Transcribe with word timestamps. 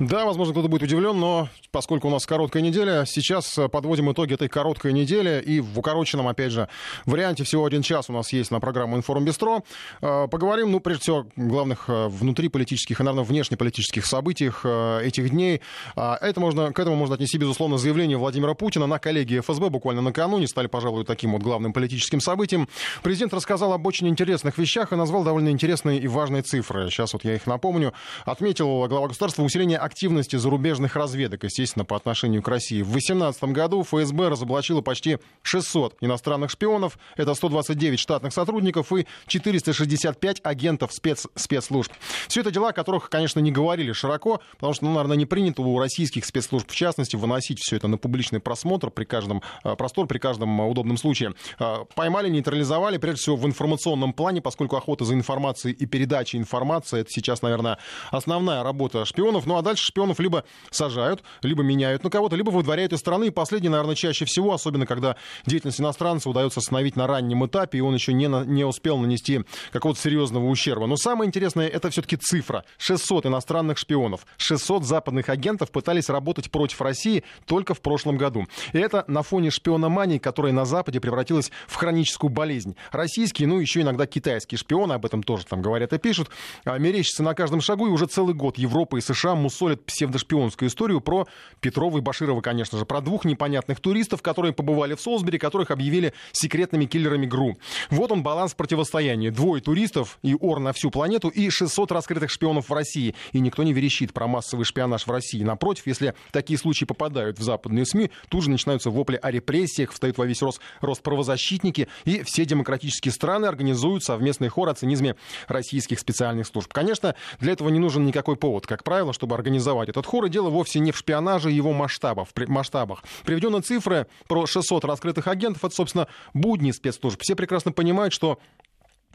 Да, 0.00 0.24
возможно, 0.24 0.54
кто-то 0.54 0.68
будет 0.68 0.84
удивлен, 0.84 1.20
но 1.20 1.50
поскольку 1.72 2.08
у 2.08 2.10
нас 2.10 2.24
короткая 2.24 2.62
неделя, 2.62 3.04
сейчас 3.04 3.58
э, 3.58 3.68
подводим 3.68 4.10
итоги 4.10 4.32
этой 4.32 4.48
короткой 4.48 4.94
недели. 4.94 5.42
И 5.42 5.60
в 5.60 5.78
укороченном, 5.78 6.26
опять 6.26 6.52
же, 6.52 6.70
варианте 7.04 7.44
всего 7.44 7.66
один 7.66 7.82
час 7.82 8.08
у 8.08 8.14
нас 8.14 8.32
есть 8.32 8.50
на 8.50 8.60
программу 8.60 8.96
«Информ 8.96 9.26
Бистро». 9.26 9.62
Э, 10.00 10.26
поговорим, 10.26 10.72
ну, 10.72 10.80
прежде 10.80 11.02
всего, 11.02 11.26
главных 11.36 11.90
э, 11.90 12.08
внутриполитических 12.08 12.98
и, 12.98 13.02
наверное, 13.02 13.24
внешнеполитических 13.24 14.06
событиях 14.06 14.64
этих 14.64 15.28
дней. 15.28 15.60
А 15.96 16.16
это 16.18 16.40
можно, 16.40 16.72
к 16.72 16.78
этому 16.78 16.96
можно 16.96 17.16
отнести, 17.16 17.36
безусловно, 17.36 17.76
заявление 17.76 18.16
Владимира 18.16 18.54
Путина 18.54 18.86
на 18.86 18.98
коллегии 18.98 19.40
ФСБ 19.40 19.68
буквально 19.68 20.00
накануне. 20.00 20.48
Стали, 20.48 20.66
пожалуй, 20.66 21.04
таким 21.04 21.32
вот 21.32 21.42
главным 21.42 21.74
политическим 21.74 22.22
событием. 22.22 22.68
Президент 23.02 23.34
рассказал 23.34 23.74
об 23.74 23.86
очень 23.86 24.08
интересных 24.08 24.56
вещах 24.56 24.94
и 24.94 24.96
назвал 24.96 25.24
довольно 25.24 25.50
интересные 25.50 26.00
и 26.00 26.08
важные 26.08 26.40
цифры. 26.40 26.88
Сейчас 26.88 27.12
вот 27.12 27.22
я 27.24 27.34
их 27.34 27.46
напомню. 27.46 27.92
Отметил 28.24 28.86
глава 28.88 29.08
государства 29.08 29.42
усиление 29.42 29.78
активности 29.90 30.36
зарубежных 30.36 30.94
разведок, 30.94 31.42
естественно, 31.42 31.84
по 31.84 31.96
отношению 31.96 32.42
к 32.42 32.48
России. 32.48 32.82
В 32.82 32.92
2018 32.92 33.42
году 33.44 33.82
ФСБ 33.82 34.28
разоблачило 34.28 34.82
почти 34.82 35.18
600 35.42 35.96
иностранных 36.00 36.50
шпионов, 36.50 36.96
это 37.16 37.34
129 37.34 37.98
штатных 37.98 38.32
сотрудников 38.32 38.92
и 38.92 39.06
465 39.26 40.40
агентов 40.44 40.92
спец, 40.92 41.26
спецслужб. 41.34 41.92
Все 42.28 42.42
это 42.42 42.52
дела, 42.52 42.68
о 42.68 42.72
которых, 42.72 43.10
конечно, 43.10 43.40
не 43.40 43.50
говорили 43.50 43.90
широко, 43.92 44.40
потому 44.54 44.74
что, 44.74 44.84
ну, 44.84 44.92
наверное, 44.92 45.16
не 45.16 45.26
принято 45.26 45.62
у 45.62 45.78
российских 45.80 46.24
спецслужб, 46.24 46.70
в 46.70 46.76
частности, 46.76 47.16
выносить 47.16 47.58
все 47.58 47.76
это 47.76 47.88
на 47.88 47.98
публичный 47.98 48.38
просмотр 48.38 48.90
при 48.90 49.04
каждом, 49.04 49.42
э, 49.64 49.74
простор 49.74 50.06
при 50.06 50.18
каждом 50.18 50.60
удобном 50.60 50.98
случае. 50.98 51.34
Э, 51.58 51.78
поймали, 51.96 52.28
нейтрализовали, 52.28 52.98
прежде 52.98 53.22
всего, 53.22 53.36
в 53.36 53.44
информационном 53.44 54.12
плане, 54.12 54.40
поскольку 54.40 54.76
охота 54.76 55.04
за 55.04 55.14
информацией 55.14 55.74
и 55.74 55.86
передача 55.86 56.38
информации, 56.38 57.00
это 57.00 57.10
сейчас, 57.10 57.42
наверное, 57.42 57.78
основная 58.12 58.62
работа 58.62 59.04
шпионов. 59.04 59.46
Ну 59.46 59.56
а 59.56 59.62
дальше 59.62 59.79
дальше 59.80 59.86
шпионов 59.86 60.20
либо 60.20 60.44
сажают, 60.70 61.22
либо 61.42 61.62
меняют 61.62 62.04
на 62.04 62.10
кого-то, 62.10 62.36
либо 62.36 62.50
выдворяют 62.50 62.92
из 62.92 62.98
страны. 63.00 63.26
И 63.26 63.30
последнее, 63.30 63.70
наверное, 63.70 63.94
чаще 63.94 64.24
всего, 64.24 64.52
особенно 64.52 64.86
когда 64.86 65.16
деятельность 65.46 65.80
иностранца 65.80 66.28
удается 66.28 66.60
остановить 66.60 66.96
на 66.96 67.06
раннем 67.06 67.44
этапе, 67.46 67.78
и 67.78 67.80
он 67.80 67.94
еще 67.94 68.12
не, 68.12 68.28
на, 68.28 68.44
не 68.44 68.64
успел 68.64 68.98
нанести 68.98 69.44
какого-то 69.72 70.00
серьезного 70.00 70.46
ущерба. 70.46 70.86
Но 70.86 70.96
самое 70.96 71.28
интересное, 71.28 71.68
это 71.68 71.90
все-таки 71.90 72.16
цифра. 72.16 72.64
600 72.78 73.26
иностранных 73.26 73.78
шпионов, 73.78 74.26
600 74.36 74.84
западных 74.84 75.28
агентов 75.28 75.70
пытались 75.70 76.08
работать 76.08 76.50
против 76.50 76.80
России 76.80 77.24
только 77.46 77.74
в 77.74 77.80
прошлом 77.80 78.16
году. 78.16 78.46
И 78.72 78.78
это 78.78 79.04
на 79.06 79.22
фоне 79.22 79.50
шпиономании, 79.50 80.18
которая 80.18 80.52
на 80.52 80.64
Западе 80.64 81.00
превратилась 81.00 81.50
в 81.66 81.76
хроническую 81.76 82.30
болезнь. 82.30 82.76
Российские, 82.92 83.48
ну 83.48 83.58
еще 83.58 83.80
иногда 83.80 84.06
китайские 84.06 84.58
шпионы, 84.58 84.92
об 84.94 85.06
этом 85.06 85.22
тоже 85.22 85.46
там 85.46 85.62
говорят 85.62 85.92
и 85.92 85.98
пишут, 85.98 86.30
а, 86.64 86.78
мерещатся 86.78 87.22
на 87.22 87.34
каждом 87.34 87.60
шагу, 87.60 87.86
и 87.86 87.90
уже 87.90 88.06
целый 88.06 88.34
год 88.34 88.58
Европа 88.58 88.96
и 88.96 89.00
США 89.00 89.34
мусолят 89.34 89.69
рассказывает 89.70 89.84
псевдошпионскую 89.86 90.68
историю 90.68 91.00
про 91.00 91.26
Петрова 91.60 91.98
и 91.98 92.00
Баширова, 92.00 92.40
конечно 92.40 92.78
же, 92.78 92.84
про 92.84 93.00
двух 93.00 93.24
непонятных 93.24 93.80
туристов, 93.80 94.22
которые 94.22 94.52
побывали 94.52 94.94
в 94.94 95.00
Солсбери, 95.00 95.38
которых 95.38 95.70
объявили 95.70 96.12
секретными 96.32 96.86
киллерами 96.86 97.26
ГРУ. 97.26 97.56
Вот 97.90 98.12
он 98.12 98.22
баланс 98.22 98.54
противостояния. 98.54 99.30
Двое 99.30 99.62
туристов 99.62 100.18
и 100.22 100.36
ор 100.38 100.60
на 100.60 100.72
всю 100.72 100.90
планету 100.90 101.28
и 101.28 101.50
600 101.50 101.92
раскрытых 101.92 102.30
шпионов 102.30 102.68
в 102.68 102.72
России. 102.72 103.14
И 103.32 103.40
никто 103.40 103.62
не 103.62 103.72
верещит 103.72 104.12
про 104.12 104.26
массовый 104.26 104.64
шпионаж 104.64 105.06
в 105.06 105.10
России. 105.10 105.42
Напротив, 105.42 105.86
если 105.86 106.14
такие 106.32 106.58
случаи 106.58 106.84
попадают 106.84 107.38
в 107.38 107.42
западные 107.42 107.86
СМИ, 107.86 108.10
тут 108.28 108.44
же 108.44 108.50
начинаются 108.50 108.90
вопли 108.90 109.18
о 109.22 109.30
репрессиях, 109.30 109.92
встают 109.92 110.18
во 110.18 110.26
весь 110.26 110.42
рост, 110.42 110.60
рост 110.80 111.02
правозащитники, 111.02 111.88
и 112.04 112.22
все 112.22 112.44
демократические 112.44 113.12
страны 113.12 113.46
организуют 113.46 114.04
совместный 114.04 114.48
хор 114.48 114.68
о 114.68 114.74
цинизме 114.74 115.16
российских 115.48 115.98
специальных 116.00 116.46
служб. 116.46 116.72
Конечно, 116.72 117.14
для 117.38 117.52
этого 117.52 117.68
не 117.68 117.78
нужен 117.78 118.04
никакой 118.06 118.36
повод, 118.36 118.66
как 118.66 118.84
правило, 118.84 119.12
чтобы 119.12 119.34
организовать 119.34 119.49
организовать 119.50 119.88
этот 119.88 120.06
хор. 120.06 120.24
И 120.26 120.28
дело 120.30 120.48
вовсе 120.48 120.78
не 120.78 120.92
в 120.92 120.96
шпионаже 120.96 121.50
его 121.50 121.72
масштабах. 121.72 122.28
масштабах. 122.46 123.02
Приведены 123.24 123.60
цифры 123.60 124.06
про 124.28 124.46
600 124.46 124.84
раскрытых 124.84 125.26
агентов. 125.26 125.64
Это, 125.64 125.74
собственно, 125.74 126.06
будни 126.34 126.70
спецслужб. 126.70 127.20
Все 127.20 127.34
прекрасно 127.34 127.72
понимают, 127.72 128.12
что 128.12 128.38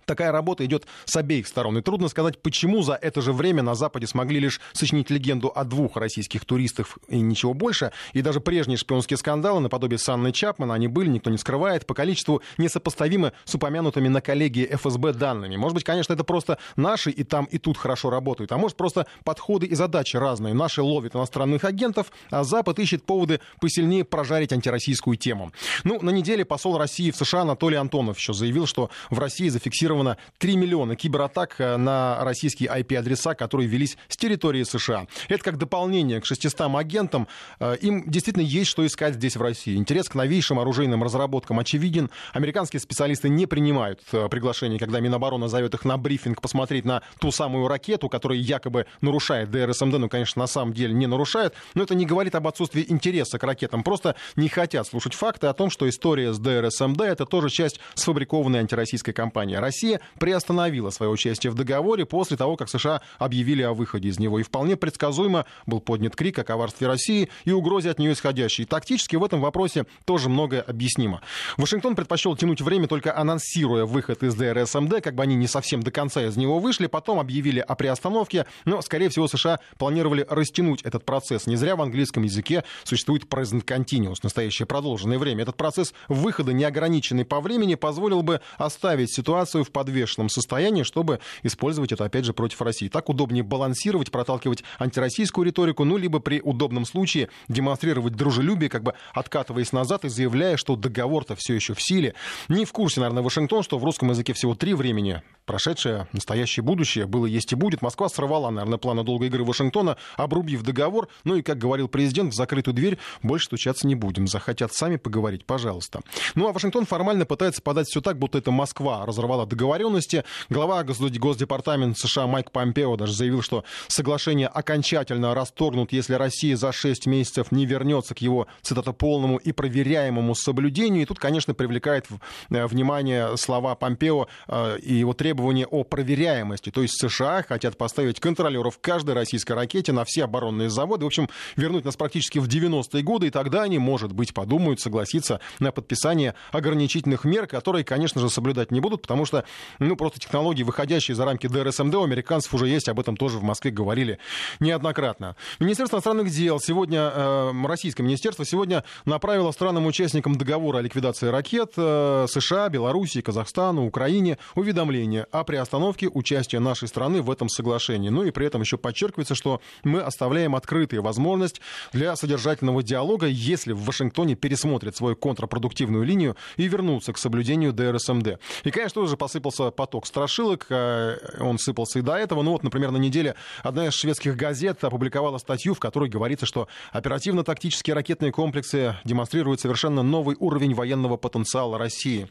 такая 0.06 0.32
работа 0.32 0.66
идет 0.66 0.86
с 1.06 1.16
обеих 1.16 1.48
сторон. 1.48 1.78
И 1.78 1.82
трудно 1.82 2.08
сказать, 2.08 2.42
почему 2.42 2.82
за 2.82 2.94
это 2.94 3.22
же 3.22 3.34
время 3.34 3.64
на 3.64 3.76
Западе 3.76 4.08
смогли 4.08 4.40
лишь 4.40 4.62
сочинить 4.74 5.10
легенду 5.10 5.52
о 5.54 5.64
двух 5.64 5.98
российских 5.98 6.46
туристах 6.46 6.98
и 7.08 7.20
ничего 7.20 7.54
больше. 7.54 7.92
И 8.14 8.22
даже 8.22 8.40
прежние 8.40 8.78
шпионские 8.78 9.18
скандалы, 9.18 9.60
наподобие 9.60 9.98
с 9.98 10.08
Анной 10.08 10.32
Чапман, 10.32 10.72
они 10.72 10.88
были, 10.88 11.10
никто 11.10 11.30
не 11.30 11.38
скрывает, 11.38 11.86
по 11.86 11.94
количеству 11.94 12.42
несопоставимы 12.58 13.34
с 13.44 13.56
упомянутыми 13.56 14.08
на 14.08 14.22
коллегии 14.22 14.68
ФСБ 14.72 15.14
данными. 15.14 15.56
Может 15.56 15.76
быть, 15.76 15.84
конечно, 15.84 16.14
это 16.14 16.24
просто 16.24 16.58
наши 16.76 17.10
и 17.12 17.24
там, 17.24 17.46
и 17.46 17.58
тут 17.58 17.78
хорошо 17.78 18.10
работают. 18.10 18.52
А 18.52 18.58
может, 18.58 18.78
просто 18.78 19.08
подходы 19.24 19.66
и 19.66 19.76
задачи 19.76 20.18
разные. 20.18 20.54
Наши 20.54 20.82
ловят 20.82 21.16
иностранных 21.16 21.64
агентов, 21.64 22.12
а 22.30 22.44
Запад 22.44 22.80
ищет 22.80 23.04
поводы 23.04 23.40
посильнее 23.60 24.04
прожарить 24.04 24.54
антироссийскую 24.54 25.18
тему. 25.18 25.52
Ну, 25.84 26.02
на 26.02 26.10
неделе 26.10 26.46
посол 26.46 26.78
России 26.78 27.12
в 27.12 27.16
США 27.16 27.42
Анатолий 27.42 27.78
Антонов 27.78 28.18
еще 28.18 28.34
заявил, 28.34 28.68
что 28.68 28.90
в 29.10 29.20
России 29.20 29.50
зафиксировано 29.50 29.95
зафиксировано 29.96 30.18
3 30.40 30.58
миллиона 30.58 30.96
кибератак 30.96 31.56
э, 31.60 31.78
на 31.78 32.24
российские 32.24 32.70
IP-адреса, 32.70 33.36
которые 33.36 33.68
велись 33.68 33.98
с 34.08 34.18
территории 34.18 34.64
США. 34.64 35.08
Это 35.30 35.44
как 35.44 35.58
дополнение 35.58 36.22
к 36.22 36.26
600 36.26 36.62
агентам. 36.76 37.28
Э, 37.60 37.76
им 37.82 38.10
действительно 38.10 38.44
есть 38.44 38.70
что 38.70 38.86
искать 38.86 39.16
здесь, 39.16 39.36
в 39.36 39.42
России. 39.42 39.76
Интерес 39.76 40.10
к 40.10 40.16
новейшим 40.16 40.60
оружейным 40.60 41.04
разработкам 41.04 41.60
очевиден. 41.60 42.10
Американские 42.34 42.80
специалисты 42.80 43.30
не 43.30 43.46
принимают 43.46 44.02
э, 44.12 44.28
приглашений, 44.30 44.78
когда 44.78 45.00
Минобороны 45.00 45.48
зовет 45.48 45.74
их 45.74 45.86
на 45.86 45.98
брифинг 45.98 46.42
посмотреть 46.42 46.86
на 46.86 47.02
ту 47.20 47.32
самую 47.32 47.68
ракету, 47.68 48.10
которая 48.10 48.38
якобы 48.38 48.86
нарушает 49.02 49.52
ДРСМД. 49.52 50.00
Ну, 50.00 50.10
конечно, 50.10 50.42
на 50.42 50.48
самом 50.48 50.74
деле 50.74 50.94
не 50.94 51.08
нарушает. 51.08 51.54
Но 51.74 51.84
это 51.84 51.96
не 51.96 52.06
говорит 52.06 52.36
об 52.36 52.48
отсутствии 52.48 52.86
интереса 52.88 53.40
к 53.40 53.44
ракетам. 53.44 53.84
Просто 53.84 54.16
не 54.36 54.50
хотят 54.50 54.88
слушать 54.88 55.14
факты 55.14 55.48
о 55.48 55.54
том, 55.54 55.70
что 55.70 55.88
история 55.88 56.34
с 56.34 56.40
ДРСМД— 56.40 57.02
это 57.02 57.26
тоже 57.26 57.50
часть 57.50 57.80
сфабрикованной 57.96 58.60
антироссийской 58.60 59.14
кампании. 59.14 59.56
Россия 59.56 59.85
Россия 59.86 60.02
приостановила 60.20 60.90
свое 60.90 61.12
участие 61.12 61.52
в 61.52 61.56
договоре 61.56 62.06
после 62.06 62.38
того, 62.38 62.56
как 62.58 62.70
США 62.70 63.02
объявили 63.20 63.62
о 63.62 63.74
выходе 63.74 64.10
из 64.10 64.18
него. 64.18 64.40
И 64.40 64.44
вполне 64.44 64.76
предсказуемо 64.76 65.46
был 65.68 65.80
поднят 65.80 66.16
крик 66.16 66.40
о 66.40 66.44
коварстве 66.44 66.88
России 66.88 67.30
и 67.44 67.52
угрозе 67.52 67.92
от 67.92 68.00
нее 68.00 68.14
исходящей. 68.14 68.66
Тактически 68.66 69.16
в 69.16 69.24
этом 69.24 69.42
вопросе 69.42 69.86
тоже 70.06 70.28
многое 70.28 70.62
объяснимо. 70.62 71.22
Вашингтон 71.58 71.96
предпочел 71.96 72.36
тянуть 72.36 72.62
время, 72.62 72.88
только 72.88 73.16
анонсируя 73.16 73.86
выход 73.86 74.24
из 74.24 74.34
ДРСМД, 74.34 75.02
как 75.04 75.14
бы 75.14 75.22
они 75.22 75.36
не 75.36 75.48
совсем 75.48 75.84
до 75.84 75.92
конца 75.92 76.26
из 76.26 76.36
него 76.36 76.58
вышли, 76.58 76.88
потом 76.88 77.20
объявили 77.20 77.60
о 77.60 77.76
приостановке, 77.76 78.48
но, 78.66 78.82
скорее 78.82 79.10
всего, 79.10 79.28
США 79.28 79.60
планировали 79.78 80.26
растянуть 80.28 80.82
этот 80.82 81.06
процесс. 81.06 81.46
Не 81.46 81.58
зря 81.58 81.76
в 81.76 81.82
английском 81.84 82.24
языке 82.24 82.64
существует 82.86 83.26
present 83.26 83.64
continuous, 83.64 84.18
настоящее 84.24 84.66
продолженное 84.66 85.20
время. 85.20 85.44
Этот 85.44 85.58
процесс 85.58 85.94
выхода, 86.08 86.54
неограниченный 86.54 87.26
по 87.26 87.40
времени, 87.40 87.76
позволил 87.76 88.24
бы 88.24 88.42
оставить 88.58 89.14
ситуацию 89.14 89.64
в 89.64 89.75
подвешенном 89.76 90.30
состоянии, 90.30 90.84
чтобы 90.84 91.20
использовать 91.44 91.92
это, 91.92 92.06
опять 92.06 92.24
же, 92.24 92.32
против 92.32 92.62
России. 92.62 92.88
Так 92.88 93.10
удобнее 93.10 93.44
балансировать, 93.44 94.10
проталкивать 94.10 94.64
антироссийскую 94.80 95.46
риторику, 95.46 95.84
ну, 95.84 95.98
либо 95.98 96.20
при 96.20 96.40
удобном 96.40 96.86
случае 96.86 97.28
демонстрировать 97.50 98.14
дружелюбие, 98.14 98.70
как 98.70 98.84
бы 98.84 98.94
откатываясь 99.14 99.74
назад 99.74 100.06
и 100.06 100.10
заявляя, 100.10 100.56
что 100.56 100.78
договор-то 100.78 101.36
все 101.36 101.56
еще 101.56 101.74
в 101.74 101.82
силе. 101.82 102.16
Не 102.48 102.64
в 102.64 102.72
курсе, 102.72 103.02
наверное, 103.02 103.22
Вашингтон, 103.22 103.64
что 103.64 103.78
в 103.78 103.84
русском 103.84 104.10
языке 104.10 104.32
всего 104.32 104.56
три 104.56 104.74
времени 104.74 105.22
прошедшее, 105.46 106.08
настоящее, 106.12 106.64
будущее, 106.64 107.06
было, 107.06 107.26
есть 107.26 107.52
и 107.52 107.56
будет. 107.56 107.82
Москва 107.82 108.10
сорвала, 108.10 108.52
наверное, 108.52 108.78
планы 108.78 109.04
долгой 109.04 109.28
игры 109.28 109.44
Вашингтона, 109.44 109.98
обрубив 110.18 110.64
договор. 110.64 111.08
Ну 111.24 111.36
и, 111.36 111.42
как 111.42 111.58
говорил 111.58 111.88
президент, 111.88 112.34
в 112.34 112.36
закрытую 112.36 112.74
дверь 112.74 112.98
больше 113.22 113.46
стучаться 113.46 113.88
не 113.88 113.96
будем. 113.96 114.28
Захотят 114.28 114.74
сами 114.74 114.98
поговорить, 114.98 115.46
пожалуйста. 115.46 116.02
Ну 116.36 116.48
а 116.48 116.52
Вашингтон 116.52 116.86
формально 116.86 117.26
пытается 117.26 117.62
подать 117.62 117.88
все 117.88 118.02
так, 118.02 118.18
будто 118.18 118.38
это 118.38 118.52
Москва 118.52 119.06
разорвала 119.06 119.46
договоренности. 119.46 120.24
Глава 120.50 120.84
Госдепартамента 120.84 122.00
США 122.00 122.28
Майк 122.28 122.52
Помпео 122.52 122.96
даже 122.96 123.14
заявил, 123.14 123.42
что 123.42 123.64
соглашение 123.88 124.48
окончательно 124.48 125.34
расторгнут, 125.34 125.92
если 125.92 126.16
Россия 126.16 126.56
за 126.56 126.72
6 126.72 127.06
месяцев 127.08 127.52
не 127.52 127.66
вернется 127.66 128.16
к 128.16 128.20
его, 128.20 128.48
цитата, 128.62 128.94
полному 128.94 129.38
и 129.38 129.52
проверяемому 129.52 130.36
соблюдению. 130.36 131.04
И 131.04 131.06
тут, 131.06 131.20
конечно, 131.20 131.54
привлекает 131.54 132.08
э, 132.50 132.66
внимание 132.66 133.38
слова 133.38 133.76
Помпео 133.76 134.28
э, 134.48 134.80
и 134.80 134.96
его 134.96 135.14
требования 135.14 135.35
требование 135.36 135.68
о 135.68 135.84
проверяемости. 135.84 136.70
То 136.72 136.82
есть 136.82 136.98
США 136.98 137.44
хотят 137.44 137.78
поставить 137.78 138.22
контролеров 138.22 138.80
каждой 138.80 139.16
российской 139.16 139.52
ракете 139.52 139.92
на 139.92 140.06
все 140.06 140.24
оборонные 140.24 140.70
заводы. 140.70 141.04
В 141.04 141.08
общем, 141.08 141.30
вернуть 141.58 141.84
нас 141.84 141.98
практически 141.98 142.40
в 142.40 142.48
90-е 142.48 143.04
годы, 143.04 143.28
и 143.28 143.30
тогда 143.30 143.64
они, 143.64 143.78
может 143.78 144.14
быть, 144.14 144.34
подумают 144.34 144.80
согласиться 144.80 145.42
на 145.60 145.74
подписание 145.74 146.36
ограничительных 146.54 147.26
мер, 147.26 147.48
которые, 147.48 147.84
конечно 147.84 148.22
же, 148.22 148.30
соблюдать 148.30 148.72
не 148.72 148.80
будут, 148.80 149.02
потому 149.02 149.26
что, 149.26 149.44
ну, 149.80 149.98
просто 149.98 150.22
технологии, 150.22 150.64
выходящие 150.64 151.16
за 151.16 151.26
рамки 151.26 151.48
ДРСМД, 151.48 151.96
у 151.96 152.04
американцев 152.04 152.54
уже 152.54 152.70
есть, 152.70 152.88
об 152.88 153.02
этом 153.02 153.18
тоже 153.18 153.38
в 153.38 153.44
Москве 153.44 153.72
говорили 153.72 154.20
неоднократно. 154.62 155.36
Министерство 155.60 155.98
иностранных 155.98 156.30
дел 156.30 156.62
сегодня, 156.62 157.12
э, 157.14 157.52
российское 157.68 158.04
министерство 158.04 158.46
сегодня 158.46 158.86
направило 159.04 159.52
странам-участникам 159.52 160.38
договора 160.38 160.78
о 160.78 160.82
ликвидации 160.82 161.28
ракет 161.28 161.74
э, 161.76 162.26
США, 162.30 162.70
Белоруссии, 162.70 163.20
Казахстану, 163.20 163.86
Украине 163.86 164.38
уведомление 164.56 165.25
о 165.32 165.44
приостановке 165.44 166.08
участия 166.08 166.60
нашей 166.60 166.88
страны 166.88 167.22
в 167.22 167.32
этом 167.32 167.50
соглашении. 167.50 168.10
Ну 168.10 168.24
и 168.24 168.32
при 168.32 168.48
этом 168.48 168.62
еще 168.62 168.78
подчеркивается, 168.78 169.36
что 169.36 169.62
мы 169.84 170.02
оставляем 170.02 170.56
открытой 170.56 171.00
возможность 171.00 171.62
для 171.94 172.16
содержательного 172.16 172.84
диалога, 172.84 173.28
если 173.28 173.74
в 173.74 173.84
Вашингтоне 173.84 174.36
пересмотрят 174.36 174.96
свою 174.96 175.16
контрпродуктивную 175.16 176.04
линию 176.04 176.36
и 176.58 176.68
вернутся 176.68 177.14
к 177.14 177.18
соблюдению 177.18 177.74
ДРСМД. 177.74 178.40
И, 178.64 178.72
конечно, 178.72 179.02
тоже 179.02 179.18
посыпался 179.18 179.72
поток 179.72 180.08
страшилок, 180.08 180.68
э, 180.70 181.18
он 181.40 181.58
сыпался 181.58 182.00
и 182.00 182.02
до 182.02 182.16
этого. 182.16 182.42
Ну 182.42 182.52
вот, 182.52 182.64
например, 182.64 182.92
на 182.92 182.98
неделе 182.98 183.36
одна 183.64 183.88
из 183.88 183.94
шведских 183.94 184.36
газет 184.36 184.84
опубликовала 184.84 185.38
статью, 185.38 185.74
в 185.74 185.80
которой 185.80 186.10
говорится, 186.10 186.46
что 186.46 186.68
оперативно-тактические 186.92 187.94
ракетные 187.94 188.32
комплексы 188.32 188.96
демонстрируют 189.04 189.62
совершенно 189.62 190.04
новый 190.04 190.36
уровень 190.40 190.74
военного 190.74 191.18
потенциала 191.18 191.78
России. 191.78 192.30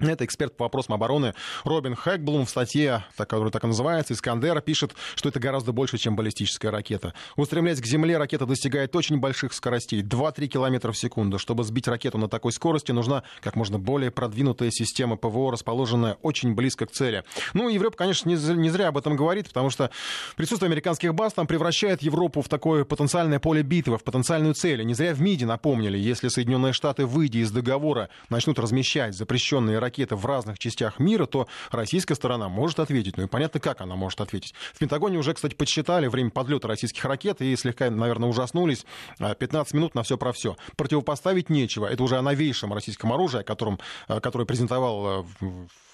Это 0.00 0.24
эксперт 0.24 0.56
по 0.56 0.64
вопросам 0.64 0.94
обороны 0.94 1.34
Робин 1.64 1.94
Хэкблум 1.94 2.46
в 2.46 2.50
статье, 2.50 3.04
которая 3.16 3.50
так 3.50 3.64
и 3.64 3.66
называется, 3.66 4.14
«Искандер», 4.14 4.60
пишет, 4.62 4.94
что 5.14 5.28
это 5.28 5.38
гораздо 5.38 5.72
больше, 5.72 5.98
чем 5.98 6.16
баллистическая 6.16 6.70
ракета. 6.70 7.12
Устремляясь 7.36 7.80
к 7.80 7.86
Земле, 7.86 8.16
ракета 8.16 8.46
достигает 8.46 8.96
очень 8.96 9.18
больших 9.18 9.52
скоростей, 9.52 10.00
2-3 10.00 10.46
км 10.46 10.90
в 10.90 10.96
секунду. 10.96 11.38
Чтобы 11.38 11.64
сбить 11.64 11.86
ракету 11.86 12.16
на 12.16 12.28
такой 12.28 12.52
скорости, 12.52 12.92
нужна 12.92 13.24
как 13.42 13.56
можно 13.56 13.78
более 13.78 14.10
продвинутая 14.10 14.70
система 14.70 15.16
ПВО, 15.16 15.52
расположенная 15.52 16.16
очень 16.22 16.54
близко 16.54 16.86
к 16.86 16.92
цели. 16.92 17.24
Ну, 17.52 17.68
Европа, 17.68 17.98
конечно, 17.98 18.28
не 18.30 18.70
зря 18.70 18.88
об 18.88 18.96
этом 18.96 19.16
говорит, 19.16 19.48
потому 19.48 19.68
что 19.68 19.90
присутствие 20.36 20.68
американских 20.68 21.14
баз 21.14 21.34
там 21.34 21.46
превращает 21.46 22.00
Европу 22.02 22.40
в 22.40 22.48
такое 22.48 22.84
потенциальное 22.84 23.38
поле 23.38 23.62
битвы, 23.62 23.98
в 23.98 24.04
потенциальную 24.04 24.54
цель. 24.54 24.80
И 24.80 24.84
не 24.84 24.94
зря 24.94 25.12
в 25.12 25.20
МИДе 25.20 25.44
напомнили, 25.44 25.98
если 25.98 26.28
Соединенные 26.28 26.72
Штаты, 26.72 27.04
выйдя 27.04 27.40
из 27.40 27.50
договора, 27.50 28.08
начнут 28.30 28.58
размещать 28.58 29.14
запрещенные 29.14 29.78
ракеты 29.78 29.89
ракеты 29.90 30.14
в 30.14 30.24
разных 30.24 30.58
частях 30.58 31.00
мира, 31.00 31.26
то 31.26 31.48
российская 31.72 32.14
сторона 32.14 32.48
может 32.48 32.78
ответить. 32.78 33.16
Ну 33.16 33.24
и 33.24 33.26
понятно, 33.26 33.58
как 33.58 33.80
она 33.80 33.96
может 33.96 34.20
ответить. 34.20 34.54
В 34.72 34.78
Пентагоне 34.78 35.18
уже, 35.18 35.34
кстати, 35.34 35.54
подсчитали 35.54 36.06
время 36.06 36.30
подлета 36.30 36.68
российских 36.68 37.04
ракет 37.04 37.40
и 37.40 37.56
слегка, 37.56 37.90
наверное, 37.90 38.28
ужаснулись. 38.28 38.86
15 39.18 39.74
а, 39.74 39.76
минут 39.76 39.94
на 39.96 40.04
все 40.04 40.16
про 40.16 40.32
все. 40.32 40.56
Противопоставить 40.76 41.50
нечего. 41.50 41.86
Это 41.86 42.02
уже 42.04 42.16
о 42.16 42.22
новейшем 42.22 42.72
российском 42.72 43.12
оружии, 43.12 43.42
которым, 43.42 43.80
а, 44.06 44.20
которое 44.20 44.44
презентовал 44.44 45.26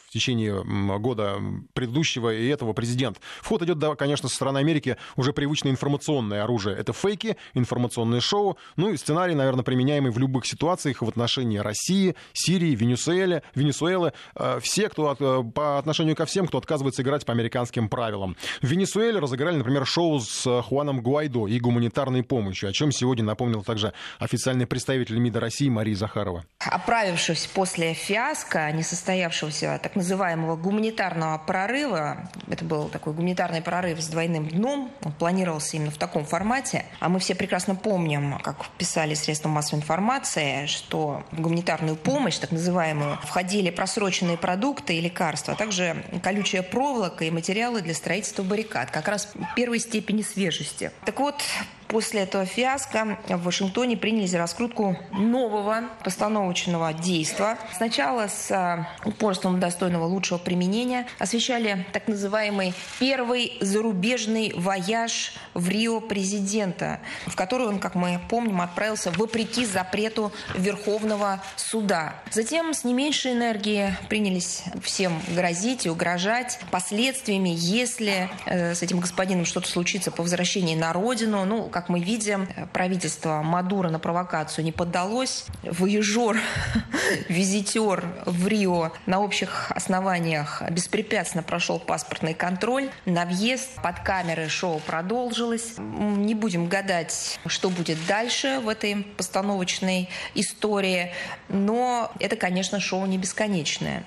в 0.06 0.11
течение 0.11 0.62
года 0.99 1.41
предыдущего 1.73 2.32
и 2.32 2.47
этого 2.49 2.73
президент. 2.73 3.20
В 3.41 3.47
ход 3.47 3.62
идет, 3.62 3.79
да, 3.79 3.94
конечно, 3.94 4.29
со 4.29 4.37
стороны 4.37 4.58
Америки 4.58 4.97
уже 5.17 5.32
привычное 5.32 5.73
информационное 5.73 6.44
оружие. 6.44 6.76
Это 6.76 6.93
фейки, 6.93 7.37
информационные 7.55 8.20
шоу, 8.20 8.56
ну 8.76 8.91
и 8.91 8.97
сценарий, 8.97 9.35
наверное, 9.35 9.64
применяемый 9.64 10.11
в 10.11 10.19
любых 10.19 10.47
ситуациях 10.47 11.03
в 11.03 11.08
отношении 11.08 11.58
России, 11.58 12.14
Сирии, 12.32 12.75
Венесуэлы. 12.75 13.43
Венесуэлы 13.55 14.12
все, 14.61 14.88
кто 14.88 15.11
от, 15.11 15.20
э, 15.20 15.43
по 15.55 15.79
отношению 15.79 16.17
ко 16.17 16.26
всем, 16.26 16.47
кто 16.47 16.58
отказывается 16.58 17.03
играть 17.03 17.25
по 17.25 17.32
американским 17.32 17.88
правилам. 17.88 18.37
В 18.62 18.67
Венесуэле 18.67 19.19
разыграли, 19.19 19.56
например, 19.56 19.87
шоу 19.87 20.20
с 20.20 20.62
Хуаном 20.62 21.00
Гуайдо 21.00 21.47
и 21.47 21.58
гуманитарной 21.58 22.23
помощью, 22.23 22.70
о 22.70 22.73
чем 22.73 22.93
сегодня 22.93 23.25
напомнил 23.25 23.62
также 23.62 23.93
официальный 24.19 24.67
представитель 24.67 25.19
МИДа 25.19 25.41
России 25.41 25.69
Мария 25.69 25.97
Захарова. 25.97 26.44
Оправившись 26.58 27.47
после 27.47 27.94
фиаско, 27.94 28.70
несостоявшегося 28.73 29.81
так 29.82 29.95
называемого 29.96 30.56
гуманитарного 30.56 31.38
прорыва. 31.38 32.31
Это 32.48 32.64
был 32.64 32.88
такой 32.88 33.12
гуманитарный 33.12 33.62
прорыв 33.62 34.00
с 34.00 34.08
двойным 34.08 34.48
дном. 34.48 34.93
Он 35.02 35.12
планировался 35.12 35.76
именно 35.76 35.90
в 35.90 35.98
таком 35.98 36.25
формате. 36.25 36.84
А 37.00 37.08
мы 37.08 37.19
все 37.19 37.34
прекрасно 37.34 37.75
помним, 37.75 38.38
как 38.43 38.69
писали 38.78 39.14
средства 39.14 39.48
массовой 39.48 39.81
информации, 39.81 40.66
что 40.66 41.25
в 41.32 41.40
гуманитарную 41.40 41.96
помощь, 41.96 42.38
так 42.38 42.52
называемую, 42.52 43.19
входили 43.22 43.70
просроченные 43.70 44.37
продукты 44.37 44.96
и 44.96 45.00
лекарства, 45.00 45.54
а 45.54 45.56
также 45.56 46.04
колючая 46.22 46.62
проволока 46.62 47.25
и 47.25 47.31
материалы 47.31 47.81
для 47.81 47.94
строительства 47.94 48.43
баррикад. 48.43 48.90
Как 48.90 49.08
раз 49.08 49.28
первой 49.56 49.78
степени 49.78 50.22
свежести. 50.22 50.90
Так 51.04 51.19
вот, 51.19 51.43
После 51.88 52.22
этого 52.22 52.44
фиаско 52.44 53.18
в 53.28 53.42
Вашингтоне 53.44 53.96
приняли 53.96 54.26
за 54.26 54.38
раскрутку 54.38 54.96
нового 55.12 55.84
постановочного 56.02 56.92
действия. 56.92 57.58
Сначала 57.76 58.26
с 58.28 58.50
а, 58.50 58.88
упорством 59.04 59.60
достойного 59.60 60.04
лучшего 60.06 60.38
применения 60.38 61.06
освещали 61.18 61.86
так 61.92 62.08
называемый 62.08 62.74
первый 62.98 63.56
зарубежный 63.60 64.52
вояж 64.56 65.34
в 65.54 65.68
Рио 65.68 66.00
президента, 66.00 67.00
в 67.26 67.36
который 67.36 67.68
он, 67.68 67.78
как 67.78 67.94
мы 67.94 68.20
помним, 68.28 68.60
отправился 68.60 69.10
вопреки 69.12 69.64
запрету 69.64 70.32
Верховного 70.54 71.42
суда. 71.56 72.14
Затем 72.30 72.74
с 72.74 72.84
не 72.84 72.94
меньшей 72.94 73.32
энергией 73.32 73.92
принялись 74.08 74.64
всем 74.82 75.20
грозить 75.34 75.86
и 75.86 75.90
угрожать 75.90 76.58
последствиями, 76.70 77.54
если 77.54 78.28
э, 78.46 78.74
с 78.74 78.82
этим 78.82 79.00
господином 79.00 79.44
что-то 79.44 79.68
случится 79.68 80.10
по 80.10 80.22
возвращении 80.22 80.74
на 80.74 80.92
родину. 80.92 81.44
Ну, 81.44 81.68
как 81.76 81.90
мы 81.90 82.00
видим, 82.00 82.49
правительство 82.73 83.43
Мадура 83.43 83.90
на 83.90 83.99
провокацию 83.99 84.64
не 84.64 84.73
поддалось. 84.73 85.44
Воежор, 85.62 86.38
визитер 87.28 88.02
в 88.25 88.49
Рио 88.49 88.93
на 89.05 89.20
общих 89.20 89.70
основаниях 89.73 90.62
беспрепятственно 90.70 91.43
прошел 91.43 91.78
паспортный 91.78 92.32
контроль. 92.32 92.88
На 93.05 93.26
въезд 93.26 93.69
под 93.82 94.00
камеры 94.00 94.49
шоу 94.49 94.78
продолжилось. 94.78 95.75
Не 95.76 96.34
будем 96.34 96.67
гадать, 96.67 97.38
что 97.46 97.69
будет 97.69 97.99
дальше 98.08 98.58
в 98.64 98.70
этой 98.70 99.02
постановочной 99.19 100.08
истории, 100.34 101.12
но 101.50 102.11
это, 102.20 102.37
конечно, 102.37 102.81
шоу 102.81 103.05
не 103.05 103.19
бесконечное. 103.19 104.06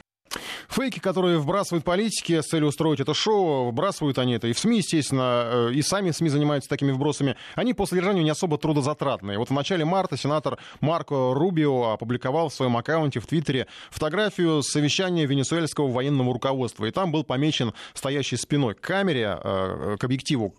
Фейки, 0.69 0.99
которые 0.99 1.39
вбрасывают 1.39 1.83
политики 1.83 2.41
с 2.41 2.45
целью 2.45 2.67
устроить 2.67 2.99
это 2.99 3.13
шоу, 3.13 3.69
вбрасывают 3.69 4.17
они 4.19 4.33
это 4.33 4.47
и 4.47 4.53
в 4.53 4.59
СМИ, 4.59 4.77
естественно, 4.77 5.69
э, 5.69 5.73
и 5.73 5.81
сами 5.81 6.11
СМИ 6.11 6.29
занимаются 6.29 6.69
такими 6.69 6.91
вбросами, 6.91 7.35
они 7.55 7.73
по 7.73 7.85
содержанию 7.85 8.23
не 8.23 8.29
особо 8.29 8.57
трудозатратные. 8.57 9.37
Вот 9.37 9.49
в 9.49 9.53
начале 9.53 9.85
марта 9.85 10.17
сенатор 10.17 10.57
Марко 10.81 11.33
Рубио 11.33 11.91
опубликовал 11.91 12.49
в 12.49 12.53
своем 12.53 12.77
аккаунте 12.77 13.19
в 13.19 13.27
Твиттере 13.27 13.67
фотографию 13.89 14.61
совещания 14.61 15.25
венесуэльского 15.25 15.89
военного 15.89 16.33
руководства, 16.33 16.85
и 16.85 16.91
там 16.91 17.11
был 17.11 17.23
помечен 17.23 17.73
стоящий 17.93 18.37
спиной 18.37 18.75
к 18.75 18.81
камере, 18.81 19.39
э, 19.43 19.97
к 19.99 20.03
объективу, 20.03 20.53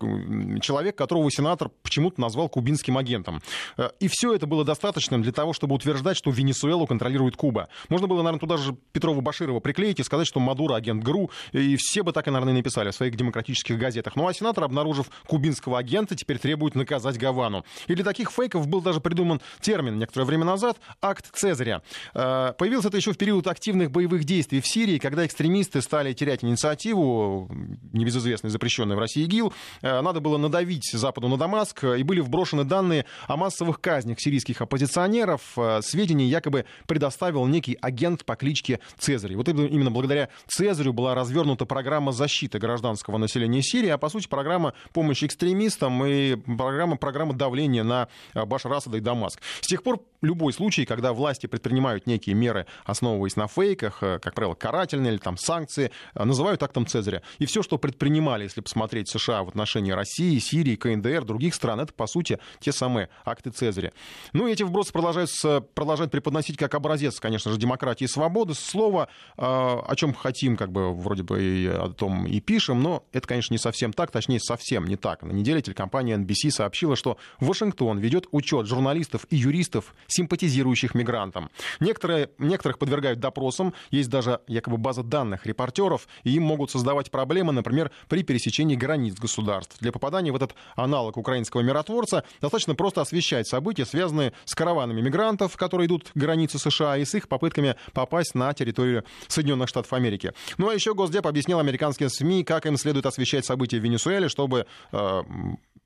человек, 0.61 0.97
которого 0.97 1.31
сенатор 1.31 1.71
почему-то 1.81 2.19
назвал 2.19 2.49
кубинским 2.49 2.97
агентом. 2.97 3.41
Э, 3.77 3.89
и 3.99 4.07
все 4.09 4.33
это 4.33 4.47
было 4.47 4.65
достаточным 4.65 5.21
для 5.21 5.31
того, 5.31 5.53
чтобы 5.53 5.75
утверждать, 5.75 6.17
что 6.17 6.31
Венесуэлу 6.31 6.87
контролирует 6.87 7.35
Куба. 7.37 7.69
Можно 7.89 8.07
было, 8.07 8.17
наверное, 8.17 8.39
туда 8.39 8.57
же 8.57 8.75
Петрова 8.91 9.21
Баширова 9.21 9.60
приклеить 9.61 9.99
и 9.99 10.03
сказать, 10.03 10.27
что 10.27 10.39
Мадуро 10.39 10.75
агент 10.75 11.03
ГРУ, 11.03 11.31
и 11.51 11.75
все 11.77 12.03
бы 12.03 12.11
так 12.11 12.27
и, 12.27 12.31
наверное, 12.31 12.53
написали 12.53 12.91
в 12.91 12.95
своих 12.95 13.15
демократических 13.15 13.77
газетах. 13.77 14.15
Ну 14.15 14.27
а 14.27 14.33
сенатор, 14.33 14.63
обнаружив 14.63 15.09
кубинского 15.27 15.79
агента, 15.79 16.15
теперь 16.15 16.39
требует 16.39 16.75
наказать 16.75 17.17
Гавану. 17.17 17.65
И 17.87 17.95
для 17.95 18.03
таких 18.03 18.31
фейков 18.31 18.67
был 18.67 18.81
даже 18.81 18.99
придуман 18.99 19.41
термин 19.61 19.97
некоторое 19.97 20.25
время 20.25 20.45
назад 20.45 20.77
«акт 21.01 21.29
Цезаря». 21.33 21.81
Э, 22.13 22.53
появился 22.57 22.89
это 22.89 22.97
еще 22.97 23.13
в 23.13 23.17
период 23.17 23.47
активных 23.47 23.91
боевых 23.91 24.23
действий 24.23 24.61
в 24.61 24.67
Сирии, 24.67 24.97
когда 24.97 25.25
экстремисты 25.25 25.81
стали 25.81 26.13
терять 26.13 26.43
инициативу, 26.43 27.49
небезызвестный 27.93 28.49
запрещенный 28.49 28.95
в 28.95 28.99
России 28.99 29.23
ИГИЛ. 29.23 29.53
Э, 29.81 30.01
надо 30.01 30.19
было 30.19 30.37
надавить 30.37 30.91
Западу 30.91 31.27
на 31.27 31.37
Дамаск, 31.37 31.83
и 31.83 32.03
были 32.03 32.19
вброшены 32.19 32.63
данные 32.63 33.05
о 33.27 33.37
массовых 33.37 33.79
казнях 33.79 34.19
сирийских 34.19 34.61
оппозиционеров. 34.61 35.41
Э, 35.57 35.81
сведения 35.81 36.27
якобы 36.27 36.65
предоставил 36.87 37.45
некий 37.45 37.77
агент 37.81 38.25
по 38.25 38.35
кличке 38.35 38.79
Цезарь. 38.97 39.35
Вот 39.35 39.47
именно 39.51 39.91
благодаря 39.91 40.29
Цезарю 40.47 40.93
была 40.93 41.15
развернута 41.15 41.65
программа 41.65 42.11
защиты 42.11 42.59
гражданского 42.59 43.17
населения 43.17 43.61
Сирии, 43.61 43.89
а 43.89 43.97
по 43.97 44.09
сути 44.09 44.27
программа 44.27 44.73
помощи 44.93 45.25
экстремистам 45.25 46.05
и 46.05 46.35
программа, 46.35 46.97
программа 46.97 47.33
давления 47.33 47.83
на 47.83 48.07
э, 48.33 48.45
Башар 48.45 48.73
Асада 48.73 48.97
и 48.97 48.99
Дамаск. 49.01 49.41
С 49.61 49.67
тех 49.67 49.83
пор 49.83 50.01
любой 50.21 50.53
случай, 50.53 50.85
когда 50.85 51.13
власти 51.13 51.47
предпринимают 51.47 52.07
некие 52.07 52.35
меры, 52.35 52.65
основываясь 52.85 53.35
на 53.35 53.47
фейках, 53.47 54.01
э, 54.01 54.19
как 54.19 54.33
правило, 54.33 54.53
карательные 54.53 55.13
или 55.13 55.19
там 55.19 55.37
санкции, 55.37 55.91
э, 56.15 56.23
называют 56.23 56.63
актом 56.63 56.85
Цезаря. 56.85 57.21
И 57.39 57.45
все, 57.45 57.63
что 57.63 57.77
предпринимали, 57.77 58.43
если 58.43 58.61
посмотреть 58.61 59.09
США 59.09 59.43
в 59.43 59.49
отношении 59.49 59.91
России, 59.91 60.37
Сирии, 60.39 60.75
КНДР, 60.75 61.25
других 61.25 61.55
стран, 61.55 61.79
это, 61.79 61.93
по 61.93 62.07
сути, 62.07 62.39
те 62.59 62.71
самые 62.71 63.09
акты 63.25 63.51
Цезаря. 63.51 63.93
Ну 64.33 64.47
и 64.47 64.53
эти 64.53 64.63
вбросы 64.63 64.91
продолжают, 64.91 65.29
продолжают 65.73 66.11
преподносить 66.11 66.57
как 66.57 66.75
образец, 66.75 67.19
конечно 67.19 67.51
же, 67.51 67.57
демократии 67.57 68.05
и 68.05 68.07
свободы. 68.07 68.53
Слово 68.53 69.09
о 69.41 69.95
чем 69.95 70.13
хотим, 70.13 70.55
как 70.55 70.71
бы 70.71 70.93
вроде 70.93 71.23
бы 71.23 71.41
и 71.41 71.65
о 71.65 71.89
том 71.89 72.27
и 72.27 72.39
пишем, 72.39 72.83
но 72.83 73.03
это, 73.11 73.27
конечно, 73.27 73.53
не 73.53 73.57
совсем 73.57 73.91
так, 73.91 74.11
точнее, 74.11 74.39
совсем 74.39 74.85
не 74.85 74.97
так. 74.97 75.23
На 75.23 75.31
неделе 75.31 75.61
телекомпания 75.61 76.15
NBC 76.17 76.51
сообщила, 76.51 76.95
что 76.95 77.17
Вашингтон 77.39 77.97
ведет 77.97 78.27
учет 78.31 78.67
журналистов 78.67 79.25
и 79.31 79.37
юристов, 79.37 79.95
симпатизирующих 80.07 80.93
мигрантам. 80.93 81.49
Некоторые, 81.79 82.29
некоторых 82.37 82.77
подвергают 82.77 83.19
допросам, 83.19 83.73
есть 83.89 84.09
даже 84.09 84.41
якобы 84.47 84.77
база 84.77 85.01
данных 85.01 85.47
репортеров, 85.47 86.07
и 86.23 86.35
им 86.35 86.43
могут 86.43 86.69
создавать 86.69 87.09
проблемы, 87.09 87.51
например, 87.51 87.89
при 88.09 88.21
пересечении 88.21 88.75
границ 88.75 89.15
государств. 89.15 89.77
Для 89.79 89.91
попадания 89.91 90.31
в 90.31 90.35
этот 90.35 90.53
аналог 90.75 91.17
украинского 91.17 91.61
миротворца 91.61 92.23
достаточно 92.41 92.75
просто 92.75 93.01
освещать 93.01 93.47
события, 93.47 93.85
связанные 93.85 94.33
с 94.45 94.53
караванами 94.53 95.01
мигрантов, 95.01 95.57
которые 95.57 95.87
идут 95.87 96.09
к 96.09 96.15
границе 96.15 96.59
США, 96.59 96.97
и 96.97 97.05
с 97.05 97.15
их 97.15 97.27
попытками 97.27 97.75
попасть 97.93 98.35
на 98.35 98.53
территорию 98.53 99.03
Соединенных 99.31 99.69
Штатов 99.69 99.93
Америки. 99.93 100.33
Ну 100.57 100.69
а 100.69 100.73
еще 100.73 100.93
Госдеп 100.93 101.27
объяснил 101.27 101.59
американским 101.59 102.09
СМИ, 102.09 102.43
как 102.43 102.65
им 102.65 102.77
следует 102.77 103.05
освещать 103.05 103.45
события 103.45 103.79
в 103.79 103.83
Венесуэле, 103.83 104.29
чтобы 104.29 104.65
э, 104.91 105.21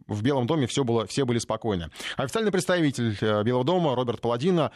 в 0.07 0.21
Белом 0.21 0.47
доме 0.47 0.67
все, 0.67 0.83
было, 0.83 1.05
все 1.07 1.25
были 1.25 1.39
спокойны. 1.39 1.89
Официальный 2.17 2.51
представитель 2.51 3.17
э, 3.19 3.43
Белого 3.43 3.63
дома 3.63 3.95
Роберт 3.95 4.21
Паладино 4.21 4.71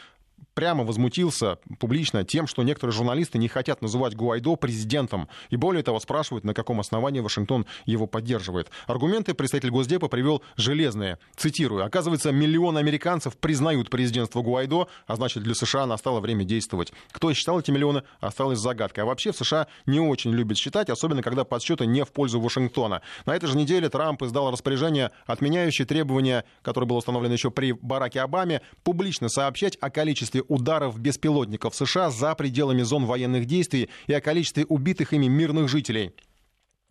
прямо 0.53 0.84
возмутился 0.84 1.58
публично 1.79 2.24
тем, 2.24 2.48
что 2.48 2.63
некоторые 2.63 2.93
журналисты 2.93 3.38
не 3.38 3.48
хотят 3.48 3.81
называть 3.81 4.15
Гуайдо 4.15 4.55
президентом. 4.55 5.27
И 5.50 5.55
более 5.55 5.84
того, 5.84 6.00
спрашивают, 6.00 6.43
на 6.43 6.53
каком 6.53 6.79
основании 6.79 7.19
Вашингтон 7.19 7.65
его 7.86 8.08
поддерживает. 8.08 8.69
Аргументы 8.88 9.34
представитель 9.34 9.72
Госдепа 9.72 10.08
привел 10.08 10.43
железные. 10.55 11.17
Цитирую. 11.36 11.86
Оказывается, 11.86 12.31
миллионы 12.31 12.79
американцев 12.79 13.38
признают 13.38 13.89
президентство 13.89 14.41
Гуайдо, 14.41 14.88
а 15.08 15.15
значит, 15.15 15.43
для 15.43 15.55
США 15.55 15.86
настало 15.86 16.19
время 16.19 16.43
действовать. 16.43 16.91
Кто 17.12 17.34
считал 17.34 17.60
эти 17.60 17.72
миллионы, 17.72 18.03
осталось 18.19 18.60
загадкой. 18.60 19.03
А 19.03 19.08
вообще 19.08 19.31
в 19.31 19.38
США 19.38 19.67
не 19.86 20.00
очень 20.00 20.31
любят 20.31 20.58
считать, 20.58 20.89
особенно 20.89 21.22
когда 21.22 21.43
подсчеты 21.43 21.86
не 21.86 22.03
в 22.03 22.12
пользу 22.12 22.39
Вашингтона. 22.39 23.01
На 23.25 23.36
этой 23.36 23.48
же 23.48 23.58
неделе 23.58 23.89
Трамп 23.89 24.24
издал 24.24 24.51
распоряжение, 24.51 25.12
отменяющее 25.25 25.86
требования, 25.86 26.43
которое 26.62 26.86
было 26.86 26.98
установлено 26.98 27.34
еще 27.34 27.51
при 27.51 27.72
Бараке 27.72 28.22
Обаме, 28.22 28.62
публично 28.84 29.29
сообщать 29.29 29.77
о 29.81 29.89
количестве 29.89 30.28
количестве 30.29 30.43
ударов 30.48 31.00
беспилотников 31.00 31.75
США 31.75 32.12
за 32.12 32.36
пределами 32.36 32.83
зон 32.83 33.05
военных 33.05 33.45
действий 33.45 33.89
и 34.07 34.13
о 34.13 34.21
количестве 34.21 34.65
убитых 34.65 35.13
ими 35.13 35.27
мирных 35.27 35.69
жителей. 35.69 36.12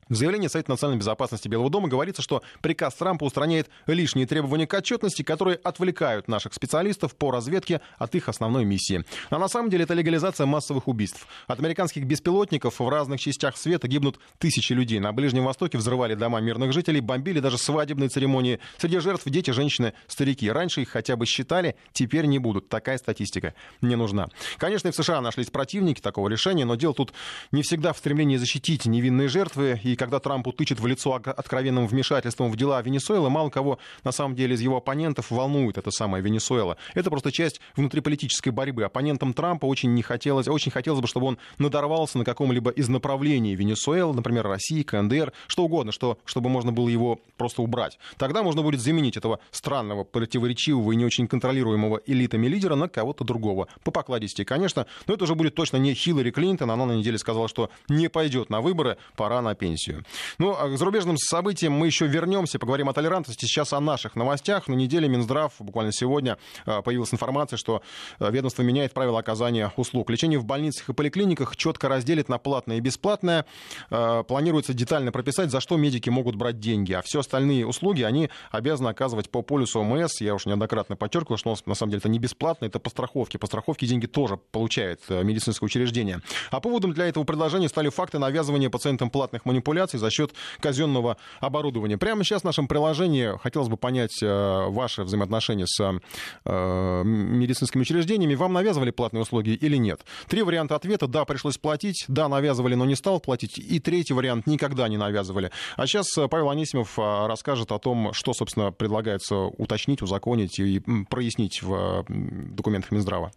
В 0.09 0.15
заявлении 0.15 0.49
Совета 0.49 0.71
национальной 0.71 1.01
безопасности 1.01 1.49
Белого 1.49 1.69
дома 1.69 1.89
говорится, 1.89 2.23
что 2.23 2.43
приказ 2.63 2.95
Трампа 2.95 3.25
устраняет 3.25 3.69
лишние 3.87 4.27
требования 4.27 4.67
к 4.67 4.73
отчетности, 4.73 5.23
которые 5.23 5.57
отвлекают 5.57 6.29
наших 6.29 6.55
специалистов 6.55 7.15
по 7.15 7.31
разведке 7.31 7.83
от 7.99 8.15
их 8.15 8.31
основной 8.31 8.65
миссии. 8.65 9.05
А 9.29 9.39
на 9.39 9.49
самом 9.49 9.69
деле 9.69 9.85
это 9.85 9.93
легализация 9.93 10.47
массовых 10.47 10.89
убийств. 10.89 11.27
От 11.47 11.59
американских 11.59 12.05
беспилотников 12.05 12.81
в 12.81 12.89
разных 12.89 13.21
частях 13.21 13.59
света 13.59 13.87
гибнут 13.87 14.19
тысячи 14.39 14.73
людей. 14.73 14.99
На 14.99 15.13
Ближнем 15.13 15.45
Востоке 15.45 15.77
взрывали 15.77 16.15
дома 16.15 16.41
мирных 16.41 16.73
жителей, 16.73 17.03
бомбили 17.03 17.41
даже 17.41 17.59
свадебные 17.59 18.09
церемонии. 18.09 18.61
Среди 18.79 19.01
жертв 19.01 19.25
дети, 19.27 19.51
женщины, 19.51 19.93
старики. 20.07 20.51
Раньше 20.51 20.81
их 20.81 20.89
хотя 20.89 21.17
бы 21.17 21.27
считали, 21.27 21.77
теперь 21.93 22.25
не 22.25 22.39
будут. 22.39 22.71
Такая 22.71 22.97
статистика 22.97 23.53
не 23.83 23.95
нужна. 23.95 24.29
Конечно, 24.57 24.89
и 24.89 24.91
в 24.91 24.95
США 24.95 25.21
нашлись 25.21 25.51
противники 25.51 26.01
такого 26.01 26.31
решения, 26.31 26.65
но 26.65 26.77
дело 26.77 26.95
тут 26.95 27.13
не 27.53 27.63
всегда 27.63 27.93
в 27.93 27.99
стремлении 27.99 28.39
защитить 28.39 28.87
невинные 28.87 29.29
жертвы 29.29 29.79
и 29.85 29.98
когда 29.99 30.21
Трампу 30.21 30.53
тычет 30.53 30.81
в 30.81 30.87
лицо 30.87 31.15
откровенным 31.15 31.87
вмешательством 31.87 32.51
в 32.51 32.57
дела 32.57 32.81
Венесуэлы, 32.81 33.29
мало 33.29 33.51
кого 33.51 33.79
на 34.05 34.13
самом 34.13 34.35
деле 34.35 34.55
из 34.55 34.61
его 34.61 34.77
оппонентов 34.79 35.31
волнует 35.31 35.77
эта 35.77 35.91
самая 35.91 36.23
Венесуэла. 36.23 36.79
Это 36.95 37.11
просто 37.11 37.33
часть 37.33 37.61
внутриполитической 37.77 38.51
борьбы. 38.51 38.85
Оппонентам 38.85 39.35
Трампа 39.35 39.67
очень 39.67 39.93
не 39.95 40.03
хотелось, 40.03 40.49
очень 40.49 40.73
хотелось 40.73 41.01
бы, 41.01 41.07
чтобы 41.07 41.27
он 41.27 41.39
надорвался 41.59 42.19
на 42.19 42.25
каком-либо 42.25 42.71
из 42.71 42.89
направлений 42.89 43.55
Венесуэлы, 43.55 44.15
например, 44.15 44.47
России, 44.47 44.83
КНДР, 44.83 45.33
что 45.47 45.65
угодно, 45.65 45.93
что, 45.93 46.19
чтобы 46.25 46.49
можно 46.49 46.73
было 46.73 46.89
его 46.89 47.21
просто 47.37 47.63
убрать. 47.63 47.99
Тогда 48.17 48.43
можно 48.43 48.63
будет 48.63 48.81
заменить 48.81 49.17
этого 49.17 49.41
странного, 49.51 50.05
противоречивого 50.05 50.93
и 50.93 50.97
не 50.97 51.05
очень 51.05 51.27
контролируемого 51.27 52.01
элитами 52.07 52.47
лидера 52.47 52.77
на 52.77 52.89
кого-то 52.89 53.25
другого. 53.25 53.69
По 53.83 53.91
покладисти, 53.91 54.45
конечно, 54.45 54.87
но 55.07 55.15
это 55.15 55.25
уже 55.25 55.35
будет 55.35 55.55
точно 55.55 55.77
не 55.79 55.95
Хиллари 55.95 56.31
Клинтон. 56.31 56.71
Она 56.71 56.87
на 56.87 56.93
неделе 56.93 57.19
сказала, 57.19 57.49
что 57.49 57.71
не 57.89 58.09
пойдет 58.09 58.51
на 58.51 58.61
выборы, 58.61 58.97
пора 59.17 59.43
на 59.43 59.55
пенсию 59.55 59.88
пенсию. 59.89 60.05
Ну, 60.39 60.55
а 60.59 60.69
к 60.69 60.79
зарубежным 60.79 61.17
событиям 61.19 61.73
мы 61.73 61.87
еще 61.87 62.07
вернемся, 62.07 62.59
поговорим 62.59 62.89
о 62.89 62.93
толерантности. 62.93 63.47
Сейчас 63.47 63.73
о 63.73 63.81
наших 63.81 64.17
новостях. 64.17 64.69
На 64.69 64.75
неделе 64.75 65.09
Минздрав, 65.09 65.53
буквально 65.59 65.93
сегодня, 65.93 66.39
а, 66.67 66.83
появилась 66.83 67.13
информация, 67.13 67.57
что 67.57 67.83
а, 68.19 68.31
ведомство 68.31 68.63
меняет 68.63 68.93
правила 68.93 69.19
оказания 69.19 69.73
услуг. 69.77 70.11
Лечение 70.11 70.39
в 70.39 70.45
больницах 70.45 70.89
и 70.89 70.93
поликлиниках 70.93 71.57
четко 71.57 71.89
разделит 71.89 72.29
на 72.29 72.39
платное 72.39 72.77
и 72.77 72.81
бесплатное. 72.81 73.47
Планируется 73.89 74.75
детально 74.75 75.13
прописать, 75.13 75.51
за 75.51 75.61
что 75.61 75.77
медики 75.77 76.11
могут 76.11 76.37
брать 76.37 76.61
деньги. 76.61 76.93
А 76.93 77.03
все 77.03 77.21
остальные 77.21 77.67
услуги 77.67 78.03
они 78.03 78.31
обязаны 78.51 78.89
оказывать 78.89 79.31
по 79.31 79.43
полюсу 79.43 79.81
ОМС. 79.81 80.21
Я 80.21 80.35
уже 80.35 80.49
неоднократно 80.49 80.97
подчеркивал, 80.97 81.37
что 81.37 81.57
на 81.67 81.75
самом 81.75 81.91
деле 81.91 81.99
это 82.01 82.09
не 82.09 82.19
бесплатно, 82.19 82.67
это 82.67 82.79
по 82.79 82.91
страховке. 82.91 83.39
По 83.39 83.47
страховке 83.47 83.87
деньги 83.87 84.07
тоже 84.07 84.37
получает 84.37 85.01
медицинское 85.09 85.67
учреждение. 85.67 86.21
А 86.51 86.61
поводом 86.61 86.93
для 86.93 87.07
этого 87.07 87.25
предложения 87.25 87.69
стали 87.69 87.89
факты 87.89 88.19
навязывания 88.19 88.71
пациентам 88.71 89.11
платных 89.11 89.45
манипуляций 89.45 89.78
манипуляций 89.79 89.99
за 89.99 90.11
счет 90.11 90.33
казенного 90.61 91.17
оборудования. 91.41 91.99
Прямо 91.99 92.25
сейчас 92.25 92.43
в 92.43 92.45
нашем 92.45 92.67
приложении 92.67 93.39
хотелось 93.39 93.69
бы 93.69 93.77
понять 93.77 94.23
э, 94.23 94.67
ваши 94.69 95.05
взаимоотношения 95.05 95.67
с 95.67 96.01
э, 96.45 97.03
медицинскими 97.05 97.83
учреждениями. 97.83 98.35
Вам 98.35 98.53
навязывали 98.53 98.91
платные 98.91 99.23
услуги 99.23 99.51
или 99.51 99.77
нет? 99.77 100.01
Три 100.27 100.43
варианта 100.43 100.75
ответа. 100.75 101.07
Да, 101.07 101.25
пришлось 101.25 101.59
платить. 101.59 102.05
Да, 102.09 102.29
навязывали, 102.29 102.75
но 102.75 102.85
не 102.85 102.97
стал 102.97 103.21
платить. 103.21 103.59
И 103.59 103.79
третий 103.79 104.15
вариант. 104.15 104.47
Никогда 104.47 104.89
не 104.89 104.97
навязывали. 104.97 105.51
А 105.77 105.87
сейчас 105.87 106.07
э, 106.19 106.29
Павел 106.29 106.51
Анисимов 106.51 106.99
расскажет 106.99 107.73
о 107.73 107.79
том, 107.79 108.13
что, 108.13 108.33
собственно, 108.33 108.73
предлагается 108.73 109.37
уточнить, 109.37 110.03
узаконить 110.03 110.59
и 110.59 110.81
прояснить 111.09 111.63
в 111.63 112.05
документах 112.09 112.91
Минздрава. 112.91 113.31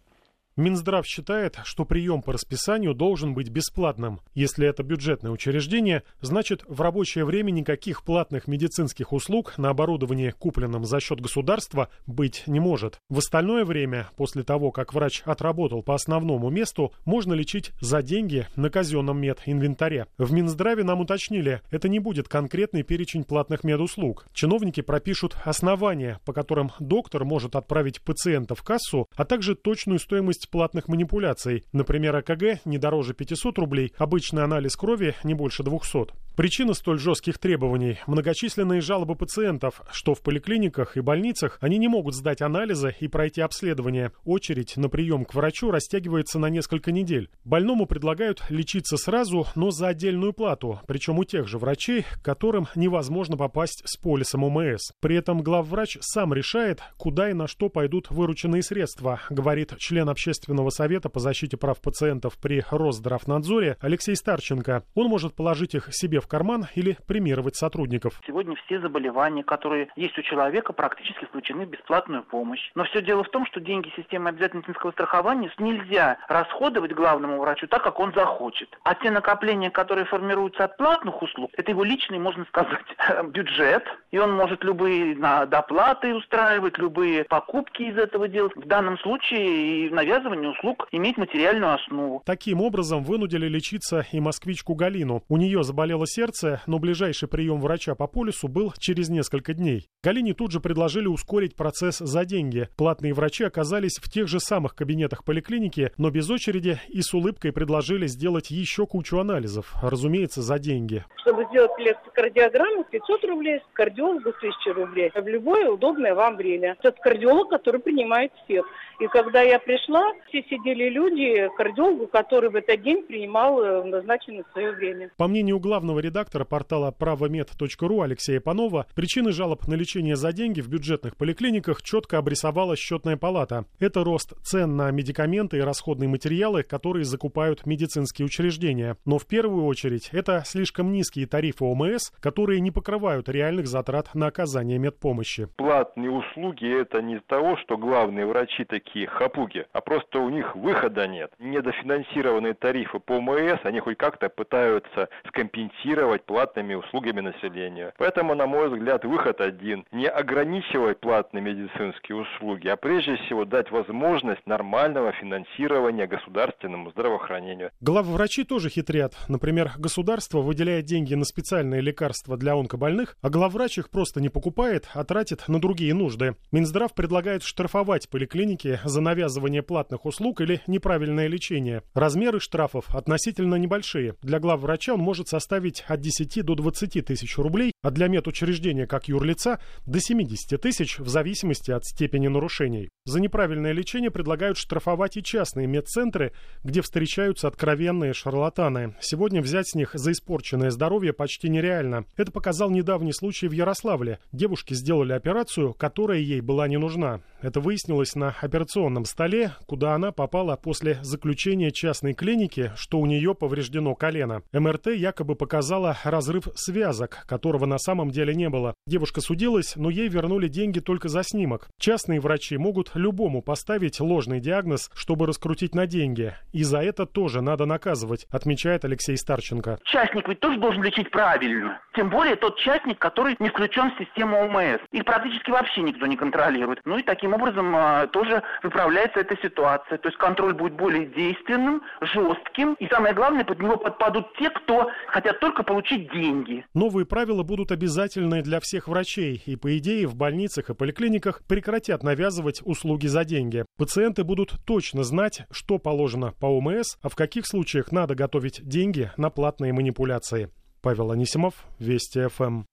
Минздрав 0.56 1.06
считает, 1.06 1.58
что 1.64 1.86
прием 1.86 2.20
по 2.20 2.32
расписанию 2.32 2.94
должен 2.94 3.32
быть 3.32 3.48
бесплатным. 3.48 4.20
Если 4.34 4.66
это 4.66 4.82
бюджетное 4.82 5.30
учреждение, 5.30 6.02
значит 6.20 6.62
в 6.68 6.80
рабочее 6.82 7.24
время 7.24 7.50
никаких 7.50 8.04
платных 8.04 8.46
медицинских 8.46 9.14
услуг 9.14 9.54
на 9.56 9.70
оборудовании, 9.70 10.30
купленном 10.30 10.84
за 10.84 11.00
счет 11.00 11.20
государства, 11.20 11.88
быть 12.06 12.42
не 12.46 12.60
может. 12.60 12.98
В 13.08 13.18
остальное 13.18 13.64
время, 13.64 14.10
после 14.16 14.42
того, 14.42 14.72
как 14.72 14.92
врач 14.92 15.22
отработал 15.24 15.82
по 15.82 15.94
основному 15.94 16.50
месту, 16.50 16.92
можно 17.06 17.32
лечить 17.32 17.72
за 17.80 18.02
деньги 18.02 18.46
на 18.54 18.68
казенном 18.68 19.20
мединвентаре. 19.20 20.06
В 20.18 20.32
Минздраве 20.32 20.84
нам 20.84 21.00
уточнили, 21.00 21.62
это 21.70 21.88
не 21.88 21.98
будет 21.98 22.28
конкретный 22.28 22.82
перечень 22.82 23.24
платных 23.24 23.64
медуслуг. 23.64 24.26
Чиновники 24.34 24.82
пропишут 24.82 25.34
основания, 25.44 26.20
по 26.26 26.34
которым 26.34 26.72
доктор 26.78 27.24
может 27.24 27.56
отправить 27.56 28.02
пациента 28.02 28.54
в 28.54 28.62
кассу, 28.62 29.08
а 29.16 29.24
также 29.24 29.54
точную 29.54 29.98
стоимость 29.98 30.41
стоимость 30.42 30.50
платных 30.50 30.88
манипуляций. 30.88 31.64
Например, 31.72 32.16
АКГ 32.16 32.64
не 32.64 32.78
дороже 32.78 33.14
500 33.14 33.58
рублей, 33.58 33.92
обычный 33.98 34.44
анализ 34.44 34.76
крови 34.76 35.14
не 35.24 35.34
больше 35.34 35.62
200. 35.62 36.12
Причина 36.34 36.72
столь 36.72 36.98
жестких 36.98 37.36
требований– 37.36 37.98
многочисленные 38.06 38.80
жалобы 38.80 39.16
пациентов, 39.16 39.82
что 39.92 40.14
в 40.14 40.22
поликлиниках 40.22 40.96
и 40.96 41.00
больницах 41.00 41.58
они 41.60 41.76
не 41.76 41.88
могут 41.88 42.14
сдать 42.14 42.40
анализы 42.40 42.94
и 43.00 43.06
пройти 43.06 43.42
обследование. 43.42 44.12
Очередь 44.24 44.78
на 44.78 44.88
прием 44.88 45.26
к 45.26 45.34
врачу 45.34 45.70
растягивается 45.70 46.38
на 46.38 46.46
несколько 46.46 46.90
недель. 46.90 47.28
Больному 47.44 47.84
предлагают 47.84 48.42
лечиться 48.48 48.96
сразу, 48.96 49.46
но 49.56 49.70
за 49.70 49.88
отдельную 49.88 50.32
плату, 50.32 50.80
причем 50.86 51.18
у 51.18 51.24
тех 51.24 51.46
же 51.48 51.58
врачей, 51.58 52.06
которым 52.22 52.66
невозможно 52.74 53.36
попасть 53.36 53.82
с 53.84 53.98
полисом 53.98 54.44
ОМС. 54.44 54.92
При 55.00 55.16
этом 55.16 55.42
главврач 55.42 55.98
сам 56.00 56.32
решает, 56.32 56.80
куда 56.96 57.28
и 57.28 57.34
на 57.34 57.46
что 57.46 57.68
пойдут 57.68 58.10
вырученные 58.10 58.62
средства, 58.62 59.20
говорит 59.28 59.74
член 59.76 60.08
Общественного 60.08 60.70
совета 60.70 61.10
по 61.10 61.20
защите 61.20 61.58
прав 61.58 61.78
пациентов 61.82 62.38
при 62.38 62.64
Росздравнадзоре 62.70 63.76
Алексей 63.80 64.16
Старченко. 64.16 64.82
Он 64.94 65.08
может 65.08 65.34
положить 65.34 65.74
их 65.74 65.90
себе 65.92 66.21
в 66.22 66.28
карман 66.28 66.66
или 66.74 66.96
премировать 67.06 67.56
сотрудников. 67.56 68.20
Сегодня 68.26 68.56
все 68.66 68.80
заболевания, 68.80 69.44
которые 69.44 69.88
есть 69.96 70.18
у 70.18 70.22
человека, 70.22 70.72
практически 70.72 71.24
включены 71.26 71.66
в 71.66 71.70
бесплатную 71.70 72.22
помощь. 72.22 72.70
Но 72.74 72.84
все 72.84 73.02
дело 73.02 73.24
в 73.24 73.30
том, 73.30 73.46
что 73.46 73.60
деньги 73.60 73.90
системы 73.96 74.30
обязательного 74.30 74.62
медицинского 74.62 74.92
страхования 74.92 75.50
нельзя 75.58 76.18
расходовать 76.28 76.92
главному 76.92 77.38
врачу 77.40 77.66
так, 77.66 77.82
как 77.82 78.00
он 78.00 78.12
захочет. 78.14 78.68
А 78.84 78.94
те 78.94 79.10
накопления, 79.10 79.70
которые 79.70 80.04
формируются 80.06 80.64
от 80.64 80.76
платных 80.76 81.20
услуг, 81.22 81.50
это 81.56 81.70
его 81.70 81.84
личный, 81.84 82.18
можно 82.18 82.44
сказать, 82.46 82.86
бюджет. 83.32 83.84
И 84.10 84.18
он 84.18 84.32
может 84.32 84.62
любые 84.64 85.14
доплаты 85.46 86.14
устраивать, 86.14 86.78
любые 86.78 87.24
покупки 87.24 87.82
из 87.82 87.98
этого 87.98 88.28
делать. 88.28 88.54
В 88.56 88.66
данном 88.66 88.98
случае 88.98 89.86
и 89.86 89.90
навязывание 89.90 90.50
услуг 90.50 90.88
имеет 90.92 91.16
материальную 91.16 91.74
основу. 91.74 92.22
Таким 92.24 92.60
образом 92.60 93.04
вынудили 93.04 93.48
лечиться 93.48 94.06
и 94.12 94.20
москвичку 94.20 94.74
Галину. 94.74 95.22
У 95.28 95.36
нее 95.36 95.62
заболела 95.62 96.06
сердце, 96.12 96.60
но 96.66 96.78
ближайший 96.78 97.28
прием 97.28 97.60
врача 97.60 97.94
по 97.94 98.06
полису 98.06 98.48
был 98.48 98.72
через 98.78 99.08
несколько 99.08 99.54
дней. 99.54 99.88
Галине 100.04 100.34
тут 100.34 100.52
же 100.52 100.60
предложили 100.60 101.06
ускорить 101.06 101.56
процесс 101.56 101.98
за 101.98 102.24
деньги. 102.24 102.68
Платные 102.76 103.14
врачи 103.14 103.44
оказались 103.44 103.98
в 103.98 104.10
тех 104.10 104.28
же 104.28 104.40
самых 104.40 104.74
кабинетах 104.74 105.24
поликлиники, 105.24 105.90
но 105.96 106.10
без 106.10 106.28
очереди 106.30 106.80
и 106.88 107.00
с 107.00 107.14
улыбкой 107.14 107.52
предложили 107.52 108.06
сделать 108.06 108.50
еще 108.50 108.86
кучу 108.86 109.18
анализов, 109.18 109.74
разумеется, 109.82 110.42
за 110.42 110.58
деньги. 110.58 111.04
Чтобы 111.22 111.44
сделать 111.46 111.70
электрокардиограмму, 111.78 112.84
500 112.84 113.24
рублей, 113.24 113.60
кардиологу 113.72 114.30
1000 114.30 114.72
рублей. 114.74 115.10
В 115.14 115.26
любое 115.26 115.70
удобное 115.70 116.14
вам 116.14 116.36
время. 116.36 116.76
Это 116.82 116.92
кардиолог, 117.00 117.48
который 117.48 117.80
принимает 117.80 118.32
всех. 118.44 118.66
И 119.00 119.06
когда 119.06 119.42
я 119.42 119.58
пришла, 119.58 120.12
все 120.28 120.42
сидели 120.44 120.88
люди, 120.88 121.48
кардиологу, 121.56 122.06
который 122.06 122.50
в 122.50 122.56
этот 122.56 122.82
день 122.82 123.02
принимал 123.02 123.62
э, 123.62 123.84
назначенное 123.84 124.44
свое 124.52 124.72
время. 124.72 125.10
По 125.16 125.26
мнению 125.26 125.58
главного 125.58 125.98
редактора 126.02 126.44
портала 126.44 126.90
правомед.ру 126.90 128.02
Алексея 128.02 128.40
Панова, 128.40 128.86
причины 128.94 129.32
жалоб 129.32 129.66
на 129.66 129.74
лечение 129.74 130.16
за 130.16 130.32
деньги 130.32 130.60
в 130.60 130.68
бюджетных 130.68 131.16
поликлиниках 131.16 131.82
четко 131.82 132.18
обрисовала 132.18 132.76
счетная 132.76 133.16
палата. 133.16 133.64
Это 133.78 134.04
рост 134.04 134.34
цен 134.42 134.76
на 134.76 134.90
медикаменты 134.90 135.58
и 135.58 135.60
расходные 135.60 136.08
материалы, 136.08 136.62
которые 136.62 137.04
закупают 137.04 137.64
медицинские 137.66 138.26
учреждения. 138.26 138.96
Но 139.04 139.18
в 139.18 139.26
первую 139.26 139.64
очередь 139.64 140.10
это 140.12 140.42
слишком 140.44 140.92
низкие 140.92 141.26
тарифы 141.26 141.64
ОМС, 141.64 142.10
которые 142.20 142.60
не 142.60 142.70
покрывают 142.70 143.28
реальных 143.28 143.66
затрат 143.66 144.14
на 144.14 144.26
оказание 144.26 144.78
медпомощи. 144.78 145.48
Платные 145.56 146.10
услуги 146.10 146.66
это 146.80 147.00
не 147.00 147.20
того, 147.20 147.56
что 147.58 147.76
главные 147.76 148.26
врачи 148.26 148.64
такие 148.64 149.06
хапуги, 149.06 149.64
а 149.72 149.80
просто 149.80 150.18
у 150.18 150.28
них 150.28 150.54
выхода 150.56 151.06
нет. 151.06 151.32
Недофинансированные 151.38 152.54
тарифы 152.54 152.98
по 152.98 153.20
МС, 153.20 153.60
они 153.64 153.80
хоть 153.80 153.98
как-то 153.98 154.28
пытаются 154.28 155.08
скомпенсировать 155.28 155.91
платными 156.26 156.74
услугами 156.74 157.20
населения. 157.20 157.92
Поэтому, 157.98 158.34
на 158.34 158.46
мой 158.46 158.68
взгляд, 158.68 159.04
выход 159.04 159.40
один. 159.40 159.84
Не 159.92 160.08
ограничивать 160.08 161.00
платные 161.00 161.42
медицинские 161.42 162.18
услуги, 162.18 162.68
а 162.68 162.76
прежде 162.76 163.16
всего 163.16 163.44
дать 163.44 163.70
возможность 163.70 164.46
нормального 164.46 165.12
финансирования 165.12 166.06
государственному 166.06 166.90
здравоохранению. 166.90 167.70
Главврачи 167.80 168.44
тоже 168.44 168.68
хитрят. 168.68 169.14
Например, 169.28 169.72
государство 169.78 170.40
выделяет 170.40 170.84
деньги 170.84 171.14
на 171.14 171.24
специальные 171.24 171.80
лекарства 171.80 172.36
для 172.36 172.54
онкобольных, 172.54 173.16
а 173.22 173.30
главврач 173.30 173.78
их 173.78 173.90
просто 173.90 174.20
не 174.20 174.28
покупает, 174.28 174.88
а 174.94 175.04
тратит 175.04 175.48
на 175.48 175.60
другие 175.60 175.94
нужды. 175.94 176.36
Минздрав 176.50 176.94
предлагает 176.94 177.42
штрафовать 177.42 178.08
поликлиники 178.08 178.80
за 178.84 179.00
навязывание 179.00 179.62
платных 179.62 180.04
услуг 180.04 180.40
или 180.40 180.60
неправильное 180.66 181.26
лечение. 181.26 181.82
Размеры 181.94 182.40
штрафов 182.40 182.84
относительно 182.94 183.56
небольшие. 183.56 184.14
Для 184.22 184.38
главврача 184.38 184.94
он 184.94 185.00
может 185.00 185.28
составить 185.28 185.81
от 185.86 186.00
10 186.00 186.44
до 186.44 186.54
20 186.54 187.04
тысяч 187.04 187.38
рублей, 187.38 187.72
а 187.82 187.90
для 187.90 188.08
медучреждения 188.08 188.86
как 188.86 189.08
юрлица 189.08 189.60
до 189.86 190.00
70 190.00 190.60
тысяч 190.60 190.98
в 190.98 191.08
зависимости 191.08 191.70
от 191.70 191.84
степени 191.84 192.28
нарушений. 192.28 192.90
За 193.04 193.20
неправильное 193.20 193.72
лечение 193.72 194.10
предлагают 194.10 194.56
штрафовать 194.56 195.16
и 195.16 195.22
частные 195.22 195.66
медцентры, 195.66 196.32
где 196.62 196.82
встречаются 196.82 197.48
откровенные 197.48 198.12
шарлатаны. 198.12 198.94
Сегодня 199.00 199.42
взять 199.42 199.68
с 199.68 199.74
них 199.74 199.90
за 199.94 200.12
испорченное 200.12 200.70
здоровье 200.70 201.12
почти 201.12 201.48
нереально. 201.48 202.04
Это 202.16 202.30
показал 202.30 202.70
недавний 202.70 203.12
случай 203.12 203.48
в 203.48 203.52
Ярославле. 203.52 204.20
Девушке 204.30 204.74
сделали 204.74 205.12
операцию, 205.12 205.74
которая 205.74 206.18
ей 206.18 206.40
была 206.40 206.68
не 206.68 206.76
нужна. 206.76 207.22
Это 207.40 207.60
выяснилось 207.60 208.14
на 208.14 208.36
операционном 208.40 209.04
столе, 209.04 209.52
куда 209.66 209.94
она 209.94 210.12
попала 210.12 210.54
после 210.56 210.98
заключения 211.02 211.72
частной 211.72 212.14
клиники, 212.14 212.72
что 212.76 213.00
у 213.00 213.06
нее 213.06 213.34
повреждено 213.34 213.96
колено. 213.96 214.42
МРТ 214.52 214.88
якобы 214.88 215.34
показала 215.72 215.96
разрыв 216.04 216.44
связок, 216.54 217.24
которого 217.26 217.64
на 217.64 217.78
самом 217.78 218.10
деле 218.10 218.34
не 218.34 218.48
было. 218.50 218.74
Девушка 218.86 219.20
судилась, 219.22 219.74
но 219.76 219.88
ей 219.88 220.08
вернули 220.08 220.48
деньги 220.48 220.80
только 220.80 221.08
за 221.08 221.22
снимок. 221.22 221.68
Частные 221.78 222.20
врачи 222.20 222.58
могут 222.58 222.90
любому 222.94 223.40
поставить 223.40 223.98
ложный 224.00 224.40
диагноз, 224.40 224.90
чтобы 224.94 225.26
раскрутить 225.26 225.74
на 225.74 225.86
деньги. 225.86 226.34
И 226.52 226.62
за 226.62 226.82
это 226.82 227.06
тоже 227.06 227.40
надо 227.40 227.64
наказывать, 227.64 228.26
отмечает 228.30 228.84
Алексей 228.84 229.16
Старченко. 229.16 229.78
Частник 229.84 230.28
ведь 230.28 230.40
тоже 230.40 230.58
должен 230.58 230.82
лечить 230.82 231.10
правильно. 231.10 231.80
Тем 231.94 232.10
более 232.10 232.36
тот 232.36 232.58
частник, 232.58 232.98
который 232.98 233.36
не 233.38 233.48
включен 233.48 233.92
в 233.92 233.98
систему 233.98 234.36
ОМС. 234.44 234.80
Их 234.92 235.04
практически 235.04 235.50
вообще 235.50 235.82
никто 235.82 236.06
не 236.06 236.16
контролирует. 236.16 236.80
Ну 236.84 236.98
и 236.98 237.02
таким 237.02 237.32
образом 237.32 237.74
а, 237.74 238.06
тоже 238.08 238.42
выправляется 238.62 239.20
эта 239.20 239.36
ситуация. 239.42 239.98
То 239.98 240.08
есть 240.08 240.18
контроль 240.18 240.52
будет 240.52 240.74
более 240.74 241.06
действенным, 241.06 241.82
жестким. 242.00 242.74
И 242.74 242.88
самое 242.88 243.14
главное, 243.14 243.44
под 243.44 243.60
него 243.60 243.76
подпадут 243.76 244.26
те, 244.38 244.50
кто 244.50 244.90
хотят 245.06 245.40
только 245.40 245.61
получить 245.62 246.12
деньги. 246.12 246.64
Новые 246.74 247.06
правила 247.06 247.42
будут 247.42 247.72
обязательны 247.72 248.42
для 248.42 248.60
всех 248.60 248.88
врачей. 248.88 249.42
И 249.46 249.56
по 249.56 249.76
идее 249.78 250.06
в 250.06 250.14
больницах 250.14 250.70
и 250.70 250.74
поликлиниках 250.74 251.42
прекратят 251.46 252.02
навязывать 252.02 252.60
услуги 252.64 253.06
за 253.06 253.24
деньги. 253.24 253.64
Пациенты 253.76 254.24
будут 254.24 254.54
точно 254.64 255.04
знать, 255.04 255.42
что 255.50 255.78
положено 255.78 256.32
по 256.40 256.46
ОМС, 256.46 256.96
а 257.00 257.08
в 257.08 257.16
каких 257.16 257.46
случаях 257.46 257.92
надо 257.92 258.14
готовить 258.14 258.66
деньги 258.66 259.10
на 259.16 259.30
платные 259.30 259.72
манипуляции. 259.72 260.50
Павел 260.80 261.12
Анисимов, 261.12 261.66
Вести 261.78 262.26
ФМ. 262.26 262.64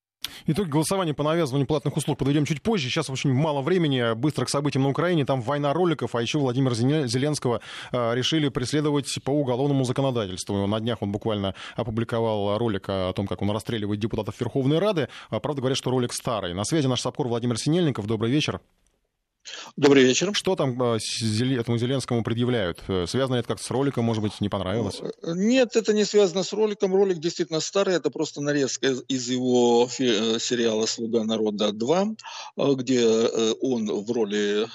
Итоги 0.47 0.69
голосования 0.69 1.13
по 1.13 1.23
навязыванию 1.23 1.67
платных 1.67 1.95
услуг 1.97 2.17
подведем 2.17 2.45
чуть 2.45 2.61
позже. 2.61 2.89
Сейчас 2.89 3.09
очень 3.09 3.33
мало 3.33 3.61
времени. 3.61 4.13
Быстро 4.15 4.45
к 4.45 4.49
событиям 4.49 4.83
на 4.83 4.89
Украине. 4.89 5.25
Там 5.25 5.41
война 5.41 5.73
роликов, 5.73 6.15
а 6.15 6.21
еще 6.21 6.39
Владимира 6.39 6.73
Зеленского 6.73 7.61
э, 7.91 8.15
решили 8.15 8.49
преследовать 8.49 9.19
по 9.23 9.31
уголовному 9.31 9.83
законодательству. 9.83 10.67
На 10.67 10.79
днях 10.79 11.01
он 11.01 11.11
буквально 11.11 11.55
опубликовал 11.75 12.57
ролик 12.57 12.85
о 12.87 13.13
том, 13.13 13.27
как 13.27 13.41
он 13.41 13.51
расстреливает 13.51 13.99
депутатов 13.99 14.39
Верховной 14.39 14.79
Рады. 14.79 15.09
А, 15.29 15.39
правда, 15.39 15.61
говорят, 15.61 15.77
что 15.77 15.91
ролик 15.91 16.13
старый. 16.13 16.53
На 16.53 16.63
связи 16.63 16.87
наш 16.87 17.01
САПКОР 17.01 17.27
Владимир 17.27 17.57
Синельников. 17.57 18.07
Добрый 18.07 18.31
вечер. 18.31 18.59
Добрый 19.75 20.03
вечер. 20.03 20.33
Что 20.33 20.55
там 20.55 20.81
э, 20.81 20.99
этому 21.57 21.77
Зеленскому 21.77 22.23
предъявляют? 22.23 22.79
Э, 22.87 23.05
связано 23.07 23.35
это 23.35 23.47
как 23.47 23.61
с 23.61 23.69
роликом, 23.71 24.05
может 24.05 24.21
быть, 24.21 24.39
не 24.41 24.49
понравилось? 24.49 25.01
Э, 25.01 25.33
нет, 25.35 25.75
это 25.75 25.93
не 25.93 26.05
связано 26.05 26.43
с 26.43 26.53
роликом. 26.53 26.93
Ролик 26.93 27.19
действительно 27.19 27.59
старый. 27.59 27.95
Это 27.95 28.09
просто 28.09 28.41
нарезка 28.41 28.87
из 28.87 29.29
его 29.29 29.87
сериала 29.89 30.85
«Слуга 30.85 31.23
народа 31.23 31.69
2», 31.69 32.17
где 32.75 33.05
он 33.61 33.87
в 33.87 34.11
роли 34.11 34.67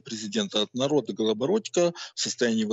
президента 0.00 0.62
от 0.62 0.74
народа 0.74 1.12
Голобородько 1.12 1.92
в 2.14 2.20
состоянии 2.20 2.64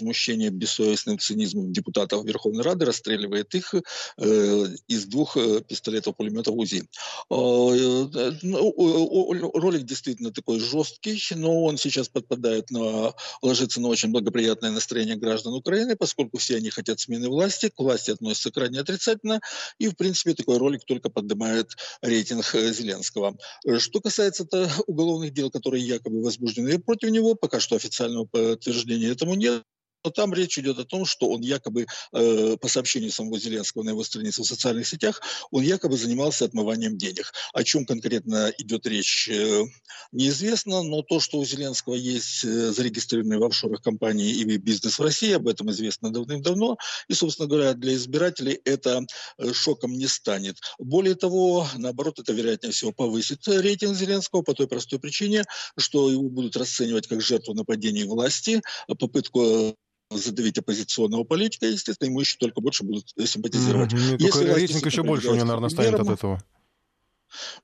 возмущение 0.00 0.50
бессовестным 0.50 1.18
цинизмом 1.18 1.72
депутатов 1.72 2.24
Верховной 2.24 2.62
Рады, 2.62 2.86
расстреливает 2.86 3.54
их 3.54 3.74
э, 3.74 4.66
из 4.88 5.04
двух 5.04 5.36
э, 5.36 5.60
пистолетов-пулеметов 5.60 6.54
УЗИ. 6.54 6.80
Э, 6.80 8.32
ну, 8.42 9.50
ролик 9.54 9.82
действительно 9.82 10.32
такой 10.32 10.58
жесткий, 10.58 11.20
но 11.34 11.64
он 11.64 11.76
сейчас 11.76 12.08
подпадает 12.08 12.70
на, 12.70 13.14
ложится 13.42 13.80
на 13.80 13.88
очень 13.88 14.10
благоприятное 14.10 14.70
настроение 14.70 15.16
граждан 15.16 15.54
Украины, 15.54 15.96
поскольку 15.96 16.38
все 16.38 16.56
они 16.56 16.70
хотят 16.70 16.98
смены 17.00 17.28
власти, 17.28 17.68
к 17.68 17.78
власти 17.78 18.10
относятся 18.10 18.50
крайне 18.50 18.80
отрицательно, 18.80 19.40
и, 19.78 19.88
в 19.88 19.96
принципе, 19.96 20.34
такой 20.34 20.58
ролик 20.58 20.84
только 20.86 21.10
поднимает 21.10 21.76
рейтинг 22.00 22.44
Зеленского. 22.52 23.36
Что 23.78 24.00
касается 24.00 24.46
уголовных 24.86 25.32
дел, 25.32 25.50
которые 25.50 25.86
якобы 25.86 26.22
возбуждены 26.22 26.78
против 26.78 27.10
него, 27.10 27.34
пока 27.34 27.60
что 27.60 27.76
официального 27.76 28.24
подтверждения 28.24 29.10
этому 29.10 29.34
нет. 29.34 29.64
Но 30.04 30.10
там 30.10 30.32
речь 30.32 30.58
идет 30.58 30.78
о 30.78 30.84
том, 30.84 31.04
что 31.04 31.28
он 31.28 31.42
якобы, 31.42 31.86
э, 32.12 32.56
по 32.56 32.68
сообщению 32.68 33.12
самого 33.12 33.38
Зеленского 33.38 33.82
на 33.82 33.90
его 33.90 34.02
странице 34.02 34.42
в 34.42 34.46
социальных 34.46 34.86
сетях, 34.86 35.20
он 35.50 35.62
якобы 35.62 35.96
занимался 35.96 36.46
отмыванием 36.46 36.96
денег. 36.96 37.32
О 37.52 37.62
чем 37.64 37.84
конкретно 37.84 38.52
идет 38.58 38.86
речь, 38.86 39.28
э, 39.28 39.62
неизвестно, 40.12 40.82
но 40.82 41.02
то, 41.02 41.20
что 41.20 41.38
у 41.38 41.44
Зеленского 41.44 41.94
есть 41.94 42.44
э, 42.44 42.72
зарегистрированные 42.72 43.38
в 43.38 43.44
офшорах 43.44 43.82
компании 43.82 44.32
и 44.32 44.56
бизнес 44.56 44.98
в 44.98 45.02
России, 45.02 45.32
об 45.32 45.48
этом 45.48 45.70
известно 45.70 46.10
давным-давно. 46.10 46.78
И, 47.08 47.14
собственно 47.14 47.48
говоря, 47.48 47.74
для 47.74 47.94
избирателей 47.94 48.58
это 48.64 49.04
э, 49.36 49.52
шоком 49.52 49.92
не 49.92 50.06
станет. 50.06 50.56
Более 50.78 51.14
того, 51.14 51.68
наоборот, 51.76 52.18
это, 52.18 52.32
вероятнее 52.32 52.72
всего, 52.72 52.92
повысит 52.92 53.46
рейтинг 53.46 53.96
Зеленского 53.96 54.40
по 54.42 54.54
той 54.54 54.66
простой 54.66 54.98
причине, 54.98 55.44
что 55.76 56.10
его 56.10 56.30
будут 56.30 56.56
расценивать 56.56 57.06
как 57.06 57.20
жертву 57.20 57.52
нападений 57.52 58.04
власти, 58.04 58.62
попытку 58.98 59.76
задавить 60.10 60.58
оппозиционного 60.58 61.24
политика, 61.24 61.66
естественно, 61.66 62.08
ему 62.08 62.20
еще 62.20 62.36
только 62.38 62.60
больше 62.60 62.84
будут 62.84 63.08
симпатизировать. 63.24 63.92
Mm-hmm. 63.92 64.16
Если 64.18 64.52
рейтинг 64.52 64.86
еще 64.86 65.02
больше 65.02 65.30
у 65.30 65.34
него, 65.34 65.44
наверное, 65.44 65.70
станет 65.70 65.94
от 65.94 66.08
этого. 66.08 66.42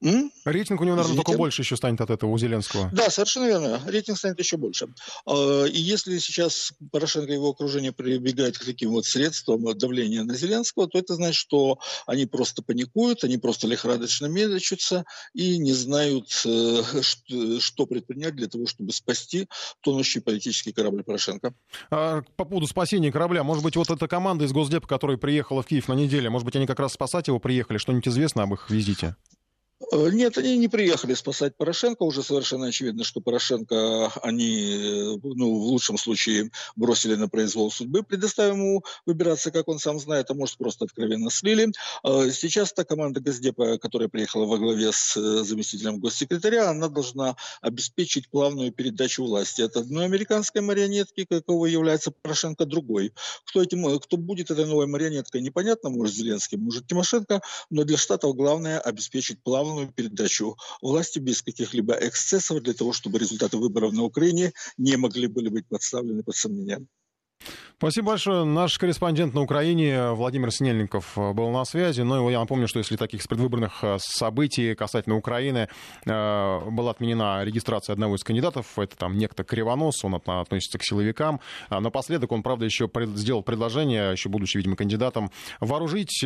М? 0.03 0.31
Рейтинг 0.45 0.81
у 0.81 0.85
него, 0.85 0.97
наверное, 0.97 1.13
Извините? 1.13 1.27
только 1.27 1.39
больше 1.39 1.63
еще 1.63 1.77
станет 1.77 2.01
от 2.01 2.11
этого 2.11 2.31
у 2.31 2.39
Зеленского. 2.39 2.91
Да, 2.93 3.11
совершенно 3.11 3.47
верно. 3.47 3.81
Рейтинг 3.87 4.19
станет 4.19 4.39
еще 4.39 4.57
больше. 4.57 4.89
А, 5.27 5.65
и 5.65 5.79
если 5.79 6.19
сейчас 6.19 6.73
Порошенко 6.93 7.31
и 7.31 7.35
его 7.35 7.51
окружение 7.51 7.93
прибегают 7.93 8.59
к 8.59 8.65
таким 8.65 8.91
вот 8.91 9.07
средствам 9.07 9.77
давления 9.77 10.23
на 10.23 10.35
Зеленского, 10.35 10.89
то 10.89 10.99
это 10.99 11.15
значит, 11.15 11.37
что 11.37 11.79
они 12.07 12.27
просто 12.27 12.63
паникуют, 12.63 13.25
они 13.25 13.39
просто 13.39 13.67
лихорадочно 13.67 14.27
мечутся 14.27 15.05
и 15.35 15.59
не 15.59 15.73
знают, 15.73 16.29
э, 16.45 16.83
что 17.61 17.87
предпринять 17.87 18.37
для 18.37 18.49
того, 18.49 18.67
чтобы 18.67 18.93
спасти 18.93 19.49
тонущий 19.81 20.21
политический 20.21 20.73
корабль 20.73 21.03
Порошенко. 21.03 21.55
А, 21.91 22.23
по 22.37 22.45
поводу 22.45 22.67
спасения 22.67 23.13
корабля, 23.13 23.43
может 23.45 23.63
быть, 23.63 23.77
вот 23.77 23.91
эта 23.91 24.09
команда 24.09 24.45
из 24.45 24.53
Госдепа, 24.53 24.87
которая 24.87 25.17
приехала 25.17 25.63
в 25.63 25.67
Киев 25.67 25.89
на 25.89 25.95
неделю, 25.95 26.31
может 26.31 26.45
быть, 26.45 26.57
они 26.57 26.67
как 26.67 26.81
раз 26.81 26.93
спасать 26.95 27.29
его 27.29 27.39
приехали? 27.39 27.79
Что-нибудь 27.79 28.09
известно 28.09 28.43
об 28.43 28.55
их 28.55 28.71
визите? 28.71 29.17
Э, 29.93 30.09
нет, 30.11 30.39
они 30.39 30.57
не 30.57 30.69
приехали 30.69 31.15
спасать 31.15 31.57
Порошенко. 31.57 32.03
Уже 32.03 32.23
совершенно 32.23 32.67
очевидно, 32.67 33.05
что 33.05 33.21
Порошенко 33.21 34.11
они, 34.23 34.73
э, 34.73 35.19
ну, 35.23 35.59
в 35.59 35.65
лучшем 35.65 35.99
случае, 35.99 36.51
бросили 36.77 37.15
на 37.15 37.29
произвол 37.29 37.71
судьбы, 37.71 38.03
предоставив 38.03 38.55
ему 38.55 38.85
выбираться, 39.05 39.51
как 39.51 39.69
он 39.69 39.79
сам 39.79 39.99
знает, 39.99 40.31
а 40.31 40.35
может, 40.35 40.57
просто 40.57 40.87
откровенно 40.87 41.31
слили. 41.31 41.73
Э, 42.05 42.31
сейчас 42.33 42.73
та 42.73 42.85
команда 42.85 43.21
Газдепа, 43.21 43.79
которая 43.79 44.09
приехала 44.09 44.47
во 44.47 44.59
главе 44.59 44.93
с 44.93 45.15
заместителем 45.45 46.01
госсекретаря, 46.01 46.71
она 46.71 46.89
должна 46.89 47.37
обеспечить 47.61 48.31
плавную 48.31 48.73
передачу 48.73 49.25
власти 49.25 49.63
от 49.63 49.77
одной 49.77 50.07
американской 50.07 50.63
марионетки, 50.63 51.27
какого 51.29 51.67
является 51.67 52.11
Порошенко, 52.11 52.65
другой. 52.65 53.13
Кто, 53.45 53.63
этим, 53.63 53.99
кто 54.01 54.17
будет 54.17 54.51
этой 54.51 54.67
новой 54.67 54.87
марионеткой, 54.87 55.43
непонятно, 55.43 55.91
может, 55.91 56.15
Зеленский, 56.15 56.57
может, 56.57 56.87
Тимошенко, 56.87 57.43
но 57.71 57.85
для 57.85 57.99
Штатов 57.99 58.35
главное 58.35 58.81
обеспечить 58.81 59.43
плавную 59.43 59.66
плавную 59.67 59.93
передачу 59.93 60.57
власти 60.81 61.19
без 61.19 61.43
каких-либо 61.43 61.95
эксцессов 61.95 62.63
для 62.63 62.73
того, 62.73 62.93
чтобы 62.93 63.19
результаты 63.19 63.57
выборов 63.57 63.93
на 63.93 64.05
Украине 64.05 64.53
не 64.79 64.97
могли 64.97 65.27
были 65.27 65.49
быть 65.49 65.67
подставлены 65.69 66.23
под 66.23 66.37
сомнение. 66.37 66.87
Спасибо 67.79 68.13
большое. 68.13 68.45
Наш 68.45 68.79
корреспондент 68.79 69.35
на 69.35 69.43
Украине 69.43 70.13
Владимир 70.13 70.51
Снельников 70.51 71.13
э, 71.19 71.33
был 71.35 71.51
на 71.51 71.63
связи. 71.67 72.01
Ну, 72.01 72.31
я 72.31 72.41
напомню, 72.41 72.69
что 72.69 72.79
если 72.79 72.97
таких 72.97 73.23
предвыборных 73.29 73.85
э, 73.85 73.99
событий 74.01 74.75
касательно 74.75 75.15
Украины 75.15 75.69
э, 76.07 76.71
была 76.71 76.93
отменена 76.93 77.45
регистрация 77.45 77.93
одного 77.93 78.17
из 78.17 78.25
кандидатов, 78.25 78.79
это 78.79 78.97
там 78.97 79.19
некто 79.19 79.45
Кривонос, 79.45 80.03
он 80.07 80.15
относится 80.15 80.79
к 80.79 80.85
силовикам. 80.85 81.39
А 81.69 81.81
напоследок 81.81 82.33
он, 82.33 82.43
правда, 82.43 82.65
еще 82.65 82.91
сделал 83.15 83.43
предложение, 83.43 84.13
еще 84.13 84.31
будучи, 84.31 84.57
видимо, 84.57 84.75
кандидатом, 84.75 85.31
вооружить 85.61 86.25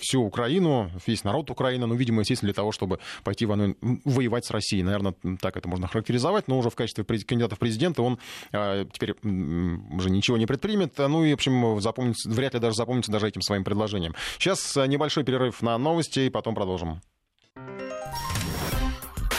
всю 0.00 0.22
Украину, 0.22 0.88
весь 1.04 1.24
народ 1.24 1.50
Украины, 1.50 1.86
ну, 1.86 1.96
видимо, 1.96 2.20
естественно, 2.20 2.52
для 2.52 2.54
того, 2.54 2.70
чтобы 2.70 3.00
пойти 3.24 3.44
воевать 3.44 4.44
с 4.44 4.52
Россией. 4.52 4.84
Наверное, 4.84 5.14
так 5.40 5.56
это 5.56 5.68
можно 5.68 5.88
характеризовать, 5.88 6.46
но 6.46 6.58
уже 6.58 6.70
в 6.70 6.76
качестве 6.76 7.02
кандидата 7.02 7.56
в 7.56 7.58
президенты 7.58 8.02
он 8.02 8.18
теперь 8.52 9.16
уже 9.24 10.10
ничего 10.10 10.36
не 10.36 10.46
предпримет 10.62 10.96
ну 10.96 11.24
и, 11.24 11.32
в 11.32 11.34
общем, 11.34 11.80
запомнится, 11.80 12.30
вряд 12.30 12.54
ли 12.54 12.60
даже 12.60 12.76
запомнится 12.76 13.10
даже 13.10 13.28
этим 13.28 13.42
своим 13.42 13.64
предложением. 13.64 14.14
Сейчас 14.38 14.76
э, 14.76 14.86
небольшой 14.86 15.24
перерыв 15.24 15.60
на 15.60 15.76
новости, 15.76 16.20
и 16.20 16.30
потом 16.30 16.54
продолжим. 16.54 17.00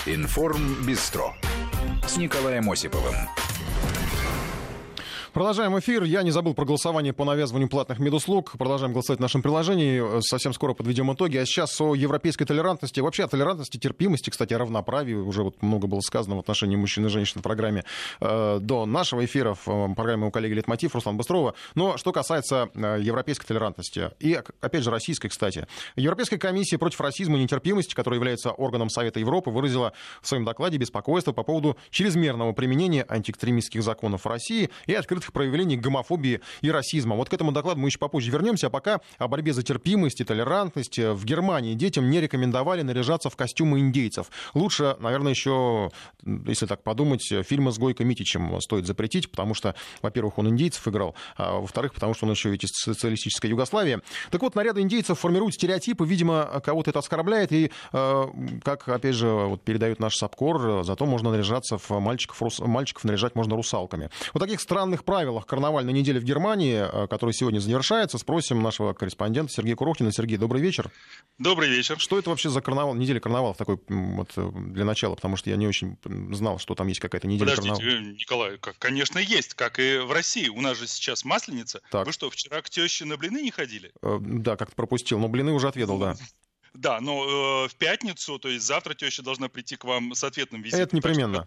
Информ 0.05 0.85
Бистро 0.85 1.33
с 2.05 2.17
Николаем 2.17 2.69
Осиповым. 2.69 3.15
Продолжаем 5.33 5.79
эфир. 5.79 6.03
Я 6.03 6.21
не 6.21 6.29
забыл 6.29 6.53
про 6.53 6.63
голосование 6.63 7.11
по 7.11 7.25
навязыванию 7.25 7.67
платных 7.67 7.97
медуслуг. 7.97 8.51
Продолжаем 8.51 8.93
голосовать 8.93 9.17
в 9.17 9.21
нашем 9.23 9.41
приложении. 9.41 10.21
Совсем 10.21 10.53
скоро 10.53 10.75
подведем 10.75 11.11
итоги. 11.11 11.37
А 11.37 11.45
сейчас 11.47 11.81
о 11.81 11.95
европейской 11.95 12.45
толерантности. 12.45 12.99
Вообще 12.99 13.23
о 13.23 13.27
толерантности, 13.27 13.77
терпимости, 13.77 14.29
кстати, 14.29 14.53
равноправии. 14.53 15.15
Уже 15.15 15.41
вот 15.41 15.59
много 15.63 15.87
было 15.87 16.01
сказано 16.01 16.35
в 16.35 16.39
отношении 16.39 16.75
мужчин 16.75 17.07
и 17.07 17.09
женщин 17.09 17.39
в 17.39 17.43
программе 17.43 17.83
э, 18.21 18.59
до 18.61 18.85
нашего 18.85 19.25
эфира 19.25 19.55
в 19.55 19.67
э, 19.67 19.95
программе 19.95 20.27
у 20.27 20.29
коллеги 20.29 20.53
Литмотив 20.53 20.93
Руслан 20.93 21.17
Быстрова. 21.17 21.55
Но 21.73 21.97
что 21.97 22.11
касается 22.11 22.69
э, 22.75 22.99
европейской 23.01 23.47
толерантности 23.47 24.11
и, 24.19 24.39
опять 24.61 24.83
же, 24.83 24.91
российской, 24.91 25.29
кстати. 25.29 25.65
Европейская 25.95 26.37
комиссия 26.37 26.77
против 26.77 27.01
расизма 27.01 27.39
и 27.39 27.41
нетерпимости, 27.41 27.95
которая 27.95 28.19
является 28.19 28.51
органом 28.51 28.91
Совета 28.91 29.19
Европы, 29.19 29.49
выразила 29.49 29.93
в 30.21 30.27
своем 30.27 30.45
докладе 30.45 30.77
беспокойство 30.77 31.31
по 31.31 31.41
поводу 31.41 31.75
чрезмерного 31.89 32.53
применения 32.53 33.03
антиэкстремистских 33.09 33.81
законов 33.81 34.25
в 34.25 34.27
России 34.27 34.69
и 34.85 34.93
открытых 34.93 35.22
открытых 35.23 35.33
проявлений 35.33 35.77
гомофобии 35.77 36.41
и 36.61 36.71
расизма. 36.71 37.15
Вот 37.15 37.29
к 37.29 37.33
этому 37.33 37.51
докладу 37.51 37.79
мы 37.79 37.87
еще 37.89 37.97
попозже 37.97 38.31
вернемся, 38.31 38.67
а 38.67 38.69
пока 38.69 38.99
о 39.17 39.27
борьбе 39.27 39.53
за 39.53 39.63
терпимость 39.63 40.21
и 40.21 40.23
толерантность. 40.23 40.99
В 40.99 41.25
Германии 41.25 41.73
детям 41.73 42.09
не 42.09 42.21
рекомендовали 42.21 42.81
наряжаться 42.81 43.29
в 43.29 43.35
костюмы 43.35 43.79
индейцев. 43.79 44.27
Лучше, 44.53 44.95
наверное, 44.99 45.31
еще, 45.31 45.91
если 46.23 46.65
так 46.65 46.83
подумать, 46.83 47.23
фильмы 47.47 47.71
с 47.71 47.77
Гойко 47.77 48.03
Митичем 48.03 48.59
стоит 48.61 48.85
запретить, 48.85 49.29
потому 49.29 49.53
что, 49.53 49.75
во-первых, 50.01 50.37
он 50.37 50.49
индейцев 50.49 50.87
играл, 50.87 51.15
а 51.37 51.59
во-вторых, 51.59 51.93
потому 51.93 52.13
что 52.13 52.25
он 52.25 52.31
еще 52.31 52.49
ведь 52.49 52.63
из 52.63 52.69
социалистической 52.71 53.49
Югославии. 53.49 53.99
Так 54.31 54.41
вот, 54.41 54.55
наряды 54.55 54.81
индейцев 54.81 55.19
формируют 55.19 55.55
стереотипы, 55.55 56.05
видимо, 56.05 56.61
кого-то 56.63 56.89
это 56.91 56.99
оскорбляет, 56.99 57.51
и, 57.51 57.71
э, 57.93 58.23
как, 58.63 58.87
опять 58.87 59.15
же, 59.15 59.27
вот 59.27 59.63
передает 59.63 59.99
наш 59.99 60.15
САПКОР, 60.15 60.83
зато 60.83 61.05
можно 61.05 61.31
наряжаться 61.31 61.77
в 61.77 61.89
мальчиков, 61.99 62.41
мальчиков 62.59 63.03
наряжать 63.03 63.35
можно 63.35 63.55
русалками. 63.55 64.09
Вот 64.33 64.39
таких 64.39 64.59
странных 64.59 65.03
правилах 65.13 65.45
карнавальной 65.45 65.93
недели 65.93 66.17
в 66.17 66.23
Германии, 66.23 66.87
э, 66.91 67.07
который 67.07 67.33
сегодня 67.35 67.59
завершается, 67.59 68.17
спросим 68.17 68.63
нашего 68.63 68.93
корреспондента 68.93 69.53
Сергея 69.53 69.75
Курохтина. 69.75 70.11
Сергей, 70.11 70.37
добрый 70.37 70.59
вечер. 70.59 70.89
Добрый 71.37 71.69
вечер. 71.69 71.99
Что 71.99 72.17
это 72.17 72.31
вообще 72.31 72.49
за 72.49 72.61
карнавал, 72.61 72.95
неделя 72.95 73.19
карнавалов 73.19 73.55
такой 73.55 73.79
вот 73.87 74.31
э, 74.35 74.51
для 74.53 74.85
начала, 74.85 75.13
потому 75.13 75.35
что 75.35 75.51
я 75.51 75.55
не 75.55 75.67
очень 75.67 75.99
знал, 76.33 76.57
что 76.57 76.73
там 76.73 76.87
есть 76.87 76.99
какая-то 76.99 77.27
неделя 77.27 77.51
Подождите, 77.51 77.75
карнавала. 77.75 77.99
Э, 77.99 78.11
Николай, 78.11 78.57
конечно, 78.79 79.19
есть, 79.19 79.53
как 79.53 79.77
и 79.77 79.99
в 79.99 80.11
России. 80.11 80.49
У 80.49 80.61
нас 80.61 80.79
же 80.79 80.87
сейчас 80.87 81.23
Масленица. 81.25 81.81
Так. 81.91 82.07
Вы 82.07 82.11
что, 82.11 82.31
вчера 82.31 82.63
к 82.63 82.71
теще 82.71 83.05
на 83.05 83.15
блины 83.15 83.43
не 83.43 83.51
ходили? 83.51 83.91
Да, 84.01 84.57
как-то 84.57 84.75
пропустил, 84.75 85.19
но 85.19 85.27
блины 85.27 85.51
уже 85.51 85.67
отведал, 85.67 85.99
да. 85.99 86.15
Да, 86.73 86.99
но 86.99 87.65
э, 87.65 87.67
в 87.67 87.75
пятницу, 87.75 88.39
то 88.39 88.49
есть 88.49 88.65
завтра 88.65 88.95
теща 88.95 89.21
должна 89.21 89.47
прийти 89.47 89.75
к 89.75 89.83
вам 89.83 90.15
с 90.15 90.23
ответным 90.23 90.61
визитом. 90.63 90.81
Это 90.81 90.95
непременно. 90.95 91.45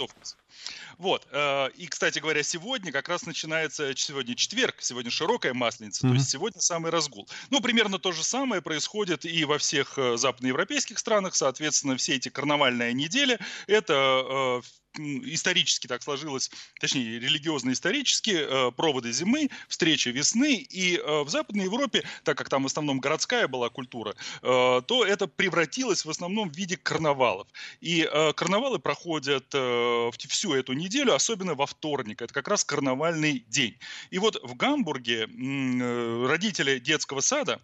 Вот. 0.99 1.27
Э, 1.33 1.69
и, 1.77 1.89
кстати 1.89 2.21
говоря, 2.21 2.43
сегодня 2.45 2.93
как 2.93 3.09
раз 3.09 3.27
начинается, 3.27 3.95
сегодня 3.97 4.37
четверг, 4.37 4.77
сегодня 4.79 5.11
широкая 5.11 5.53
масленица, 5.53 6.07
mm-hmm. 6.07 6.11
то 6.11 6.15
есть 6.15 6.31
сегодня 6.31 6.61
самый 6.61 6.93
разгул. 6.93 7.29
Ну, 7.51 7.61
примерно 7.61 7.99
то 7.99 8.13
же 8.13 8.23
самое 8.23 8.63
происходит 8.63 9.25
и 9.25 9.45
во 9.45 9.59
всех 9.59 9.99
э, 9.99 10.17
западноевропейских 10.17 10.99
странах, 10.99 11.35
соответственно, 11.35 11.97
все 11.97 12.15
эти 12.15 12.29
карнавальные 12.29 12.95
недели, 12.95 13.39
это 13.67 14.63
э, 14.63 14.63
исторически 14.99 15.87
так 15.87 16.03
сложилось, 16.03 16.51
точнее, 16.81 17.19
религиозно-исторически, 17.19 18.31
э, 18.31 18.71
проводы 18.73 19.13
зимы, 19.13 19.51
встреча 19.69 20.11
весны, 20.11 20.55
и 20.55 20.97
э, 20.97 21.23
в 21.23 21.29
Западной 21.29 21.65
Европе, 21.65 22.05
так 22.25 22.37
как 22.37 22.49
там 22.49 22.63
в 22.63 22.67
основном 22.67 23.01
городская 23.01 23.49
была 23.49 23.69
культура, 23.69 24.15
э, 24.43 24.83
то 24.87 25.05
это 25.05 25.27
превратилось 25.27 26.05
в 26.05 26.11
основном 26.11 26.51
в 26.51 26.57
виде 26.57 26.77
карнавалов. 26.77 27.49
И 27.81 28.09
карнавалы 28.37 28.79
проходят 28.79 29.47
всю 29.49 30.55
эту 30.55 30.73
неделю, 30.73 31.15
особенно 31.15 31.55
во 31.55 31.67
вторник, 31.67 32.23
это 32.23 32.33
как 32.33 32.49
раз 32.49 32.65
карнавальный 32.65 33.45
день. 33.49 33.79
И 34.11 34.19
вот 34.19 34.41
в 34.43 34.55
Гамбурге 34.55 35.27
родители 36.27 36.79
детского 36.79 37.21
сада 37.21 37.61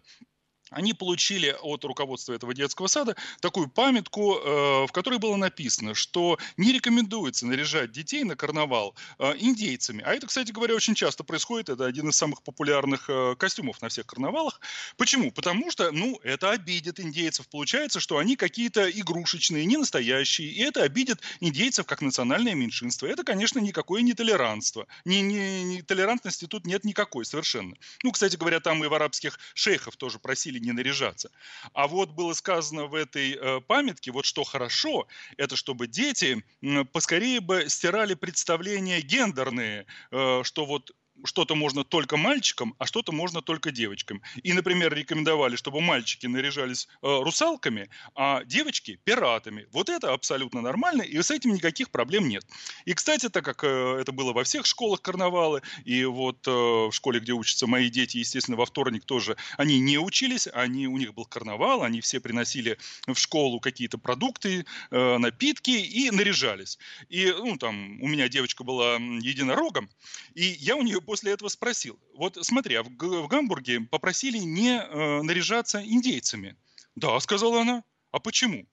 они 0.73 0.93
получили 0.93 1.55
от 1.61 1.83
руководства 1.83 2.33
этого 2.33 2.53
детского 2.53 2.87
сада 2.87 3.15
такую 3.39 3.69
памятку, 3.69 4.35
э, 4.35 4.85
в 4.87 4.91
которой 4.91 5.19
было 5.19 5.35
написано, 5.35 5.93
что 5.93 6.37
не 6.57 6.71
рекомендуется 6.71 7.45
наряжать 7.45 7.91
детей 7.91 8.23
на 8.23 8.35
карнавал 8.35 8.95
э, 9.19 9.33
индейцами. 9.39 10.03
А 10.05 10.13
это, 10.13 10.27
кстати 10.27 10.51
говоря, 10.51 10.75
очень 10.75 10.95
часто 10.95 11.23
происходит. 11.23 11.69
Это 11.69 11.85
один 11.85 12.09
из 12.09 12.15
самых 12.15 12.43
популярных 12.43 13.09
э, 13.09 13.35
костюмов 13.37 13.81
на 13.81 13.89
всех 13.89 14.05
карнавалах. 14.05 14.59
Почему? 14.97 15.31
Потому 15.31 15.71
что, 15.71 15.91
ну, 15.91 16.19
это 16.23 16.51
обидит 16.51 16.99
индейцев. 16.99 17.47
Получается, 17.49 17.99
что 17.99 18.17
они 18.17 18.35
какие-то 18.35 18.89
игрушечные, 18.89 19.65
не 19.65 19.77
настоящие. 19.77 20.49
И 20.49 20.61
это 20.61 20.83
обидит 20.83 21.21
индейцев 21.39 21.85
как 21.85 22.01
национальное 22.01 22.53
меньшинство. 22.53 23.07
Это, 23.07 23.23
конечно, 23.23 23.59
никакое 23.59 24.01
не 24.01 24.13
толерантство. 24.13 24.87
Не, 25.05 25.21
не, 25.21 25.63
не, 25.63 25.81
толерантности 25.81 26.45
тут 26.45 26.65
нет 26.65 26.83
никакой 26.83 27.25
совершенно. 27.25 27.75
Ну, 28.03 28.11
кстати 28.11 28.35
говоря, 28.35 28.59
там 28.59 28.83
и 28.83 28.87
в 28.87 28.93
арабских 28.93 29.39
шейхов 29.53 29.95
тоже 29.97 30.19
просили 30.19 30.59
не 30.63 30.71
наряжаться. 30.71 31.29
А 31.73 31.87
вот 31.87 32.09
было 32.11 32.33
сказано 32.33 32.87
в 32.87 32.95
этой 32.95 33.33
э, 33.33 33.61
памятке, 33.61 34.11
вот 34.11 34.25
что 34.25 34.43
хорошо, 34.43 35.07
это 35.37 35.55
чтобы 35.55 35.87
дети 35.87 36.43
поскорее 36.91 37.39
бы 37.41 37.69
стирали 37.69 38.15
представления 38.15 39.01
гендерные, 39.01 39.85
э, 40.11 40.41
что 40.43 40.65
вот 40.65 40.91
что-то 41.23 41.55
можно 41.55 41.83
только 41.83 42.17
мальчикам, 42.17 42.75
а 42.77 42.85
что-то 42.85 43.11
можно 43.11 43.41
только 43.41 43.71
девочкам. 43.71 44.21
И, 44.43 44.53
например, 44.53 44.93
рекомендовали, 44.93 45.55
чтобы 45.55 45.81
мальчики 45.81 46.27
наряжались 46.27 46.87
э, 47.01 47.19
русалками, 47.21 47.89
а 48.15 48.43
девочки 48.43 48.99
пиратами. 49.03 49.67
Вот 49.71 49.89
это 49.89 50.13
абсолютно 50.13 50.61
нормально, 50.61 51.01
и 51.01 51.21
с 51.21 51.31
этим 51.31 51.53
никаких 51.53 51.89
проблем 51.89 52.27
нет. 52.27 52.45
И, 52.85 52.93
кстати, 52.93 53.29
так 53.29 53.45
как 53.45 53.63
э, 53.63 53.97
это 54.01 54.11
было 54.11 54.33
во 54.33 54.43
всех 54.43 54.65
школах 54.65 55.01
карнавалы, 55.01 55.61
и 55.85 56.03
вот 56.05 56.47
э, 56.47 56.51
в 56.51 56.91
школе, 56.91 57.19
где 57.19 57.33
учатся 57.33 57.67
мои 57.67 57.89
дети, 57.89 58.17
естественно, 58.17 58.57
во 58.57 58.65
вторник 58.65 59.05
тоже, 59.05 59.37
они 59.57 59.79
не 59.79 59.97
учились, 59.97 60.47
они, 60.53 60.87
у 60.87 60.97
них 60.97 61.13
был 61.13 61.25
карнавал, 61.25 61.83
они 61.83 62.01
все 62.01 62.19
приносили 62.19 62.77
в 63.07 63.15
школу 63.15 63.59
какие-то 63.59 63.97
продукты, 63.97 64.65
э, 64.91 65.17
напитки 65.17 65.71
и 65.71 66.11
наряжались. 66.11 66.77
И, 67.09 67.33
ну, 67.37 67.57
там, 67.57 68.01
у 68.01 68.07
меня 68.07 68.29
девочка 68.29 68.63
была 68.63 68.95
единорогом, 68.95 69.89
и 70.33 70.43
я 70.43 70.75
у 70.75 70.81
нее 70.81 71.01
после 71.13 71.33
этого 71.33 71.47
спросил, 71.49 71.99
вот 72.15 72.39
смотри, 72.41 72.73
а 72.73 72.81
в, 72.81 72.89
в 72.89 73.27
Гамбурге 73.27 73.81
попросили 73.81 74.39
не 74.39 74.79
э, 74.79 75.21
наряжаться 75.21 75.79
индейцами. 75.85 76.57
Да, 76.95 77.19
сказала 77.19 77.61
она. 77.61 77.83
А 78.09 78.19
почему? 78.19 78.65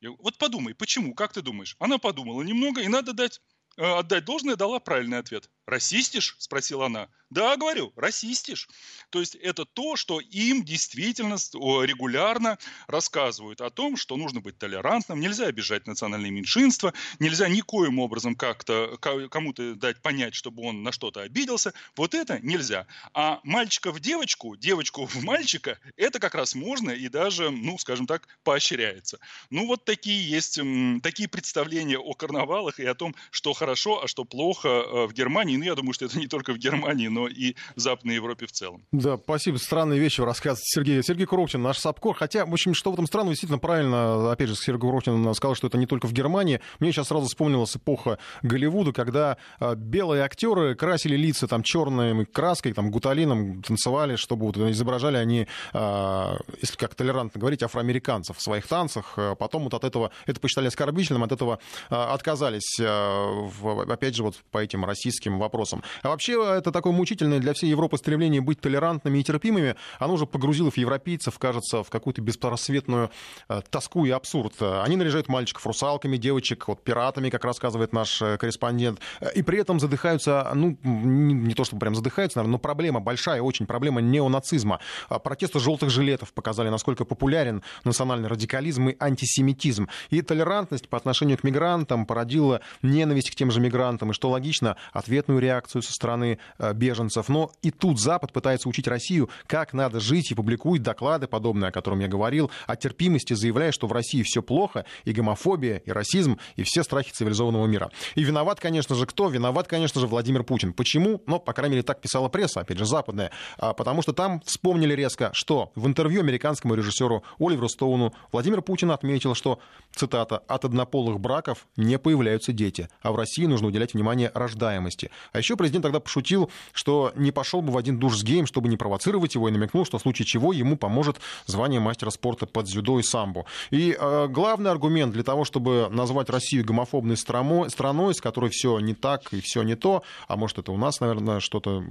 Я, 0.00 0.10
вот 0.10 0.36
подумай, 0.36 0.74
почему, 0.74 1.14
как 1.14 1.32
ты 1.32 1.40
думаешь? 1.40 1.76
Она 1.78 1.98
подумала 1.98 2.42
немного, 2.42 2.80
и 2.80 2.88
надо 2.88 3.12
дать, 3.12 3.40
э, 3.76 3.84
отдать 3.84 4.24
должное, 4.24 4.56
дала 4.56 4.80
правильный 4.80 5.18
ответ. 5.18 5.48
«Расистишь?»– 5.66 6.34
спросила 6.40 6.86
она. 6.86 7.10
«Да, 7.34 7.56
говорю, 7.56 7.92
расистишь». 7.96 8.68
То 9.10 9.20
есть 9.20 9.34
это 9.34 9.64
то, 9.64 9.96
что 9.96 10.20
им 10.20 10.64
действительно 10.64 11.36
регулярно 11.84 12.58
рассказывают 12.86 13.60
о 13.60 13.70
том, 13.70 13.96
что 13.96 14.16
нужно 14.16 14.40
быть 14.40 14.58
толерантным, 14.58 15.20
нельзя 15.20 15.46
обижать 15.46 15.86
национальные 15.86 16.32
меньшинства, 16.32 16.94
нельзя 17.18 17.48
никоим 17.48 17.98
образом 17.98 18.34
как-то 18.34 18.96
кому-то 18.98 19.74
дать 19.74 20.00
понять, 20.00 20.34
чтобы 20.34 20.64
он 20.64 20.82
на 20.82 20.92
что-то 20.92 21.20
обиделся. 21.20 21.72
Вот 21.96 22.14
это 22.14 22.40
нельзя. 22.40 22.86
А 23.12 23.40
мальчика 23.44 23.92
в 23.92 24.00
девочку, 24.00 24.56
девочку 24.56 25.06
в 25.06 25.22
мальчика, 25.22 25.78
это 25.96 26.18
как 26.18 26.34
раз 26.34 26.54
можно 26.54 26.90
и 26.90 27.08
даже, 27.08 27.50
ну, 27.50 27.78
скажем 27.78 28.06
так, 28.06 28.28
поощряется. 28.42 29.18
Ну, 29.50 29.66
вот 29.66 29.84
такие 29.84 30.28
есть, 30.28 30.58
такие 31.02 31.28
представления 31.28 31.98
о 31.98 32.14
карнавалах 32.14 32.80
и 32.80 32.86
о 32.86 32.94
том, 32.94 33.14
что 33.30 33.52
хорошо, 33.52 34.02
а 34.02 34.08
что 34.08 34.24
плохо 34.24 34.68
э, 34.68 35.06
в 35.06 35.12
Германии 35.12 35.24
Германии, 35.24 35.56
ну, 35.56 35.64
я 35.64 35.74
думаю, 35.74 35.94
что 35.94 36.04
это 36.04 36.18
не 36.18 36.26
только 36.26 36.52
в 36.52 36.58
Германии, 36.58 37.08
но 37.08 37.23
и 37.26 37.56
Западной 37.76 38.14
Европе 38.14 38.46
в 38.46 38.52
целом. 38.52 38.84
Да, 38.92 39.18
спасибо. 39.22 39.56
Странные 39.56 40.00
вещи 40.00 40.20
рассказывает 40.20 40.64
Сергей. 40.64 41.02
Сергей 41.02 41.26
Куровчин, 41.26 41.62
наш 41.62 41.78
САПКОР. 41.78 42.16
Хотя, 42.16 42.46
в 42.46 42.52
общем, 42.52 42.74
что 42.74 42.90
в 42.90 42.94
этом 42.94 43.06
странного, 43.06 43.32
действительно 43.32 43.58
правильно, 43.58 44.30
опять 44.32 44.48
же, 44.48 44.56
Сергей 44.56 44.80
Куровчин 44.80 45.34
сказал, 45.34 45.54
что 45.54 45.66
это 45.66 45.78
не 45.78 45.86
только 45.86 46.06
в 46.06 46.12
Германии. 46.12 46.60
Мне 46.80 46.92
сейчас 46.92 47.08
сразу 47.08 47.26
вспомнилась 47.26 47.76
эпоха 47.76 48.18
Голливуда, 48.42 48.92
когда 48.92 49.36
а, 49.58 49.74
белые 49.74 50.22
актеры 50.22 50.74
красили 50.74 51.16
лица 51.16 51.46
там 51.46 51.62
черной 51.62 52.24
краской, 52.26 52.72
там, 52.72 52.90
гуталином, 52.90 53.62
танцевали, 53.62 54.16
чтобы 54.16 54.46
вот 54.46 54.56
изображали 54.56 55.16
они, 55.16 55.46
а, 55.72 56.36
если 56.60 56.76
как 56.76 56.94
толерантно 56.94 57.40
говорить, 57.40 57.62
афроамериканцев 57.62 58.36
в 58.36 58.42
своих 58.42 58.66
танцах. 58.66 59.14
А 59.16 59.34
потом 59.34 59.64
вот 59.64 59.74
от 59.74 59.84
этого, 59.84 60.10
это 60.26 60.40
посчитали 60.40 60.66
оскорбительным, 60.66 61.24
от 61.24 61.32
этого 61.32 61.58
отказались, 61.88 62.78
опять 62.80 64.14
же, 64.14 64.22
вот 64.22 64.36
по 64.50 64.58
этим 64.58 64.84
российским 64.84 65.38
вопросам. 65.38 65.82
А 66.02 66.08
вообще 66.08 66.32
это 66.56 66.72
такое 66.72 66.92
мучительное 67.14 67.38
для 67.38 67.52
всей 67.52 67.70
Европы 67.70 67.96
стремление 67.96 68.40
быть 68.40 68.60
толерантными 68.60 69.18
и 69.18 69.22
терпимыми, 69.22 69.76
оно 70.00 70.14
уже 70.14 70.26
погрузило 70.26 70.70
в 70.70 70.76
европейцев, 70.76 71.38
кажется, 71.38 71.84
в 71.84 71.90
какую-то 71.90 72.20
беспросветную 72.22 73.10
э, 73.48 73.60
тоску 73.70 74.04
и 74.04 74.10
абсурд. 74.10 74.54
Они 74.60 74.96
наряжают 74.96 75.28
мальчиков 75.28 75.64
русалками, 75.66 76.16
девочек 76.16 76.66
вот, 76.66 76.82
пиратами, 76.82 77.30
как 77.30 77.44
рассказывает 77.44 77.92
наш 77.92 78.20
э, 78.20 78.36
корреспондент, 78.36 78.98
и 79.34 79.42
при 79.42 79.58
этом 79.60 79.78
задыхаются, 79.78 80.50
ну, 80.54 80.76
не 80.82 81.54
то 81.54 81.64
чтобы 81.64 81.80
прям 81.80 81.94
задыхаются, 81.94 82.38
наверное, 82.38 82.52
но 82.54 82.58
проблема 82.58 83.00
большая, 83.00 83.40
очень 83.42 83.66
проблема 83.66 84.00
неонацизма. 84.00 84.80
Протесты 85.22 85.60
желтых 85.60 85.90
жилетов 85.90 86.32
показали, 86.32 86.68
насколько 86.68 87.04
популярен 87.04 87.62
национальный 87.84 88.28
радикализм 88.28 88.88
и 88.88 88.96
антисемитизм. 88.98 89.88
И 90.10 90.20
толерантность 90.22 90.88
по 90.88 90.96
отношению 90.96 91.38
к 91.38 91.44
мигрантам 91.44 92.06
породила 92.06 92.60
ненависть 92.82 93.30
к 93.30 93.34
тем 93.36 93.50
же 93.50 93.60
мигрантам, 93.60 94.10
и, 94.10 94.14
что 94.14 94.30
логично, 94.30 94.76
ответную 94.92 95.40
реакцию 95.40 95.82
со 95.82 95.92
стороны 95.92 96.38
э, 96.58 96.72
беженцев. 96.94 97.28
Но 97.28 97.50
и 97.62 97.70
тут 97.70 98.00
Запад 98.00 98.32
пытается 98.32 98.68
учить 98.68 98.88
Россию, 98.88 99.28
как 99.46 99.72
надо 99.72 100.00
жить, 100.00 100.30
и 100.30 100.34
публикует 100.34 100.82
доклады, 100.82 101.26
подобные, 101.26 101.68
о 101.68 101.72
котором 101.72 102.00
я 102.00 102.08
говорил, 102.08 102.50
о 102.66 102.76
терпимости, 102.76 103.34
заявляя, 103.34 103.72
что 103.72 103.86
в 103.86 103.92
России 103.92 104.22
все 104.22 104.42
плохо, 104.42 104.84
и 105.04 105.12
гомофобия, 105.12 105.78
и 105.84 105.90
расизм, 105.90 106.38
и 106.56 106.62
все 106.62 106.82
страхи 106.82 107.10
цивилизованного 107.12 107.66
мира. 107.66 107.90
И 108.14 108.22
виноват, 108.22 108.60
конечно 108.60 108.94
же, 108.94 109.06
кто? 109.06 109.28
Виноват, 109.28 109.68
конечно 109.68 110.00
же, 110.00 110.06
Владимир 110.06 110.44
Путин. 110.44 110.72
Почему? 110.72 111.20
Ну, 111.26 111.40
по 111.40 111.52
крайней 111.52 111.76
мере, 111.76 111.82
так 111.82 112.00
писала 112.00 112.28
пресса, 112.28 112.60
опять 112.60 112.78
же, 112.78 112.86
западная. 112.86 113.30
А, 113.58 113.72
потому 113.72 114.02
что 114.02 114.12
там 114.12 114.40
вспомнили 114.44 114.94
резко, 114.94 115.30
что 115.32 115.72
в 115.74 115.86
интервью 115.86 116.20
американскому 116.20 116.74
режиссеру 116.74 117.24
Оливеру 117.38 117.68
Стоуну 117.68 118.14
Владимир 118.32 118.62
Путин 118.62 118.90
отметил, 118.90 119.34
что, 119.34 119.58
цитата, 119.94 120.38
«от 120.38 120.64
однополых 120.64 121.18
браков 121.20 121.66
не 121.76 121.98
появляются 121.98 122.52
дети, 122.52 122.88
а 123.02 123.12
в 123.12 123.16
России 123.16 123.46
нужно 123.46 123.68
уделять 123.68 123.94
внимание 123.94 124.30
рождаемости. 124.34 125.10
А 125.32 125.38
еще 125.38 125.56
президент 125.56 125.82
тогда 125.82 126.00
пошутил, 126.00 126.50
что 126.72 126.83
не 127.14 127.32
пошел 127.32 127.62
бы 127.62 127.72
в 127.72 127.76
один 127.76 127.98
душ 127.98 128.18
с 128.18 128.22
геем, 128.22 128.46
чтобы 128.46 128.68
не 128.68 128.76
провоцировать 128.76 129.34
его, 129.34 129.48
и 129.48 129.52
намекнул, 129.52 129.84
что 129.84 129.98
в 129.98 130.02
случае 130.02 130.26
чего 130.26 130.52
ему 130.52 130.76
поможет 130.76 131.16
звание 131.46 131.80
мастера 131.80 132.10
спорта 132.10 132.46
под 132.46 132.66
дзюдо 132.66 132.98
и 132.98 133.02
самбо. 133.02 133.44
И 133.70 133.96
э, 133.98 134.28
главный 134.28 134.70
аргумент 134.70 135.12
для 135.12 135.22
того, 135.22 135.44
чтобы 135.44 135.88
назвать 135.90 136.28
Россию 136.30 136.64
гомофобной 136.64 137.16
страной, 137.16 137.70
страной, 137.70 138.14
с 138.14 138.20
которой 138.20 138.50
все 138.50 138.78
не 138.80 138.94
так 138.94 139.32
и 139.32 139.40
все 139.40 139.62
не 139.62 139.74
то, 139.74 140.02
а 140.28 140.36
может 140.36 140.58
это 140.58 140.72
у 140.72 140.76
нас, 140.76 141.00
наверное, 141.00 141.40
что-то 141.40 141.82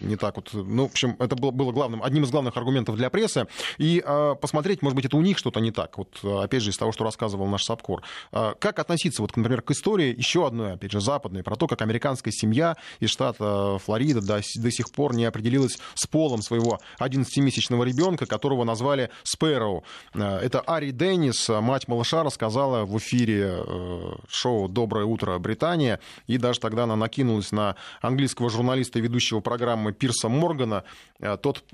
не 0.00 0.16
так 0.16 0.36
вот. 0.36 0.50
Ну, 0.52 0.84
в 0.84 0.90
общем, 0.90 1.16
это 1.18 1.36
было, 1.36 1.50
было 1.50 1.72
главным, 1.72 2.02
одним 2.02 2.24
из 2.24 2.30
главных 2.30 2.56
аргументов 2.56 2.96
для 2.96 3.10
прессы. 3.10 3.46
И 3.78 4.02
э, 4.04 4.34
посмотреть, 4.40 4.82
может 4.82 4.96
быть, 4.96 5.04
это 5.04 5.16
у 5.16 5.22
них 5.22 5.38
что-то 5.38 5.60
не 5.60 5.70
так. 5.70 5.98
Вот, 5.98 6.24
опять 6.24 6.62
же, 6.62 6.70
из 6.70 6.76
того, 6.76 6.92
что 6.92 7.04
рассказывал 7.04 7.46
наш 7.46 7.64
САПКОР. 7.64 8.02
Э, 8.32 8.54
как 8.58 8.78
относиться, 8.78 9.22
вот, 9.22 9.36
например, 9.36 9.62
к 9.62 9.70
истории 9.70 10.14
еще 10.16 10.46
одной, 10.46 10.72
опять 10.72 10.92
же, 10.92 11.00
западной, 11.00 11.42
про 11.42 11.56
то, 11.56 11.66
как 11.66 11.82
американская 11.82 12.32
семья 12.32 12.76
из 13.00 13.10
штата 13.10 13.78
Флорида 13.84 14.17
до, 14.20 14.40
до 14.56 14.70
сих 14.70 14.90
пор 14.90 15.14
не 15.14 15.24
определилась 15.24 15.78
с 15.94 16.06
полом 16.06 16.42
своего 16.42 16.80
11-месячного 17.00 17.84
ребенка, 17.84 18.26
которого 18.26 18.64
назвали 18.64 19.10
Спэроу. 19.22 19.84
Э, 20.14 20.38
это 20.38 20.60
Ари 20.60 20.90
Деннис, 20.90 21.48
мать 21.48 21.88
малыша, 21.88 22.22
рассказала 22.22 22.84
в 22.84 22.96
эфире 22.98 23.62
э, 23.66 24.12
шоу 24.28 24.68
«Доброе 24.68 25.04
утро, 25.06 25.38
Британия». 25.38 26.00
И 26.26 26.38
даже 26.38 26.60
тогда 26.60 26.84
она 26.84 26.96
накинулась 26.96 27.52
на 27.52 27.76
английского 28.00 28.50
журналиста 28.50 28.98
и 28.98 29.02
ведущего 29.02 29.40
программы 29.40 29.92
Пирса 29.92 30.28
Моргана. 30.28 30.84
Э, 31.20 31.36
тот 31.36 31.64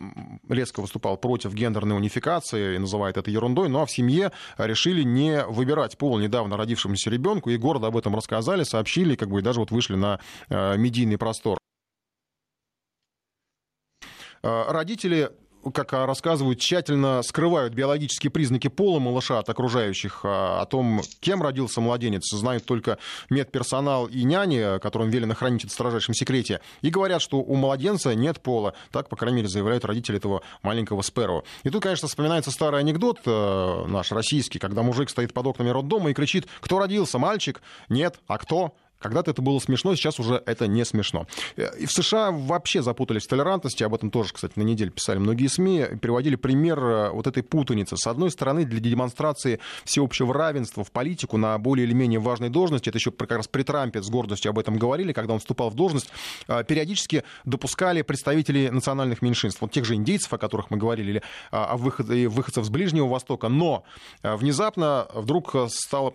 резко 0.48 0.80
выступал 0.80 1.16
против 1.16 1.54
гендерной 1.54 1.96
унификации 1.96 2.76
и 2.76 2.78
называет 2.78 3.16
это 3.16 3.30
ерундой. 3.30 3.68
Ну 3.68 3.80
а 3.80 3.86
в 3.86 3.90
семье 3.90 4.32
решили 4.58 5.02
не 5.02 5.44
выбирать 5.44 5.98
пол 5.98 6.18
недавно 6.18 6.56
родившемуся 6.56 7.10
ребенку. 7.10 7.50
И 7.50 7.56
гордо 7.56 7.88
об 7.88 7.96
этом 7.96 8.14
рассказали, 8.14 8.64
сообщили, 8.64 9.16
как 9.16 9.28
бы 9.28 9.40
и 9.40 9.42
даже 9.42 9.60
вот 9.60 9.70
вышли 9.70 9.96
на 9.96 10.20
медийный 10.48 11.18
простор. 11.18 11.58
Э, 14.44 14.64
родители 14.68 15.30
как 15.72 15.94
рассказывают, 15.94 16.58
тщательно 16.60 17.22
скрывают 17.22 17.72
биологические 17.72 18.30
признаки 18.30 18.68
пола 18.68 18.98
малыша 18.98 19.38
от 19.38 19.48
окружающих. 19.48 20.20
А, 20.22 20.60
о 20.60 20.66
том, 20.66 21.00
кем 21.20 21.42
родился 21.42 21.80
младенец, 21.80 22.30
знают 22.30 22.66
только 22.66 22.98
медперсонал 23.30 24.04
и 24.04 24.24
няни, 24.24 24.78
которым 24.78 25.08
велено 25.08 25.34
хранить 25.34 25.62
это 25.62 25.70
в 25.70 25.72
строжайшем 25.72 26.12
секрете. 26.12 26.60
И 26.82 26.90
говорят, 26.90 27.22
что 27.22 27.38
у 27.38 27.54
младенца 27.54 28.14
нет 28.14 28.42
пола. 28.42 28.74
Так, 28.90 29.08
по 29.08 29.16
крайней 29.16 29.36
мере, 29.38 29.48
заявляют 29.48 29.86
родители 29.86 30.18
этого 30.18 30.42
маленького 30.62 31.00
Спэро. 31.00 31.44
И 31.62 31.70
тут, 31.70 31.82
конечно, 31.82 32.08
вспоминается 32.08 32.50
старый 32.50 32.80
анекдот 32.80 33.20
э, 33.24 33.84
наш 33.86 34.12
российский, 34.12 34.58
когда 34.58 34.82
мужик 34.82 35.08
стоит 35.08 35.32
под 35.32 35.46
окнами 35.46 35.70
роддома 35.70 36.10
и 36.10 36.14
кричит, 36.14 36.46
кто 36.60 36.78
родился, 36.78 37.18
мальчик? 37.18 37.62
Нет. 37.88 38.20
А 38.26 38.36
кто? 38.36 38.74
Когда-то 38.98 39.32
это 39.32 39.42
было 39.42 39.58
смешно, 39.58 39.94
сейчас 39.96 40.18
уже 40.18 40.42
это 40.46 40.66
не 40.66 40.84
смешно. 40.84 41.26
Э, 41.56 41.76
и 41.78 41.86
в 41.86 41.92
США 41.92 42.30
вообще 42.30 42.82
запутались 42.82 43.24
в 43.24 43.28
толерантности, 43.28 43.82
об 43.82 43.94
этом 43.94 44.10
тоже, 44.10 44.32
кстати, 44.32 44.54
на 44.56 44.62
неделе 44.62 44.90
писали 44.90 45.18
многие 45.18 45.48
СМИ, 45.48 45.98
приводили 46.00 46.36
пример 46.36 46.78
э, 46.78 47.10
вот 47.10 47.26
этой 47.26 47.42
путаницы. 47.42 47.96
С 47.98 48.06
одной 48.06 48.30
стороны, 48.30 48.64
для 48.64 48.80
демонстрации 48.80 49.60
всеобщего 49.84 50.32
равенства 50.32 50.84
в 50.84 50.90
политику 50.90 51.36
на 51.36 51.58
более 51.58 51.86
или 51.86 51.92
менее 51.92 52.18
важной 52.18 52.48
должности, 52.48 52.88
это 52.88 52.98
еще 52.98 53.10
как 53.10 53.30
раз 53.30 53.46
при 53.46 53.62
Трампе 53.62 54.02
с 54.02 54.08
гордостью 54.08 54.50
об 54.50 54.58
этом 54.58 54.78
говорили, 54.78 55.12
когда 55.12 55.34
он 55.34 55.40
вступал 55.40 55.68
в 55.68 55.74
должность, 55.74 56.08
э, 56.48 56.64
периодически 56.64 57.24
допускали 57.44 58.00
представителей 58.02 58.70
национальных 58.70 59.20
меньшинств, 59.20 59.60
вот 59.60 59.70
тех 59.70 59.84
же 59.84 59.96
индейцев, 59.96 60.32
о 60.32 60.38
которых 60.38 60.70
мы 60.70 60.78
говорили, 60.78 61.10
или 61.10 61.22
о 61.50 61.76
выходцев 61.76 62.64
с 62.64 62.70
Ближнего 62.70 63.06
Востока, 63.06 63.48
но 63.48 63.84
внезапно 64.22 65.06
вдруг 65.12 65.54
стало, 65.68 66.14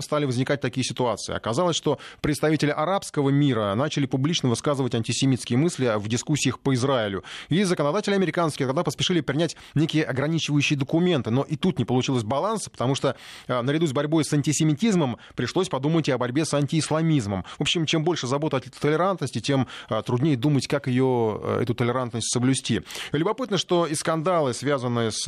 стали 0.00 0.24
возникать 0.26 0.60
такие 0.60 0.84
ситуации. 0.84 1.34
Оказалось, 1.34 1.76
что 1.76 1.98
представители 2.20 2.70
арабского 2.70 3.30
мира 3.30 3.74
начали 3.74 4.06
публично 4.06 4.48
высказывать 4.48 4.94
антисемитские 4.94 5.58
мысли 5.58 5.92
в 5.96 6.08
дискуссиях 6.08 6.58
по 6.60 6.74
Израилю. 6.74 7.24
И 7.48 7.62
законодатели 7.64 8.14
американские 8.14 8.66
тогда 8.66 8.82
поспешили 8.82 9.20
принять 9.20 9.56
некие 9.74 10.04
ограничивающие 10.04 10.78
документы. 10.78 11.30
Но 11.30 11.42
и 11.42 11.56
тут 11.56 11.78
не 11.78 11.84
получилось 11.84 12.24
баланса, 12.24 12.70
потому 12.70 12.94
что 12.94 13.16
э, 13.46 13.62
наряду 13.62 13.86
с 13.86 13.92
борьбой 13.92 14.24
с 14.24 14.32
антисемитизмом 14.32 15.18
пришлось 15.34 15.68
подумать 15.68 16.08
и 16.08 16.12
о 16.12 16.18
борьбе 16.18 16.44
с 16.44 16.54
антиисламизмом. 16.54 17.44
В 17.58 17.62
общем, 17.62 17.86
чем 17.86 18.04
больше 18.04 18.26
забота 18.26 18.58
о 18.58 18.60
толерантности, 18.60 19.40
тем 19.40 19.66
э, 19.88 20.02
труднее 20.04 20.36
думать, 20.36 20.66
как 20.66 20.86
ее, 20.86 21.40
э, 21.42 21.62
эту 21.62 21.74
толерантность 21.74 22.32
соблюсти. 22.32 22.82
Любопытно, 23.12 23.58
что 23.58 23.86
и 23.86 23.94
скандалы, 23.94 24.54
связанные 24.54 25.10
с 25.10 25.26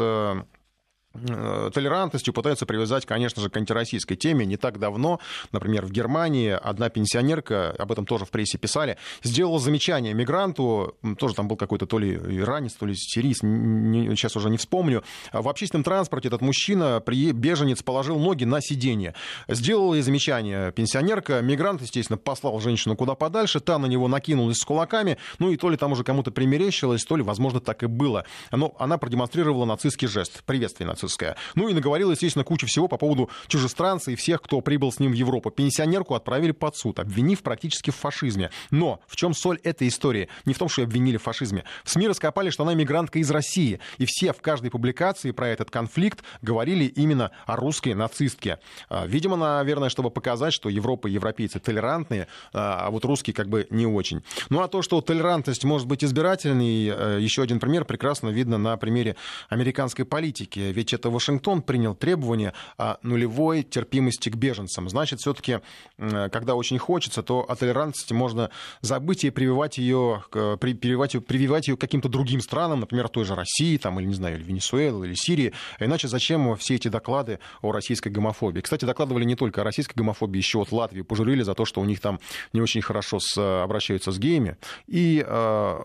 толерантностью 1.73 2.35
пытаются 2.35 2.67
привязать, 2.67 3.07
конечно 3.07 3.43
же, 3.43 3.51
к 3.51 3.57
антироссийской 3.57 4.17
теме. 4.17 4.47
Не 4.47 4.57
так 4.57 4.79
давно, 4.79 5.21
например, 5.53 5.87
в 5.87 5.91
Германии 5.91 6.51
одна 6.51 6.89
пенсионерка, 6.89 7.75
об 7.79 7.93
этом 7.93 8.07
тоже 8.07 8.25
в 8.25 8.31
прессе 8.31 8.59
писали, 8.59 8.97
сделала 9.23 9.59
замечание 9.59 10.15
мигранту, 10.15 10.97
тоже 11.19 11.35
там 11.35 11.49
был 11.49 11.57
какой-то 11.57 11.87
то 11.87 11.99
ли 11.99 12.15
иранец, 12.15 12.75
то 12.75 12.87
ли 12.87 12.95
сирийц, 12.97 13.39
сейчас 13.39 14.37
уже 14.37 14.51
не 14.51 14.57
вспомню. 14.57 15.03
В 15.33 15.49
общественном 15.49 15.85
транспорте 15.85 16.29
этот 16.29 16.41
мужчина, 16.41 17.03
беженец, 17.07 17.83
положил 17.83 18.19
ноги 18.19 18.45
на 18.45 18.61
сиденье. 18.61 19.15
Сделала 19.49 19.95
ей 19.95 20.03
замечание 20.03 20.73
пенсионерка, 20.73 21.41
мигрант, 21.41 21.83
естественно, 21.83 22.17
послал 22.17 22.61
женщину 22.61 22.97
куда 22.97 23.15
подальше, 23.15 23.61
та 23.61 23.79
на 23.79 23.87
него 23.87 24.09
накинулась 24.09 24.59
с 24.59 24.65
кулаками, 24.65 25.19
ну 25.39 25.51
и 25.51 25.57
то 25.57 25.71
ли 25.71 25.77
там 25.77 25.93
уже 25.93 26.05
кому-то 26.05 26.31
примерещилось, 26.31 27.05
то 27.05 27.17
ли, 27.17 27.23
возможно, 27.23 27.61
так 27.61 27.83
и 27.83 27.87
было. 27.87 28.25
Но 28.51 28.75
она 28.79 28.99
продемонстрировала 28.99 29.65
нацистский 29.65 30.09
жест, 30.09 30.43
приветствие 30.45 30.87
нацистское 30.87 31.08
нацистская. 31.09 31.37
Ну 31.55 31.69
и 31.69 31.75
наговорил, 31.75 32.11
естественно, 32.11 32.45
кучу 32.45 32.67
всего 32.67 32.89
по 32.89 32.97
поводу 32.97 33.31
чужестранца 33.49 34.11
и 34.11 34.17
всех, 34.17 34.43
кто 34.43 34.61
прибыл 34.61 34.93
с 34.93 35.01
ним 35.01 35.13
в 35.13 35.15
Европу. 35.15 35.51
Пенсионерку 35.51 36.15
отправили 36.15 36.53
под 36.53 36.77
суд, 36.77 36.99
обвинив 36.99 37.43
практически 37.43 37.91
в 37.91 37.97
фашизме. 37.97 38.51
Но 38.71 39.01
в 39.07 39.17
чем 39.17 39.35
соль 39.35 39.59
этой 39.65 39.89
истории? 39.89 40.29
Не 40.45 40.55
в 40.55 40.59
том, 40.59 40.69
что 40.69 40.83
ее 40.83 40.87
обвинили 40.87 41.17
в 41.17 41.23
фашизме. 41.23 41.65
В 41.85 41.91
СМИ 41.91 42.09
раскопали, 42.09 42.51
что 42.51 42.63
она 42.63 42.75
мигрантка 42.75 43.19
из 43.19 43.31
России. 43.31 43.81
И 43.99 44.07
все 44.07 44.33
в 44.33 44.41
каждой 44.41 44.71
публикации 44.71 45.31
про 45.31 45.49
этот 45.49 45.71
конфликт 45.71 46.23
говорили 46.43 46.85
именно 46.85 47.31
о 47.47 47.57
русской 47.57 47.95
нацистке. 47.95 48.59
А, 48.89 49.07
видимо, 49.07 49.37
наверное, 49.37 49.89
чтобы 49.89 50.11
показать, 50.11 50.53
что 50.53 50.69
Европа 50.69 51.09
и 51.09 51.13
европейцы 51.13 51.59
толерантные, 51.59 52.27
а, 52.53 52.87
а 52.87 52.91
вот 52.91 53.05
русские 53.05 53.35
как 53.35 53.49
бы 53.49 53.67
не 53.71 53.87
очень. 53.87 54.23
Ну 54.51 54.63
а 54.63 54.69
то, 54.69 54.83
что 54.83 55.01
толерантность 55.01 55.65
может 55.65 55.87
быть 55.87 56.05
избирательной, 56.05 56.89
э, 56.89 57.19
еще 57.21 57.43
один 57.43 57.61
пример 57.61 57.85
прекрасно 57.85 58.29
видно 58.29 58.59
на 58.59 58.77
примере 58.77 59.17
американской 59.49 60.05
политики. 60.05 60.59
Ведь 60.59 60.88
ведь 60.89 60.99
это 60.99 61.11
Вашингтон 61.11 61.61
принял 61.61 61.95
требование 61.95 62.55
о 62.79 62.97
нулевой 63.03 63.63
терпимости 63.63 64.31
к 64.31 64.37
беженцам. 64.37 64.89
Значит, 64.89 65.21
все-таки, 65.21 65.59
когда 65.99 66.55
очень 66.55 66.79
хочется, 66.79 67.23
то 67.23 67.41
о 67.41 67.57
толерантности 67.57 68.15
можно 68.15 68.51
забыть 68.81 69.25
и 69.25 69.31
прививать 69.31 69.79
ее, 69.79 70.25
прививать, 70.31 71.13
прививать 71.27 71.69
ее 71.69 71.77
каким-то 71.77 72.09
другим 72.09 72.41
странам, 72.41 72.81
например, 72.81 73.09
той 73.09 73.25
же 73.25 73.35
России, 73.35 73.77
там, 73.77 74.01
или, 74.01 74.07
не 74.07 74.15
знаю, 74.15 74.37
или 74.37 74.45
Венесуэлы, 74.45 75.09
или 75.09 75.15
Сирии. 75.15 75.53
А 75.79 75.85
иначе 75.85 76.09
зачем 76.09 76.57
все 76.57 76.77
эти 76.77 76.89
доклады 76.89 77.39
о 77.61 77.73
российской 77.73 78.09
гомофобии? 78.09 78.61
Кстати, 78.61 78.85
докладывали 78.85 79.25
не 79.25 79.37
только 79.37 79.61
о 79.61 79.65
российской 79.65 79.95
гомофобии, 79.95 80.39
еще 80.39 80.59
вот 80.59 80.73
Латвии 80.73 81.03
пожурили 81.03 81.43
за 81.43 81.55
то, 81.55 81.65
что 81.65 81.81
у 81.81 81.85
них 81.85 82.01
там 82.01 82.19
не 82.53 82.63
очень 82.63 82.81
хорошо 82.81 83.19
с, 83.21 83.37
обращаются 83.63 84.11
с 84.11 84.19
геями. 84.19 84.57
И 84.87 85.23
э, 85.27 85.79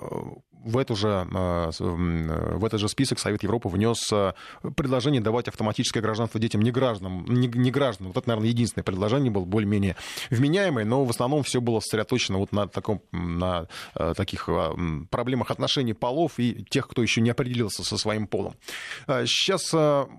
в, 0.63 0.77
эту 0.77 0.95
же, 0.95 1.27
э, 1.33 1.71
в 1.79 2.65
этот 2.65 2.79
же 2.79 2.87
список 2.87 3.19
Совет 3.19 3.43
Европы 3.43 3.69
внес 3.69 4.11
э, 4.11 4.33
предложение 4.75 5.21
давать 5.21 5.47
автоматическое 5.47 6.01
гражданство 6.01 6.39
детям 6.39 6.61
не 6.61 6.71
гражданам. 6.71 7.25
Не, 7.27 7.47
не 7.47 7.71
гражданам. 7.71 8.11
Вот 8.13 8.21
это, 8.21 8.29
наверное, 8.29 8.49
единственное 8.49 8.83
предложение 8.83 9.31
было 9.31 9.45
более-менее 9.45 9.95
вменяемое, 10.29 10.85
но 10.85 11.03
в 11.03 11.09
основном 11.09 11.43
все 11.43 11.61
было 11.61 11.79
сосредоточено 11.79 12.37
вот 12.37 12.51
на, 12.51 12.67
таком, 12.67 13.01
на 13.11 13.67
э, 13.95 14.13
таких 14.15 14.49
проблемах 15.09 15.51
отношений 15.51 15.93
полов 15.93 16.33
и 16.37 16.65
тех, 16.69 16.87
кто 16.87 17.01
еще 17.01 17.21
не 17.21 17.29
определился 17.29 17.83
со 17.83 17.97
своим 17.97 18.27
полом. 18.27 18.55
Сейчас 19.07 19.69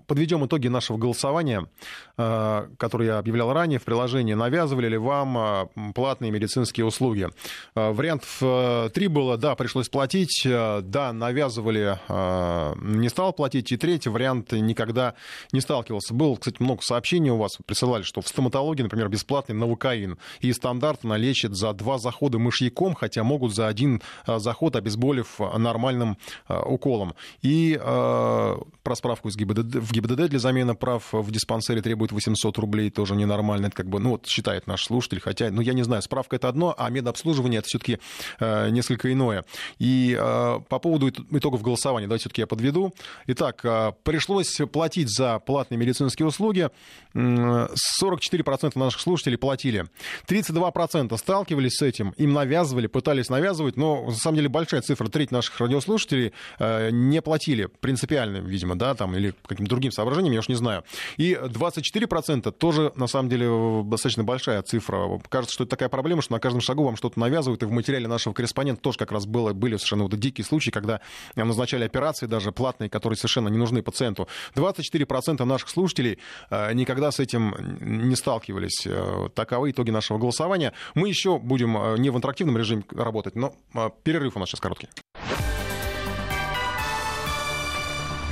подведем 0.07 0.45
итоги 0.45 0.67
нашего 0.67 0.97
голосования, 0.97 1.67
которое 2.15 3.05
я 3.05 3.17
объявлял 3.17 3.53
ранее 3.53 3.79
в 3.79 3.83
приложении. 3.83 4.33
Навязывали 4.33 4.89
ли 4.89 4.97
вам 4.97 5.69
платные 5.93 6.31
медицинские 6.31 6.85
услуги? 6.85 7.29
Вариантов 7.75 8.91
три 8.93 9.07
было, 9.07 9.37
да, 9.37 9.55
пришлось 9.55 9.89
платить 9.89 10.34
платить, 10.35 10.45
э, 10.45 10.81
да, 10.83 11.13
навязывали, 11.13 11.99
э, 12.07 12.73
не 12.81 13.09
стал 13.09 13.33
платить. 13.33 13.71
И 13.71 13.77
третий 13.77 14.09
вариант 14.09 14.51
никогда 14.51 15.13
не 15.51 15.61
сталкивался. 15.61 16.13
Было, 16.13 16.35
кстати, 16.35 16.57
много 16.59 16.81
сообщений 16.81 17.31
у 17.31 17.37
вас 17.37 17.57
присылали, 17.65 18.03
что 18.03 18.21
в 18.21 18.27
стоматологии, 18.27 18.83
например, 18.83 19.09
бесплатный 19.09 19.55
новокаин. 19.55 20.17
И 20.41 20.51
стандартно 20.53 21.13
лечат 21.13 21.55
за 21.55 21.73
два 21.73 21.97
захода 21.97 22.39
мышьяком, 22.39 22.95
хотя 22.95 23.23
могут 23.23 23.53
за 23.55 23.67
один 23.67 24.01
э, 24.27 24.39
заход, 24.39 24.75
обезболив 24.75 25.39
нормальным 25.57 26.17
уколом. 26.47 27.15
И 27.41 27.77
про 27.77 28.95
справку 28.95 29.29
из 29.29 29.35
ГИБДД, 29.35 29.75
в 29.75 29.91
ГИБДД 29.91 30.29
для 30.29 30.39
замены 30.39 30.75
прав 30.75 31.09
в 31.11 31.31
диспансере 31.31 31.81
требует 31.81 32.11
800 32.11 32.57
рублей, 32.57 32.89
тоже 32.89 33.15
ненормально. 33.15 33.67
Это 33.67 33.75
как 33.75 33.87
бы, 33.87 33.99
ну 33.99 34.11
вот 34.11 34.27
считает 34.27 34.67
наш 34.67 34.85
слушатель, 34.85 35.19
хотя, 35.19 35.49
ну 35.49 35.61
я 35.61 35.73
не 35.73 35.83
знаю, 35.83 36.01
справка 36.01 36.35
это 36.35 36.49
одно, 36.49 36.73
а 36.77 36.89
медобслуживание 36.89 37.59
это 37.59 37.67
все-таки 37.67 37.99
несколько 38.39 39.11
иное. 39.11 39.45
И 39.79 40.17
Э, 40.24 40.24
по 40.69 40.79
поводу 40.79 41.09
итогов 41.09 41.61
голосования, 41.61 42.07
давайте 42.07 42.23
все-таки 42.23 42.41
я 42.41 42.47
подведу. 42.47 42.93
Итак, 43.27 43.63
э, 43.63 43.91
пришлось 44.03 44.57
платить 44.71 45.09
за 45.09 45.39
платные 45.39 45.77
медицинские 45.77 46.27
услуги. 46.27 46.69
44% 47.13 48.77
наших 48.77 48.99
слушателей 48.99 49.37
платили. 49.37 49.85
32% 50.27 51.17
сталкивались 51.17 51.77
с 51.77 51.81
этим, 51.81 52.13
им 52.17 52.33
навязывали, 52.33 52.87
пытались 52.87 53.29
навязывать, 53.29 53.77
но 53.77 54.05
на 54.05 54.13
самом 54.13 54.37
деле 54.37 54.49
большая 54.49 54.81
цифра, 54.81 55.07
треть 55.07 55.31
наших 55.31 55.59
радиослушателей 55.59 56.33
э, 56.59 56.89
не 56.91 57.21
платили 57.21 57.69
принципиально, 57.79 58.37
видимо, 58.37 58.75
да, 58.75 58.95
там, 58.95 59.15
или 59.15 59.33
каким-то 59.47 59.69
другим 59.69 59.91
соображением, 59.91 60.33
я 60.33 60.39
уж 60.39 60.49
не 60.49 60.55
знаю. 60.55 60.83
И 61.17 61.33
24% 61.33 62.51
тоже, 62.51 62.91
на 62.95 63.07
самом 63.07 63.29
деле, 63.29 63.83
достаточно 63.85 64.23
большая 64.23 64.61
цифра. 64.61 65.21
Кажется, 65.29 65.53
что 65.53 65.63
это 65.63 65.71
такая 65.71 65.89
проблема, 65.89 66.21
что 66.21 66.33
на 66.33 66.39
каждом 66.39 66.61
шагу 66.61 66.83
вам 66.83 66.95
что-то 66.97 67.19
навязывают, 67.19 67.63
и 67.63 67.65
в 67.65 67.71
материале 67.71 68.07
нашего 68.07 68.33
корреспондента 68.33 68.81
тоже 68.81 68.97
как 68.97 69.11
раз 69.11 69.25
было, 69.25 69.53
были 69.53 69.77
совершенно 69.77 70.03
вот 70.03 70.13
дикие 70.17 70.45
случаи, 70.45 70.71
когда 70.71 71.01
назначали 71.35 71.83
операции 71.83 72.25
даже 72.25 72.51
платные, 72.51 72.89
которые 72.89 73.17
совершенно 73.17 73.49
не 73.49 73.57
нужны 73.57 73.81
пациенту. 73.81 74.27
24% 74.55 75.43
наших 75.43 75.69
слушателей 75.69 76.19
э, 76.49 76.73
никогда 76.73 77.11
с 77.11 77.19
этим 77.19 77.55
не 77.79 78.15
сталкивались. 78.15 78.85
Э, 78.85 79.29
таковы 79.33 79.71
итоги 79.71 79.91
нашего 79.91 80.17
голосования. 80.17 80.73
Мы 80.93 81.09
еще 81.09 81.39
будем 81.39 81.77
э, 81.77 81.97
не 81.97 82.09
в 82.09 82.17
интерактивном 82.17 82.57
режиме 82.57 82.83
работать, 82.91 83.35
но 83.35 83.55
перерыв 84.03 84.35
у 84.35 84.39
нас 84.39 84.49
сейчас 84.49 84.59
короткий. 84.59 84.89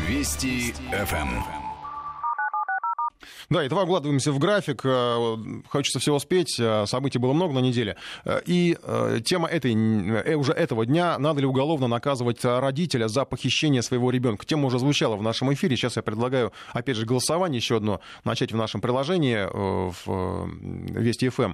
Вести 0.07 0.73
ФМ. 0.91 1.62
Да, 3.53 3.63
и 3.63 3.69
два 3.69 3.85
вкладываемся 3.85 4.31
в 4.31 4.39
график. 4.39 4.81
Э, 4.83 5.35
хочется 5.69 5.99
всего 5.99 6.15
успеть. 6.15 6.59
Э, 6.59 6.87
событий 6.87 7.19
было 7.19 7.33
много 7.33 7.53
на 7.53 7.59
неделе. 7.59 7.97
Э, 8.25 8.41
и 8.47 8.75
тема 9.23 9.47
этой, 9.47 9.75
уже 10.33 10.53
этого 10.53 10.87
дня, 10.87 11.19
надо 11.19 11.41
ли 11.41 11.45
уголовно 11.45 11.87
наказывать 11.87 12.43
родителя 12.43 13.07
за 13.07 13.25
похищение 13.25 13.83
своего 13.83 14.09
ребенка. 14.09 14.43
Тема 14.43 14.65
уже 14.65 14.79
звучала 14.79 15.15
в 15.17 15.21
нашем 15.21 15.53
эфире. 15.53 15.77
Сейчас 15.77 15.97
я 15.97 16.01
предлагаю, 16.01 16.51
опять 16.71 16.97
же, 16.97 17.05
голосование 17.05 17.57
еще 17.59 17.77
одно 17.77 18.01
начать 18.23 18.51
в 18.51 18.57
нашем 18.57 18.81
приложении 18.81 19.47
в 19.53 20.49
Вести 20.99 21.29
ФМ. 21.29 21.53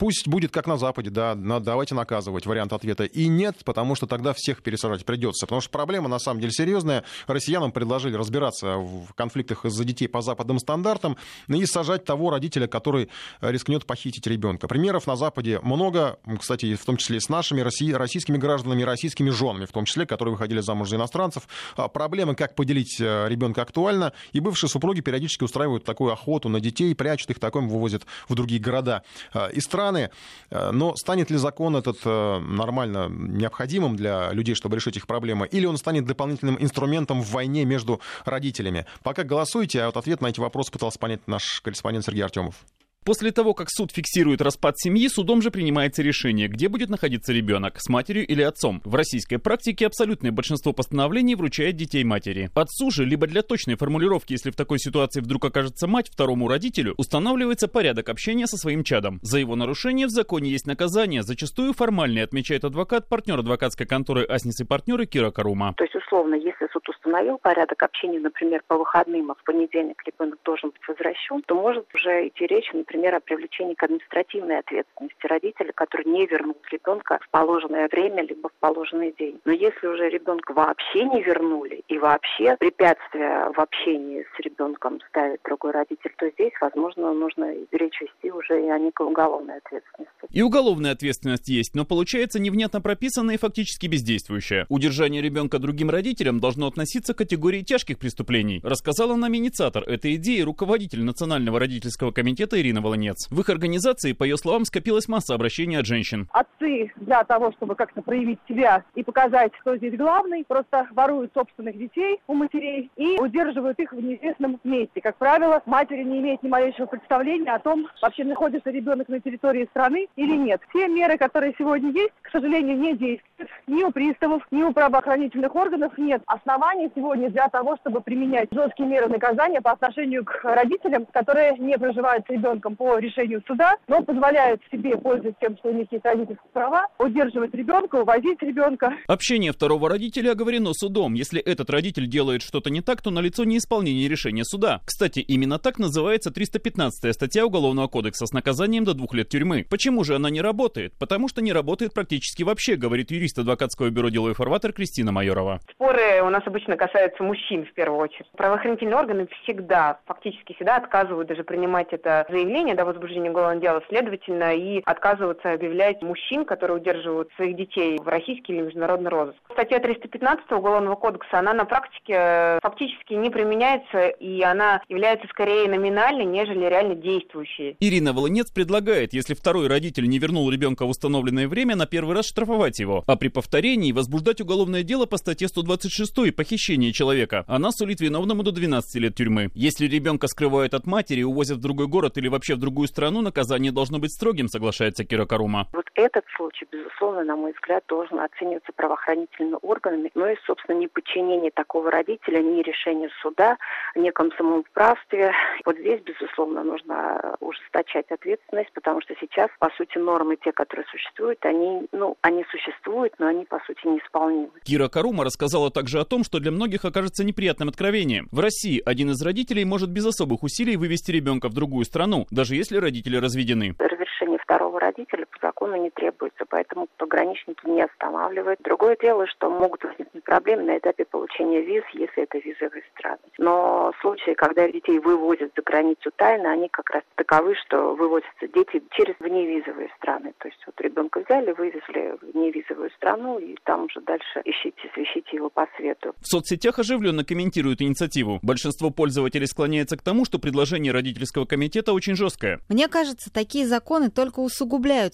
Пусть 0.00 0.26
будет 0.26 0.50
как 0.50 0.66
на 0.66 0.78
Западе, 0.78 1.10
да, 1.10 1.34
давайте 1.34 1.94
наказывать, 1.94 2.46
вариант 2.46 2.72
ответа. 2.72 3.04
И 3.04 3.28
нет, 3.28 3.56
потому 3.66 3.94
что 3.94 4.06
тогда 4.06 4.32
всех 4.32 4.62
пересажать 4.62 5.04
придется. 5.04 5.44
Потому 5.44 5.60
что 5.60 5.68
проблема 5.68 6.08
на 6.08 6.18
самом 6.18 6.40
деле 6.40 6.52
серьезная. 6.52 7.04
Россиянам 7.26 7.70
предложили 7.70 8.16
разбираться 8.16 8.78
в 8.78 9.12
конфликтах 9.14 9.66
из-за 9.66 9.84
детей 9.84 10.08
по 10.08 10.22
западным 10.22 10.58
стандартам 10.58 11.18
и 11.48 11.66
сажать 11.66 12.06
того 12.06 12.30
родителя, 12.30 12.66
который 12.66 13.10
рискнет 13.42 13.84
похитить 13.84 14.26
ребенка. 14.26 14.68
Примеров 14.68 15.06
на 15.06 15.16
Западе 15.16 15.60
много, 15.62 16.18
кстати, 16.40 16.76
в 16.76 16.84
том 16.86 16.96
числе 16.96 17.18
и 17.18 17.20
с 17.20 17.28
нашими 17.28 17.60
российскими 17.60 18.38
гражданами, 18.38 18.82
российскими 18.84 19.28
женами, 19.28 19.66
в 19.66 19.72
том 19.72 19.84
числе, 19.84 20.06
которые 20.06 20.32
выходили 20.32 20.60
замуж 20.60 20.88
за 20.88 20.96
иностранцев. 20.96 21.46
А 21.76 21.88
проблемы, 21.88 22.34
как 22.34 22.54
поделить 22.54 22.98
э, 23.02 23.28
ребенка 23.28 23.60
актуальна, 23.60 24.14
и 24.32 24.40
бывшие 24.40 24.70
супруги 24.70 25.02
периодически 25.02 25.44
устраивают 25.44 25.84
такую 25.84 26.10
охоту 26.10 26.48
на 26.48 26.58
детей, 26.58 26.94
прячут 26.94 27.28
их, 27.32 27.38
такое 27.38 27.64
вывозят 27.64 28.06
в 28.30 28.34
другие 28.34 28.62
города 28.62 29.02
а, 29.34 29.48
и 29.48 29.60
страны 29.60 29.89
страны. 29.90 30.10
Э, 30.50 30.70
но 30.70 30.94
станет 30.96 31.30
ли 31.30 31.36
закон 31.36 31.76
этот 31.76 31.98
э, 32.04 32.38
нормально 32.38 33.08
необходимым 33.10 33.96
для 33.96 34.32
людей, 34.32 34.54
чтобы 34.54 34.76
решить 34.76 34.96
их 34.96 35.06
проблемы, 35.06 35.46
или 35.46 35.66
он 35.66 35.76
станет 35.76 36.06
дополнительным 36.06 36.56
инструментом 36.60 37.22
в 37.22 37.30
войне 37.30 37.64
между 37.64 38.00
родителями? 38.24 38.86
Пока 39.02 39.24
голосуйте, 39.24 39.82
а 39.82 39.86
вот 39.86 39.96
ответ 39.96 40.20
на 40.20 40.28
эти 40.28 40.40
вопросы 40.40 40.72
пытался 40.72 40.98
понять 40.98 41.20
наш 41.26 41.60
корреспондент 41.60 42.04
Сергей 42.04 42.24
Артемов. 42.24 42.54
После 43.02 43.32
того, 43.32 43.54
как 43.54 43.68
суд 43.70 43.92
фиксирует 43.92 44.42
распад 44.42 44.78
семьи, 44.78 45.08
судом 45.08 45.40
же 45.40 45.50
принимается 45.50 46.02
решение, 46.02 46.48
где 46.48 46.68
будет 46.68 46.90
находиться 46.90 47.32
ребенок, 47.32 47.80
с 47.80 47.88
матерью 47.88 48.26
или 48.26 48.42
отцом. 48.42 48.82
В 48.84 48.94
российской 48.94 49.38
практике 49.38 49.86
абсолютное 49.86 50.32
большинство 50.32 50.74
постановлений 50.74 51.34
вручает 51.34 51.76
детей 51.76 52.04
матери. 52.04 52.50
Отцу 52.54 52.90
же, 52.90 53.06
либо 53.06 53.26
для 53.26 53.40
точной 53.40 53.76
формулировки, 53.76 54.34
если 54.34 54.50
в 54.50 54.54
такой 54.54 54.78
ситуации 54.78 55.20
вдруг 55.20 55.46
окажется 55.46 55.86
мать 55.86 56.10
второму 56.10 56.46
родителю, 56.46 56.92
устанавливается 56.98 57.68
порядок 57.68 58.10
общения 58.10 58.46
со 58.46 58.58
своим 58.58 58.84
чадом. 58.84 59.18
За 59.22 59.38
его 59.38 59.56
нарушение 59.56 60.06
в 60.06 60.10
законе 60.10 60.50
есть 60.50 60.66
наказание, 60.66 61.22
зачастую 61.22 61.72
формальное, 61.72 62.24
отмечает 62.24 62.66
адвокат, 62.66 63.08
партнер 63.08 63.38
адвокатской 63.38 63.86
конторы 63.86 64.24
«Аснис 64.24 64.60
и 64.60 64.64
партнеры» 64.64 65.06
Кира 65.06 65.30
Карума. 65.30 65.72
То 65.78 65.84
есть, 65.84 65.96
условно, 65.96 66.34
если 66.34 66.68
суд 66.70 66.86
установил 66.86 67.38
порядок 67.38 67.82
общения, 67.82 68.20
например, 68.20 68.62
по 68.66 68.76
выходным, 68.76 69.30
а 69.30 69.34
в 69.36 69.44
понедельник 69.44 70.02
ребенок 70.04 70.38
должен 70.44 70.68
быть 70.68 70.86
возвращен, 70.86 71.40
то 71.46 71.54
может 71.54 71.86
уже 71.94 72.28
идти 72.28 72.46
речь, 72.46 72.70
например, 72.74 72.90
о 73.08 73.20
привлечении 73.20 73.74
к 73.74 73.82
административной 73.82 74.58
ответственности 74.58 75.26
родителя, 75.26 75.72
который 75.72 76.06
не 76.06 76.26
вернул 76.26 76.56
ребенка 76.70 77.18
в 77.22 77.28
положенное 77.30 77.88
время 77.88 78.22
либо 78.22 78.48
в 78.48 78.52
положенный 78.60 79.14
день. 79.18 79.40
Но 79.44 79.52
если 79.52 79.86
уже 79.86 80.08
ребенка 80.08 80.52
вообще 80.52 81.04
не 81.04 81.22
вернули 81.22 81.82
и 81.88 81.98
вообще 81.98 82.56
препятствия 82.58 83.50
в 83.54 83.58
общении 83.58 84.26
с 84.36 84.40
ребенком 84.40 85.00
ставит 85.08 85.40
другой 85.44 85.72
родитель, 85.72 86.12
то 86.16 86.28
здесь, 86.30 86.52
возможно, 86.60 87.12
нужно 87.12 87.54
речь 87.72 88.00
вести 88.00 88.30
уже 88.30 88.64
и 88.64 88.68
о 88.68 88.78
некой 88.78 89.06
уголовной 89.06 89.58
ответственности. 89.58 90.12
И 90.30 90.42
уголовная 90.42 90.92
ответственность 90.92 91.48
есть, 91.48 91.74
но 91.74 91.84
получается 91.84 92.38
невнятно 92.38 92.80
прописанная 92.80 93.34
и 93.34 93.38
фактически 93.38 93.86
бездействующая. 93.86 94.66
Удержание 94.68 95.22
ребенка 95.22 95.58
другим 95.58 95.90
родителям 95.90 96.40
должно 96.40 96.66
относиться 96.66 97.14
к 97.14 97.18
категории 97.18 97.62
тяжких 97.62 97.98
преступлений, 97.98 98.60
рассказала 98.62 99.16
нам 99.16 99.34
инициатор 99.34 99.82
этой 99.84 100.16
идеи 100.16 100.40
руководитель 100.40 101.02
Национального 101.02 101.58
родительского 101.58 102.12
комитета 102.12 102.60
Ирина 102.60 102.79
Волонец. 102.80 103.28
В 103.30 103.40
их 103.40 103.48
организации, 103.48 104.12
по 104.12 104.24
ее 104.24 104.36
словам, 104.36 104.64
скопилась 104.64 105.08
масса 105.08 105.34
обращений 105.34 105.78
от 105.78 105.86
женщин. 105.86 106.28
Отцы 106.32 106.92
для 106.96 107.24
того, 107.24 107.52
чтобы 107.52 107.74
как-то 107.74 108.02
проявить 108.02 108.38
себя 108.48 108.84
и 108.94 109.02
показать, 109.02 109.52
кто 109.60 109.76
здесь 109.76 109.96
главный, 109.96 110.44
просто 110.46 110.88
воруют 110.92 111.32
собственных 111.34 111.78
детей 111.78 112.20
у 112.26 112.34
матерей 112.34 112.90
и 112.96 113.18
удерживают 113.18 113.78
их 113.78 113.92
в 113.92 114.00
неизвестном 114.00 114.60
месте. 114.64 115.00
Как 115.00 115.16
правило, 115.16 115.62
матери 115.66 116.02
не 116.02 116.18
имеют 116.18 116.42
ни 116.42 116.48
малейшего 116.48 116.86
представления 116.86 117.52
о 117.52 117.58
том, 117.58 117.86
вообще 118.02 118.24
находится 118.24 118.70
ребенок 118.70 119.08
на 119.08 119.20
территории 119.20 119.66
страны 119.70 120.08
или 120.16 120.36
нет. 120.36 120.60
Все 120.70 120.88
меры, 120.88 121.18
которые 121.18 121.54
сегодня 121.58 121.90
есть, 121.90 122.12
к 122.22 122.30
сожалению, 122.30 122.78
не 122.78 122.96
действуют. 122.96 123.50
Ни 123.66 123.82
у 123.82 123.90
приставов, 123.90 124.42
ни 124.50 124.62
у 124.62 124.72
правоохранительных 124.72 125.54
органов 125.54 125.96
нет 125.96 126.22
оснований 126.26 126.90
сегодня 126.94 127.30
для 127.30 127.48
того, 127.48 127.76
чтобы 127.76 128.00
применять 128.00 128.48
жесткие 128.52 128.88
меры 128.88 129.08
наказания 129.08 129.60
по 129.60 129.72
отношению 129.72 130.24
к 130.24 130.40
родителям, 130.44 131.06
которые 131.06 131.56
не 131.58 131.78
проживают 131.78 132.26
с 132.26 132.30
ребенком 132.30 132.69
по 132.76 132.98
решению 132.98 133.42
суда, 133.46 133.76
но 133.88 134.02
позволяют 134.02 134.60
себе, 134.70 134.96
пользуясь 134.96 135.34
тем, 135.40 135.56
что 135.58 135.68
у 135.68 135.72
них 135.72 135.86
есть 135.90 136.04
родительские 136.04 136.50
права, 136.52 136.86
удерживать 136.98 137.54
ребенка, 137.54 137.96
увозить 137.96 138.42
ребенка. 138.42 138.94
Общение 139.06 139.52
второго 139.52 139.88
родителя 139.88 140.32
оговорено 140.32 140.72
судом. 140.72 141.14
Если 141.14 141.40
этот 141.40 141.70
родитель 141.70 142.06
делает 142.06 142.42
что-то 142.42 142.70
не 142.70 142.80
так, 142.80 143.02
то 143.02 143.10
налицо 143.10 143.44
неисполнение 143.44 144.08
решения 144.08 144.44
суда. 144.44 144.80
Кстати, 144.84 145.20
именно 145.20 145.58
так 145.58 145.78
называется 145.78 146.30
315 146.30 147.14
статья 147.14 147.46
Уголовного 147.46 147.88
кодекса 147.88 148.26
с 148.26 148.32
наказанием 148.32 148.84
до 148.84 148.94
двух 148.94 149.14
лет 149.14 149.28
тюрьмы. 149.28 149.66
Почему 149.68 150.04
же 150.04 150.14
она 150.14 150.30
не 150.30 150.40
работает? 150.40 150.92
Потому 150.98 151.28
что 151.28 151.42
не 151.42 151.52
работает 151.52 151.94
практически 151.94 152.42
вообще, 152.42 152.76
говорит 152.76 153.10
юрист 153.10 153.38
адвокатского 153.38 153.90
бюро 153.90 154.08
деловой 154.08 154.34
фарватер 154.34 154.72
Кристина 154.72 155.12
Майорова. 155.12 155.60
Споры 155.72 156.22
у 156.22 156.30
нас 156.30 156.42
обычно 156.46 156.76
касаются 156.76 157.22
мужчин 157.22 157.64
в 157.66 157.72
первую 157.74 158.00
очередь. 158.00 158.30
Правоохранительные 158.36 158.96
органы 158.96 159.28
всегда, 159.42 160.00
фактически 160.06 160.54
всегда 160.54 160.76
отказывают 160.76 161.28
даже 161.28 161.44
принимать 161.44 161.88
это 161.92 162.26
заявление 162.28 162.59
до 162.60 162.84
возбуждения 162.84 163.30
уголовного 163.30 163.60
дела, 163.60 163.82
следовательно, 163.88 164.54
и 164.54 164.82
отказываются 164.84 165.52
объявлять 165.52 166.02
мужчин, 166.02 166.44
которые 166.44 166.78
удерживают 166.78 167.30
своих 167.36 167.56
детей 167.56 167.98
в 167.98 168.06
российский 168.06 168.52
или 168.52 168.62
международный 168.62 169.10
розыск. 169.10 169.38
Статья 169.52 169.78
315 169.80 170.50
Уголовного 170.52 170.94
кодекса, 170.94 171.38
она 171.38 171.54
на 171.54 171.64
практике 171.64 172.14
э, 172.16 172.58
фактически 172.62 173.14
не 173.14 173.30
применяется, 173.30 174.08
и 174.08 174.42
она 174.42 174.82
является 174.88 175.26
скорее 175.28 175.68
номинальной, 175.68 176.24
нежели 176.24 176.66
реально 176.66 176.94
действующей. 176.94 177.76
Ирина 177.80 178.12
Волынец 178.12 178.50
предлагает, 178.50 179.14
если 179.14 179.34
второй 179.34 179.66
родитель 179.68 180.08
не 180.08 180.18
вернул 180.18 180.50
ребенка 180.50 180.84
в 180.84 180.90
установленное 180.90 181.48
время, 181.48 181.76
на 181.76 181.86
первый 181.86 182.14
раз 182.14 182.26
штрафовать 182.26 182.78
его, 182.78 183.04
а 183.06 183.16
при 183.16 183.28
повторении 183.28 183.92
возбуждать 183.92 184.40
уголовное 184.40 184.82
дело 184.82 185.06
по 185.06 185.16
статье 185.16 185.48
126 185.48 186.34
«Похищение 186.36 186.92
человека». 186.92 187.44
Она 187.46 187.72
сулит 187.72 188.00
виновному 188.00 188.42
до 188.42 188.52
12 188.52 188.94
лет 188.96 189.14
тюрьмы. 189.14 189.50
Если 189.54 189.86
ребенка 189.86 190.26
скрывают 190.26 190.74
от 190.74 190.86
матери, 190.86 191.22
увозят 191.22 191.58
в 191.58 191.60
другой 191.60 191.86
город 191.86 192.18
или 192.18 192.28
вообще 192.28 192.49
в 192.54 192.60
другую 192.60 192.88
страну, 192.88 193.22
наказание 193.22 193.72
должно 193.72 193.98
быть 193.98 194.12
строгим, 194.12 194.48
соглашается 194.48 195.04
Кира 195.04 195.26
Карума. 195.26 195.66
Вот 195.72 195.86
этот 195.94 196.24
случай, 196.36 196.66
безусловно, 196.70 197.24
на 197.24 197.36
мой 197.36 197.52
взгляд, 197.52 197.84
должен 197.88 198.20
оцениваться 198.20 198.72
правоохранительными 198.74 199.58
органами, 199.62 200.10
но 200.14 200.28
и, 200.28 200.36
собственно, 200.46 200.76
не 200.76 200.88
подчинение 200.88 201.50
такого 201.50 201.90
родителя, 201.90 202.40
ни 202.40 202.62
решение 202.62 203.10
суда, 203.22 203.56
неком 203.94 204.30
самоуправстве. 204.36 205.32
Вот 205.64 205.76
здесь, 205.78 206.00
безусловно, 206.02 206.64
нужно 206.64 207.36
ужесточать 207.40 208.10
ответственность, 208.10 208.72
потому 208.72 209.00
что 209.00 209.14
сейчас, 209.20 209.48
по 209.58 209.70
сути, 209.76 209.98
нормы, 209.98 210.36
те, 210.42 210.52
которые 210.52 210.86
существуют, 210.90 211.44
они, 211.44 211.86
ну, 211.92 212.16
они 212.22 212.44
существуют, 212.50 213.14
но 213.18 213.26
они, 213.26 213.44
по 213.44 213.60
сути, 213.66 213.86
неисполнимы. 213.86 214.50
Кира 214.64 214.88
Карума 214.88 215.24
рассказала 215.24 215.70
также 215.70 216.00
о 216.00 216.04
том, 216.04 216.24
что 216.24 216.38
для 216.38 216.50
многих 216.50 216.84
окажется 216.84 217.24
неприятным 217.24 217.68
откровением. 217.68 218.28
В 218.30 218.40
России 218.40 218.82
один 218.84 219.10
из 219.10 219.22
родителей 219.22 219.64
может 219.64 219.90
без 219.90 220.06
особых 220.06 220.42
усилий 220.42 220.76
вывести 220.76 221.10
ребенка 221.10 221.48
в 221.48 221.54
другую 221.54 221.84
страну, 221.84 222.26
даже 222.40 222.56
если 222.56 222.78
родители 222.78 223.16
разведены. 223.18 223.74
Разрешение 223.78 224.38
второго 224.42 224.59
родителя 224.78 225.26
по 225.26 225.38
закону 225.46 225.76
не 225.76 225.90
требуется, 225.90 226.44
поэтому 226.48 226.88
пограничники 226.96 227.66
не 227.66 227.82
останавливают. 227.82 228.60
Другое 228.62 228.96
дело, 229.00 229.26
что 229.26 229.50
могут 229.50 229.84
возникнуть 229.84 230.24
проблемы 230.24 230.62
на 230.62 230.78
этапе 230.78 231.04
получения 231.04 231.60
виз, 231.60 231.84
если 231.92 232.22
это 232.22 232.38
визовые 232.38 232.82
страны. 232.96 233.18
Но 233.38 233.92
случаи, 234.00 234.34
когда 234.34 234.68
детей 234.68 234.98
вывозят 234.98 235.52
за 235.56 235.62
границу 235.62 236.10
тайно, 236.16 236.52
они 236.52 236.68
как 236.68 236.90
раз 236.90 237.02
таковы, 237.16 237.54
что 237.56 237.94
вывозятся 237.94 238.48
дети 238.54 238.82
через 238.90 239.14
вневизовые 239.18 239.88
страны. 239.96 240.32
То 240.38 240.48
есть 240.48 240.60
вот 240.66 240.80
ребенка 240.80 241.20
взяли, 241.20 241.52
вывезли 241.52 242.16
в 242.20 242.36
невизовую 242.36 242.90
страну, 242.90 243.38
и 243.38 243.56
там 243.64 243.84
уже 243.84 244.00
дальше 244.00 244.42
ищите, 244.44 244.90
свищите 244.94 245.36
его 245.36 245.50
по 245.50 245.66
свету. 245.76 246.14
В 246.20 246.26
соцсетях 246.26 246.78
оживленно 246.78 247.24
комментируют 247.24 247.82
инициативу. 247.82 248.38
Большинство 248.42 248.90
пользователей 248.90 249.46
склоняется 249.46 249.96
к 249.96 250.02
тому, 250.02 250.24
что 250.24 250.38
предложение 250.38 250.92
родительского 250.92 251.44
комитета 251.44 251.92
очень 251.92 252.14
жесткое. 252.14 252.60
Мне 252.68 252.88
кажется, 252.88 253.32
такие 253.32 253.66
законы 253.66 254.10
только 254.10 254.40
усугубляют 254.40 254.59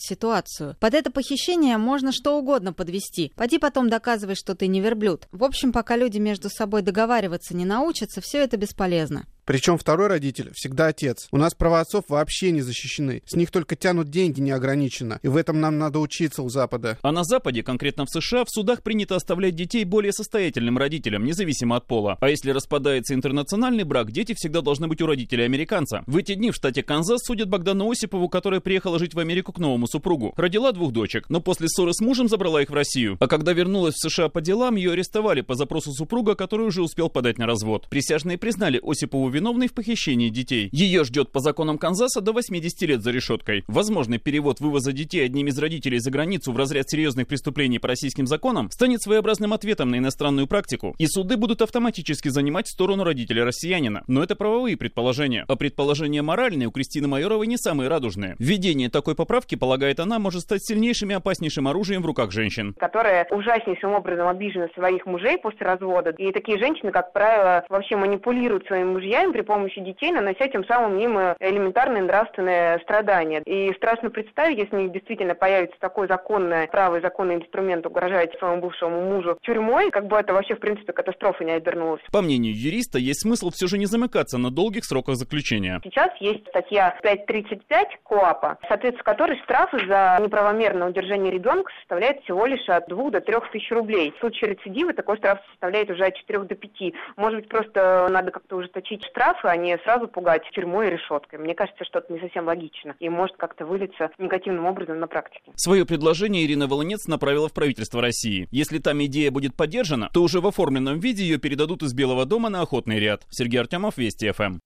ситуацию. 0.00 0.76
Под 0.80 0.94
это 0.94 1.10
похищение 1.10 1.78
можно 1.78 2.12
что 2.12 2.38
угодно 2.38 2.72
подвести. 2.72 3.32
Пойди 3.36 3.58
потом 3.58 3.88
доказывай, 3.88 4.34
что 4.34 4.54
ты 4.54 4.66
не 4.66 4.80
верблюд. 4.80 5.28
В 5.32 5.44
общем, 5.44 5.72
пока 5.72 5.96
люди 5.96 6.18
между 6.18 6.48
собой 6.48 6.82
договариваться 6.82 7.54
не 7.54 7.64
научатся, 7.64 8.20
все 8.20 8.38
это 8.38 8.56
бесполезно. 8.56 9.26
Причем 9.46 9.78
второй 9.78 10.08
родитель 10.08 10.50
всегда 10.54 10.88
отец. 10.88 11.28
У 11.30 11.36
нас 11.36 11.54
права 11.54 11.80
отцов 11.80 12.06
вообще 12.08 12.50
не 12.50 12.62
защищены. 12.62 13.22
С 13.26 13.36
них 13.36 13.52
только 13.52 13.76
тянут 13.76 14.10
деньги 14.10 14.40
неограниченно. 14.40 15.20
И 15.22 15.28
в 15.28 15.36
этом 15.36 15.60
нам 15.60 15.78
надо 15.78 16.00
учиться 16.00 16.42
у 16.42 16.48
Запада. 16.48 16.98
А 17.02 17.12
на 17.12 17.22
Западе, 17.22 17.62
конкретно 17.62 18.06
в 18.06 18.10
США, 18.10 18.44
в 18.44 18.50
судах 18.50 18.82
принято 18.82 19.14
оставлять 19.14 19.54
детей 19.54 19.84
более 19.84 20.12
состоятельным 20.12 20.76
родителям, 20.76 21.24
независимо 21.24 21.76
от 21.76 21.86
пола. 21.86 22.18
А 22.20 22.28
если 22.28 22.50
распадается 22.50 23.14
интернациональный 23.14 23.84
брак, 23.84 24.10
дети 24.10 24.34
всегда 24.34 24.62
должны 24.62 24.88
быть 24.88 25.00
у 25.00 25.06
родителей 25.06 25.44
американца. 25.44 26.02
В 26.08 26.16
эти 26.16 26.34
дни 26.34 26.50
в 26.50 26.56
штате 26.56 26.82
Канзас 26.82 27.20
судят 27.24 27.48
Богдану 27.48 27.88
Осипову, 27.88 28.28
которая 28.28 28.58
приехала 28.58 28.98
жить 28.98 29.14
в 29.14 29.20
Америку 29.20 29.52
к 29.52 29.60
новому 29.60 29.86
супругу. 29.86 30.34
Родила 30.36 30.72
двух 30.72 30.92
дочек, 30.92 31.26
но 31.28 31.40
после 31.40 31.68
ссоры 31.68 31.92
с 31.92 32.00
мужем 32.00 32.28
забрала 32.28 32.62
их 32.62 32.70
в 32.70 32.74
Россию. 32.74 33.16
А 33.20 33.28
когда 33.28 33.52
вернулась 33.52 33.94
в 33.94 34.10
США 34.10 34.28
по 34.28 34.40
делам, 34.40 34.74
ее 34.74 34.94
арестовали 34.94 35.42
по 35.42 35.54
запросу 35.54 35.92
супруга, 35.92 36.34
который 36.34 36.66
уже 36.66 36.82
успел 36.82 37.10
подать 37.10 37.38
на 37.38 37.46
развод. 37.46 37.86
Присяжные 37.88 38.38
признали 38.38 38.80
Осипову 38.82 39.35
виновной 39.36 39.68
в 39.68 39.74
похищении 39.74 40.30
детей. 40.30 40.68
Ее 40.72 41.04
ждет 41.04 41.30
по 41.30 41.40
законам 41.40 41.78
Канзаса 41.78 42.20
до 42.20 42.32
80 42.32 42.82
лет 42.82 43.02
за 43.02 43.10
решеткой. 43.10 43.64
Возможный 43.68 44.18
перевод 44.18 44.60
вывоза 44.60 44.92
детей 44.92 45.24
одним 45.24 45.48
из 45.48 45.58
родителей 45.58 45.98
за 45.98 46.10
границу 46.10 46.52
в 46.52 46.56
разряд 46.56 46.88
серьезных 46.88 47.28
преступлений 47.28 47.78
по 47.78 47.88
российским 47.88 48.26
законам 48.26 48.70
станет 48.70 49.02
своеобразным 49.02 49.52
ответом 49.52 49.90
на 49.90 49.98
иностранную 49.98 50.46
практику. 50.46 50.94
И 50.98 51.06
суды 51.06 51.36
будут 51.36 51.60
автоматически 51.60 52.28
занимать 52.28 52.68
сторону 52.68 53.04
родителя 53.04 53.44
россиянина. 53.44 54.04
Но 54.06 54.22
это 54.22 54.36
правовые 54.36 54.76
предположения. 54.76 55.44
А 55.48 55.56
предположения 55.56 56.22
моральные 56.22 56.68
у 56.68 56.70
Кристины 56.70 57.08
Майоровой 57.08 57.46
не 57.46 57.58
самые 57.58 57.88
радужные. 57.88 58.36
Введение 58.38 58.88
такой 58.88 59.14
поправки, 59.14 59.54
полагает 59.54 60.00
она, 60.00 60.18
может 60.18 60.42
стать 60.42 60.64
сильнейшим 60.64 61.10
и 61.10 61.14
опаснейшим 61.14 61.68
оружием 61.68 62.02
в 62.02 62.06
руках 62.06 62.30
женщин. 62.30 62.74
Которые 62.78 63.26
ужаснейшим 63.30 63.92
образом 63.92 64.28
обижены 64.28 64.70
своих 64.74 65.04
мужей 65.04 65.36
после 65.38 65.66
развода. 65.66 66.10
И 66.16 66.32
такие 66.32 66.58
женщины, 66.58 66.90
как 66.90 67.12
правило, 67.12 67.64
вообще 67.68 67.96
манипулируют 67.96 68.66
своими 68.66 68.92
мужьями 68.92 69.25
продолжаем 69.26 69.32
при 69.32 69.42
помощи 69.42 69.80
детей 69.80 70.12
наносить 70.12 70.52
тем 70.52 70.64
самым 70.66 70.98
им 70.98 71.16
элементарные 71.40 72.02
нравственные 72.02 72.78
страдания. 72.80 73.42
И 73.44 73.72
страшно 73.74 74.10
представить, 74.10 74.58
если 74.58 74.76
у 74.76 74.80
них 74.80 74.92
действительно 74.92 75.34
появится 75.34 75.76
такое 75.80 76.08
законное 76.08 76.66
право 76.66 76.96
и 76.96 77.02
законный 77.02 77.36
инструмент 77.36 77.86
угрожать 77.86 78.36
своему 78.38 78.60
бывшему 78.60 79.02
мужу 79.02 79.38
тюрьмой, 79.42 79.90
как 79.90 80.06
бы 80.06 80.16
это 80.16 80.32
вообще, 80.32 80.54
в 80.54 80.60
принципе, 80.60 80.92
катастрофа 80.92 81.44
не 81.44 81.52
обернулась. 81.52 82.02
По 82.12 82.22
мнению 82.22 82.54
юриста, 82.54 82.98
есть 82.98 83.22
смысл 83.22 83.50
все 83.50 83.66
же 83.66 83.78
не 83.78 83.86
замыкаться 83.86 84.38
на 84.38 84.50
долгих 84.50 84.84
сроках 84.84 85.16
заключения. 85.16 85.80
Сейчас 85.84 86.10
есть 86.20 86.46
статья 86.48 86.98
5.35 87.02 87.60
КОАПа, 88.04 88.58
соответственно, 88.68 89.04
которой 89.04 89.38
штрафы 89.44 89.78
за 89.86 90.18
неправомерное 90.22 90.88
удержание 90.88 91.32
ребенка 91.32 91.70
составляет 91.80 92.22
всего 92.22 92.46
лишь 92.46 92.68
от 92.68 92.88
2 92.88 93.10
до 93.10 93.20
3 93.20 93.36
тысяч 93.52 93.70
рублей. 93.70 94.12
В 94.16 94.20
случае 94.20 94.50
рецидива 94.50 94.92
такой 94.92 95.16
штраф 95.18 95.40
составляет 95.50 95.90
уже 95.90 96.04
от 96.04 96.14
4 96.14 96.40
до 96.40 96.54
5. 96.54 96.70
Может 97.16 97.40
быть, 97.40 97.48
просто 97.48 98.08
надо 98.10 98.30
как-то 98.30 98.56
ужесточить 98.56 99.04
штрафы, 99.16 99.48
а 99.48 99.56
не 99.56 99.78
сразу 99.78 100.08
пугать 100.08 100.42
тюрьмой 100.52 100.88
и 100.88 100.90
решеткой. 100.90 101.38
Мне 101.38 101.54
кажется, 101.54 101.84
что 101.84 102.00
это 102.00 102.12
не 102.12 102.20
совсем 102.20 102.46
логично 102.46 102.94
и 103.00 103.08
может 103.08 103.36
как-то 103.36 103.64
вылиться 103.64 104.10
негативным 104.18 104.66
образом 104.66 105.00
на 105.00 105.06
практике. 105.06 105.50
Свое 105.56 105.86
предложение 105.86 106.44
Ирина 106.44 106.66
Волынец 106.66 107.06
направила 107.06 107.48
в 107.48 107.54
правительство 107.54 108.02
России. 108.02 108.46
Если 108.50 108.78
там 108.78 109.02
идея 109.04 109.30
будет 109.30 109.56
поддержана, 109.56 110.10
то 110.12 110.22
уже 110.22 110.40
в 110.40 110.46
оформленном 110.46 111.00
виде 111.00 111.24
ее 111.24 111.38
передадут 111.38 111.82
из 111.82 111.94
Белого 111.94 112.26
дома 112.26 112.50
на 112.50 112.60
охотный 112.60 113.00
ряд. 113.00 113.22
Сергей 113.30 113.60
Артемов, 113.60 113.96
Вести 113.96 114.30
ФМ. 114.30 114.58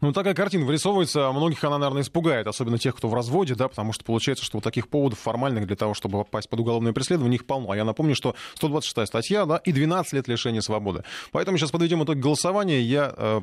Ну, 0.00 0.12
такая 0.12 0.34
картина 0.34 0.64
вырисовывается. 0.64 1.30
Многих 1.32 1.62
она, 1.64 1.78
наверное, 1.78 2.02
испугает, 2.02 2.46
особенно 2.46 2.78
тех, 2.78 2.94
кто 2.96 3.08
в 3.08 3.14
разводе, 3.14 3.54
да, 3.54 3.68
потому 3.68 3.92
что 3.92 4.04
получается, 4.04 4.44
что 4.44 4.58
вот 4.58 4.64
таких 4.64 4.88
поводов 4.88 5.18
формальных 5.18 5.66
для 5.66 5.76
того, 5.76 5.94
чтобы 5.94 6.18
попасть 6.18 6.48
под 6.48 6.60
уголовное 6.60 6.92
преследование, 6.92 7.36
их 7.36 7.46
полно. 7.46 7.70
А 7.70 7.76
я 7.76 7.84
напомню, 7.84 8.14
что 8.14 8.34
126 8.54 9.08
статья, 9.08 9.46
да, 9.46 9.56
и 9.58 9.72
12 9.72 10.12
лет 10.12 10.28
лишения 10.28 10.60
свободы. 10.60 11.04
Поэтому 11.32 11.58
сейчас 11.58 11.70
подведем 11.70 12.02
итог 12.04 12.16
голосования. 12.16 12.80
Я 12.80 13.12
э, 13.16 13.40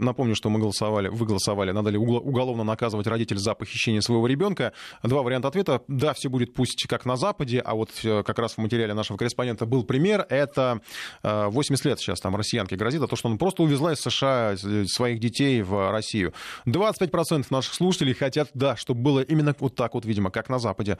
Напомню, 0.00 0.34
что 0.34 0.50
мы 0.50 0.58
голосовали, 0.58 1.08
вы 1.08 1.26
голосовали, 1.26 1.70
надо 1.72 1.90
ли 1.90 1.98
уголовно 1.98 2.64
наказывать 2.64 3.06
родителей 3.06 3.38
за 3.38 3.54
похищение 3.54 4.02
своего 4.02 4.26
ребенка. 4.26 4.72
Два 5.02 5.22
варианта 5.22 5.48
ответа. 5.48 5.82
Да, 5.88 6.14
все 6.14 6.28
будет 6.28 6.54
пусть 6.54 6.86
как 6.88 7.04
на 7.04 7.16
Западе, 7.16 7.60
а 7.60 7.74
вот 7.74 7.90
э, 8.02 8.22
как 8.22 8.38
раз 8.38 8.54
в 8.54 8.58
материале 8.58 8.94
нашего 8.94 9.16
корреспондента 9.16 9.66
был 9.66 9.84
пример. 9.84 10.26
Это 10.28 10.80
80 11.22 11.84
э, 11.84 11.88
лет 11.88 12.00
сейчас 12.00 12.20
там 12.20 12.34
россиянке 12.36 12.76
грозит, 12.76 13.02
а 13.02 13.06
то, 13.06 13.16
что 13.16 13.28
он 13.28 13.38
просто 13.38 13.62
увезла 13.62 13.92
из 13.92 14.00
США 14.00 14.56
своих 14.86 15.20
детей 15.20 15.62
в 15.62 15.90
Россию. 15.90 16.32
25% 16.66 17.46
наших 17.50 17.74
слушателей 17.74 18.14
хотят, 18.14 18.50
да, 18.54 18.76
чтобы 18.76 19.02
было 19.02 19.20
именно 19.20 19.54
вот 19.58 19.74
так 19.74 19.94
вот, 19.94 20.04
видимо, 20.04 20.30
как 20.30 20.48
на 20.48 20.58
Западе. 20.58 20.98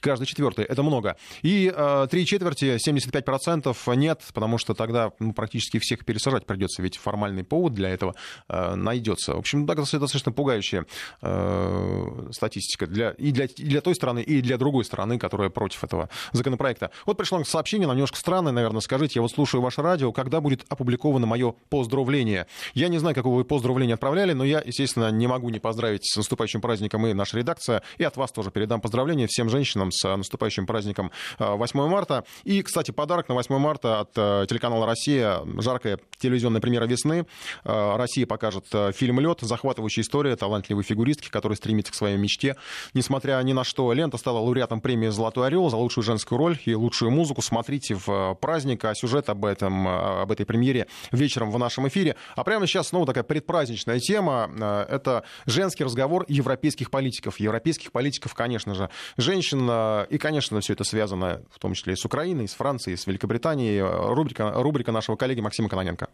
Каждый 0.00 0.26
четвертый, 0.26 0.64
это 0.64 0.82
много. 0.82 1.16
И 1.42 1.72
э, 1.74 2.06
три 2.10 2.26
четверти, 2.26 2.76
75% 2.76 3.96
нет, 3.96 4.22
потому 4.34 4.58
что 4.58 4.74
тогда 4.74 5.12
ну, 5.18 5.32
практически 5.32 5.78
всех 5.78 6.04
пересажать 6.04 6.46
придется, 6.46 6.82
ведь 6.82 6.96
формальный 6.96 7.44
повод 7.44 7.74
для 7.74 7.88
этого 7.90 8.14
э, 8.48 8.74
найдется. 8.74 9.34
В 9.34 9.38
общем, 9.38 9.66
да, 9.66 9.74
достаточно 9.74 10.32
пугающая 10.32 10.86
э, 11.22 12.28
статистика 12.32 12.86
для, 12.86 13.10
и, 13.10 13.30
для, 13.30 13.46
и 13.46 13.64
для 13.64 13.80
той 13.80 13.94
страны, 13.94 14.22
и 14.22 14.40
для 14.40 14.58
другой 14.58 14.84
страны, 14.84 15.18
которая 15.18 15.50
против 15.50 15.84
этого 15.84 16.08
законопроекта. 16.32 16.90
Вот 17.06 17.16
пришло 17.16 17.42
сообщение, 17.44 17.86
нам 17.86 17.96
немножко 17.96 18.18
странное, 18.18 18.52
наверное, 18.52 18.80
скажите, 18.80 19.12
я 19.16 19.22
вот 19.22 19.30
слушаю 19.30 19.62
ваше 19.62 19.82
радио, 19.82 20.12
когда 20.12 20.40
будет 20.40 20.64
опубликовано 20.68 21.26
мое 21.26 21.54
поздравление? 21.68 22.46
Я 22.74 22.88
не 22.88 22.98
знаю, 22.98 23.14
какого 23.14 23.36
вы 23.36 23.44
поздравления 23.44 23.94
отправляли, 23.94 24.32
но 24.32 24.44
я, 24.44 24.62
естественно, 24.64 25.10
не 25.10 25.26
могу 25.26 25.50
не 25.50 25.58
поздравить 25.58 26.04
с 26.04 26.16
наступающим 26.16 26.60
праздником 26.60 27.06
и 27.06 27.12
наша 27.12 27.38
редакция, 27.38 27.82
и 27.98 28.04
от 28.04 28.16
вас 28.16 28.32
тоже 28.32 28.50
передам 28.50 28.80
поздравления 28.80 29.26
всем 29.26 29.48
женщинам, 29.48 29.83
Путиным 29.84 29.92
с 29.92 30.16
наступающим 30.16 30.66
праздником 30.66 31.10
8 31.38 31.80
э, 31.80 31.86
марта. 31.86 32.24
И, 32.44 32.62
кстати, 32.62 32.90
подарок 32.90 33.28
на 33.28 33.34
8 33.34 33.56
марта 33.58 34.00
от 34.00 34.10
э, 34.16 34.46
телеканала 34.48 34.86
«Россия». 34.86 35.40
Жаркая 35.58 35.98
телевизионная 36.18 36.60
премьера 36.60 36.84
весны. 36.84 37.26
Э, 37.64 37.96
Россия 37.96 38.26
покажет 38.26 38.66
фильм 38.94 39.20
«Лед». 39.20 39.40
Захватывающая 39.40 40.02
история 40.02 40.36
талантливой 40.36 40.82
фигуристки, 40.82 41.28
которая 41.28 41.56
стремится 41.56 41.92
к 41.92 41.96
своей 41.96 42.16
мечте. 42.16 42.56
Несмотря 42.94 43.40
ни 43.42 43.52
на 43.52 43.64
что, 43.64 43.92
лента 43.92 44.16
стала 44.16 44.38
лауреатом 44.38 44.80
премии 44.80 45.08
«Золотой 45.08 45.46
орел» 45.48 45.68
за 45.70 45.76
лучшую 45.76 46.04
женскую 46.04 46.38
роль 46.38 46.58
и 46.64 46.74
лучшую 46.74 47.10
музыку. 47.10 47.42
Смотрите 47.42 47.94
в 47.94 48.34
праздник, 48.40 48.84
а 48.84 48.94
сюжет 48.94 49.28
об, 49.28 49.44
этом, 49.44 49.88
об 49.88 50.30
этой 50.30 50.46
премьере 50.46 50.86
вечером 51.12 51.50
в 51.50 51.58
нашем 51.58 51.88
эфире. 51.88 52.16
А 52.36 52.44
прямо 52.44 52.66
сейчас 52.66 52.88
снова 52.88 53.06
такая 53.06 53.24
предпраздничная 53.24 53.98
тема. 53.98 54.50
Это 54.88 55.24
женский 55.46 55.84
разговор 55.84 56.24
европейских 56.28 56.90
политиков. 56.90 57.38
Европейских 57.40 57.92
политиков, 57.92 58.34
конечно 58.34 58.74
же. 58.74 58.88
Женщин 59.16 59.68
и, 60.10 60.18
конечно, 60.18 60.60
все 60.60 60.72
это 60.72 60.84
связано 60.84 61.42
в 61.50 61.58
том 61.58 61.74
числе 61.74 61.94
и 61.94 61.96
с 61.96 62.04
Украиной, 62.04 62.44
и 62.44 62.48
с 62.48 62.54
Францией, 62.54 62.94
и 62.94 62.96
с 62.96 63.06
Великобританией. 63.06 63.80
Рубрика, 63.80 64.52
рубрика 64.54 64.92
нашего 64.92 65.16
коллеги 65.16 65.40
Максима 65.40 65.68
Каноненко. 65.68 66.08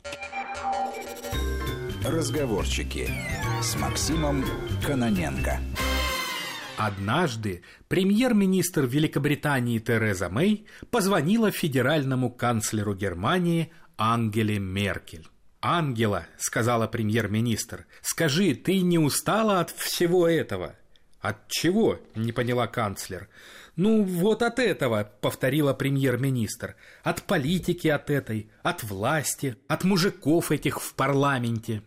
Разговорчики 2.05 3.09
с 3.63 3.77
Максимом 3.77 4.45
Каноненко. 4.87 5.61
Однажды 6.77 7.63
премьер-министр 7.89 8.87
Великобритании 8.87 9.79
Тереза 9.79 10.31
Мэй 10.31 10.67
позвонила 10.91 11.51
федеральному 11.51 12.31
канцлеру 12.31 12.95
Германии 12.95 13.71
Ангеле 13.99 14.59
Меркель. 14.59 15.27
«Ангела»,— 15.61 16.27
сказала 16.39 16.87
премьер-министр,— 16.87 17.87
«скажи, 18.01 18.55
ты 18.55 18.81
не 18.81 18.99
устала 18.99 19.61
от 19.61 19.71
всего 19.71 20.27
этого?» 20.27 20.75
«От 21.21 21.49
чего?»— 21.49 22.01
не 22.15 22.33
поняла 22.33 22.67
канцлер. 22.67 23.29
«Ну, 23.77 24.03
вот 24.03 24.43
от 24.43 24.59
этого»,— 24.59 25.11
повторила 25.21 25.75
премьер-министр. 25.75 26.77
«От 27.03 27.23
политики 27.25 27.89
от 27.89 28.11
этой, 28.11 28.51
от 28.63 28.83
власти, 28.83 29.57
от 29.69 29.85
мужиков 29.85 30.51
этих 30.51 30.81
в 30.81 30.95
парламенте». 30.95 31.83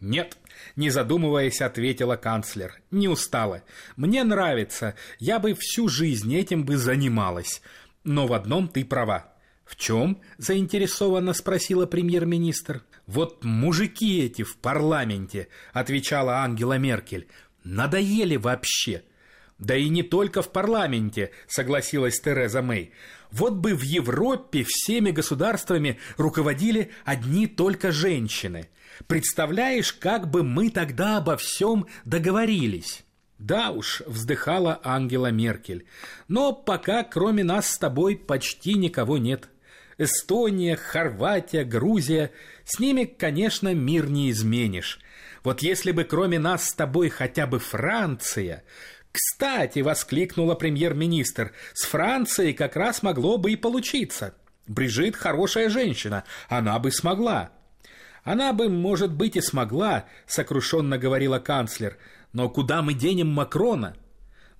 «Нет»,— 0.00 0.36
не 0.76 0.90
задумываясь, 0.90 1.60
ответила 1.60 2.16
канцлер. 2.16 2.82
«Не 2.90 3.06
устала. 3.06 3.62
Мне 3.94 4.24
нравится. 4.24 4.96
Я 5.20 5.38
бы 5.38 5.54
всю 5.54 5.88
жизнь 5.88 6.34
этим 6.34 6.64
бы 6.64 6.76
занималась. 6.76 7.62
Но 8.02 8.26
в 8.26 8.32
одном 8.32 8.66
ты 8.66 8.84
права». 8.84 9.28
«В 9.64 9.76
чем?»— 9.76 10.20
заинтересованно 10.38 11.32
спросила 11.32 11.86
премьер-министр. 11.86 12.82
«Вот 13.06 13.44
мужики 13.44 14.20
эти 14.20 14.42
в 14.42 14.56
парламенте»,— 14.58 15.48
отвечала 15.72 16.38
Ангела 16.38 16.78
Меркель. 16.78 17.28
Надоели 17.64 18.36
вообще. 18.36 19.02
Да 19.58 19.76
и 19.76 19.88
не 19.88 20.02
только 20.02 20.42
в 20.42 20.50
парламенте, 20.50 21.30
согласилась 21.46 22.20
Тереза 22.20 22.62
Мэй. 22.62 22.92
Вот 23.30 23.54
бы 23.54 23.74
в 23.74 23.82
Европе 23.82 24.64
всеми 24.66 25.10
государствами 25.10 25.98
руководили 26.16 26.90
одни 27.04 27.46
только 27.46 27.92
женщины. 27.92 28.68
Представляешь, 29.06 29.92
как 29.92 30.28
бы 30.28 30.42
мы 30.42 30.70
тогда 30.70 31.18
обо 31.18 31.36
всем 31.36 31.86
договорились? 32.04 33.04
Да 33.38 33.70
уж, 33.70 34.02
вздыхала 34.06 34.80
Ангела 34.84 35.30
Меркель. 35.30 35.86
Но 36.28 36.52
пока 36.52 37.02
кроме 37.02 37.42
нас 37.44 37.70
с 37.70 37.78
тобой 37.78 38.16
почти 38.16 38.74
никого 38.74 39.18
нет. 39.18 39.48
Эстония, 40.02 40.76
Хорватия, 40.76 41.64
Грузия. 41.64 42.30
С 42.64 42.78
ними, 42.78 43.04
конечно, 43.04 43.74
мир 43.74 44.08
не 44.08 44.30
изменишь. 44.30 45.00
Вот 45.44 45.62
если 45.62 45.92
бы 45.92 46.04
кроме 46.04 46.38
нас 46.38 46.68
с 46.68 46.74
тобой 46.74 47.08
хотя 47.08 47.46
бы 47.46 47.58
Франция... 47.58 48.64
«Кстати!»— 49.12 49.78
воскликнула 49.80 50.54
премьер-министр. 50.54 51.52
«С 51.74 51.84
Францией 51.84 52.54
как 52.54 52.76
раз 52.76 53.02
могло 53.02 53.36
бы 53.36 53.52
и 53.52 53.56
получиться. 53.56 54.34
Брижит 54.66 55.16
хорошая 55.16 55.68
женщина, 55.68 56.24
она 56.48 56.78
бы 56.78 56.90
смогла». 56.90 57.50
«Она 58.24 58.52
бы, 58.52 58.68
может 58.68 59.12
быть, 59.12 59.36
и 59.36 59.40
смогла»,— 59.40 60.06
сокрушенно 60.26 60.96
говорила 60.96 61.40
канцлер. 61.40 61.98
«Но 62.32 62.48
куда 62.48 62.80
мы 62.80 62.94
денем 62.94 63.28
Макрона?» 63.28 63.96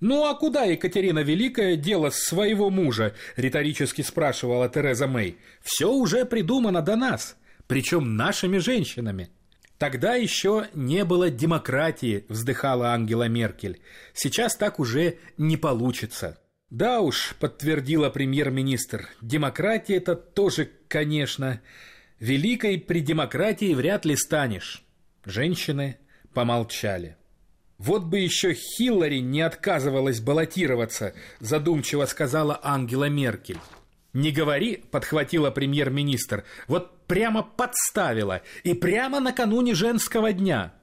«Ну 0.05 0.25
а 0.25 0.35
куда 0.35 0.65
Екатерина 0.65 1.19
Великая 1.19 1.77
дело 1.77 2.09
своего 2.09 2.69
мужа?»— 2.69 3.15
риторически 3.37 4.01
спрашивала 4.01 4.67
Тереза 4.67 5.07
Мэй. 5.07 5.37
«Все 5.61 5.89
уже 5.89 6.25
придумано 6.25 6.81
до 6.81 6.97
нас, 6.97 7.37
причем 7.67 8.17
нашими 8.17 8.57
женщинами». 8.57 9.29
Тогда 9.77 10.15
еще 10.15 10.65
не 10.73 11.05
было 11.05 11.29
демократии, 11.29 12.25
вздыхала 12.27 12.89
Ангела 12.89 13.29
Меркель. 13.29 13.79
Сейчас 14.13 14.57
так 14.57 14.77
уже 14.81 15.19
не 15.37 15.55
получится. 15.55 16.37
Да 16.69 16.99
уж, 16.99 17.33
подтвердила 17.39 18.09
премьер-министр, 18.09 19.07
демократия 19.21 19.95
это 19.95 20.17
тоже, 20.17 20.69
конечно. 20.89 21.61
Великой 22.19 22.77
при 22.77 22.99
демократии 22.99 23.73
вряд 23.73 24.03
ли 24.03 24.17
станешь. 24.17 24.83
Женщины 25.23 25.97
помолчали. 26.33 27.15
Вот 27.83 28.05
бы 28.05 28.19
еще 28.19 28.53
Хиллари 28.53 29.17
не 29.17 29.41
отказывалась 29.41 30.21
баллотироваться, 30.21 31.13
задумчиво 31.41 32.05
сказала 32.05 32.57
Ангела 32.63 33.09
Меркель. 33.09 33.59
«Не 34.13 34.31
говори»,— 34.31 34.81
подхватила 34.91 35.51
премьер-министр, 35.51 36.45
«вот 36.69 37.05
прямо 37.07 37.43
подставила, 37.43 38.41
и 38.63 38.73
прямо 38.73 39.19
накануне 39.19 39.75
женского 39.75 40.31
дня». 40.31 40.73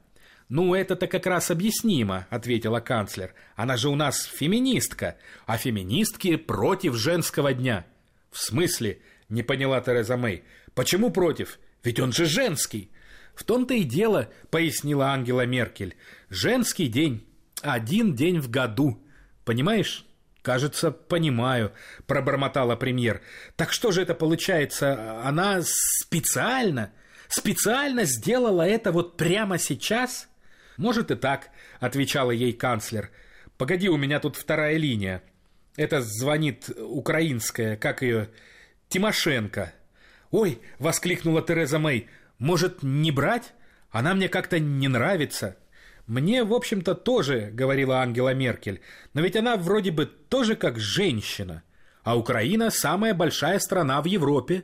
«Ну, 0.47 0.75
это-то 0.75 1.07
как 1.07 1.25
раз 1.25 1.49
объяснимо»,— 1.49 2.27
ответила 2.29 2.81
канцлер. 2.81 3.33
«Она 3.55 3.77
же 3.77 3.89
у 3.89 3.95
нас 3.95 4.23
феминистка, 4.25 5.17
а 5.47 5.57
феминистки 5.57 6.35
против 6.35 6.93
женского 6.93 7.51
дня». 7.55 7.87
«В 8.29 8.37
смысле?»— 8.37 8.99
не 9.29 9.41
поняла 9.41 9.81
Тереза 9.81 10.17
Мэй. 10.17 10.43
«Почему 10.75 11.09
против? 11.09 11.57
Ведь 11.83 11.99
он 11.99 12.11
же 12.11 12.25
женский». 12.25 12.91
В 13.35 13.43
том-то 13.43 13.73
и 13.73 13.83
дело, 13.83 14.29
пояснила 14.49 15.07
Ангела 15.07 15.45
Меркель. 15.45 15.95
Женский 16.29 16.87
день. 16.87 17.27
Один 17.61 18.15
день 18.15 18.39
в 18.39 18.49
году. 18.49 19.01
Понимаешь? 19.45 20.05
Кажется, 20.41 20.89
понимаю, 20.91 21.71
пробормотала 22.07 22.75
премьер. 22.75 23.21
Так 23.55 23.71
что 23.71 23.91
же 23.91 24.01
это 24.01 24.15
получается? 24.15 25.21
Она 25.23 25.61
специально, 25.63 26.91
специально 27.27 28.05
сделала 28.05 28.63
это 28.63 28.91
вот 28.91 29.17
прямо 29.17 29.59
сейчас? 29.59 30.27
Может 30.77 31.11
и 31.11 31.15
так, 31.15 31.49
отвечала 31.79 32.31
ей 32.31 32.53
канцлер. 32.53 33.11
Погоди, 33.57 33.87
у 33.87 33.97
меня 33.97 34.19
тут 34.19 34.35
вторая 34.35 34.77
линия. 34.77 35.21
Это 35.75 36.01
звонит 36.01 36.71
украинская, 36.75 37.77
как 37.77 38.01
ее, 38.01 38.29
Тимошенко. 38.89 39.73
Ой, 40.31 40.59
воскликнула 40.79 41.43
Тереза 41.43 41.77
Мэй. 41.77 42.09
Может, 42.41 42.81
не 42.81 43.11
брать? 43.11 43.53
Она 43.91 44.15
мне 44.15 44.27
как-то 44.27 44.57
не 44.59 44.87
нравится. 44.87 45.57
Мне, 46.07 46.43
в 46.43 46.53
общем-то, 46.53 46.95
тоже, 46.95 47.51
говорила 47.53 47.99
Ангела 48.01 48.33
Меркель, 48.33 48.81
но 49.13 49.21
ведь 49.21 49.35
она 49.35 49.57
вроде 49.57 49.91
бы 49.91 50.07
тоже 50.07 50.55
как 50.55 50.79
женщина. 50.79 51.61
А 52.01 52.17
Украина 52.17 52.71
самая 52.71 53.13
большая 53.13 53.59
страна 53.59 54.01
в 54.01 54.05
Европе. 54.05 54.63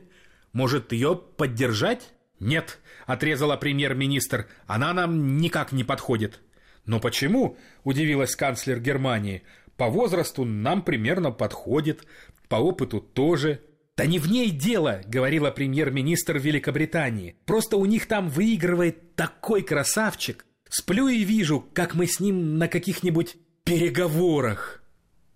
Может, 0.52 0.90
ее 0.90 1.14
поддержать? 1.14 2.10
Нет, 2.40 2.80
отрезала 3.06 3.56
премьер-министр, 3.56 4.48
она 4.66 4.92
нам 4.92 5.36
никак 5.36 5.70
не 5.70 5.84
подходит. 5.84 6.40
Но 6.84 6.98
почему? 6.98 7.56
Удивилась 7.84 8.34
канцлер 8.34 8.80
Германии. 8.80 9.44
По 9.76 9.86
возрасту 9.86 10.44
нам 10.44 10.82
примерно 10.82 11.30
подходит, 11.30 12.08
по 12.48 12.56
опыту 12.56 13.00
тоже. 13.00 13.60
«Да 13.98 14.06
не 14.06 14.20
в 14.20 14.30
ней 14.30 14.50
дело»,— 14.50 15.02
говорила 15.06 15.50
премьер-министр 15.50 16.38
Великобритании. 16.38 17.34
«Просто 17.46 17.76
у 17.76 17.84
них 17.84 18.06
там 18.06 18.28
выигрывает 18.28 19.16
такой 19.16 19.62
красавчик. 19.62 20.46
Сплю 20.68 21.08
и 21.08 21.24
вижу, 21.24 21.66
как 21.74 21.96
мы 21.96 22.06
с 22.06 22.20
ним 22.20 22.58
на 22.58 22.68
каких-нибудь 22.68 23.34
переговорах». 23.64 24.84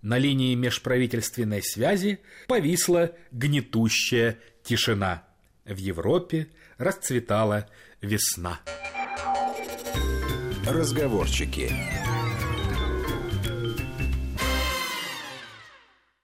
На 0.00 0.16
линии 0.16 0.54
межправительственной 0.54 1.60
связи 1.60 2.20
повисла 2.46 3.16
гнетущая 3.32 4.38
тишина. 4.62 5.24
В 5.64 5.76
Европе 5.78 6.46
расцветала 6.78 7.68
весна. 8.00 8.60
Разговорчики. 10.68 11.72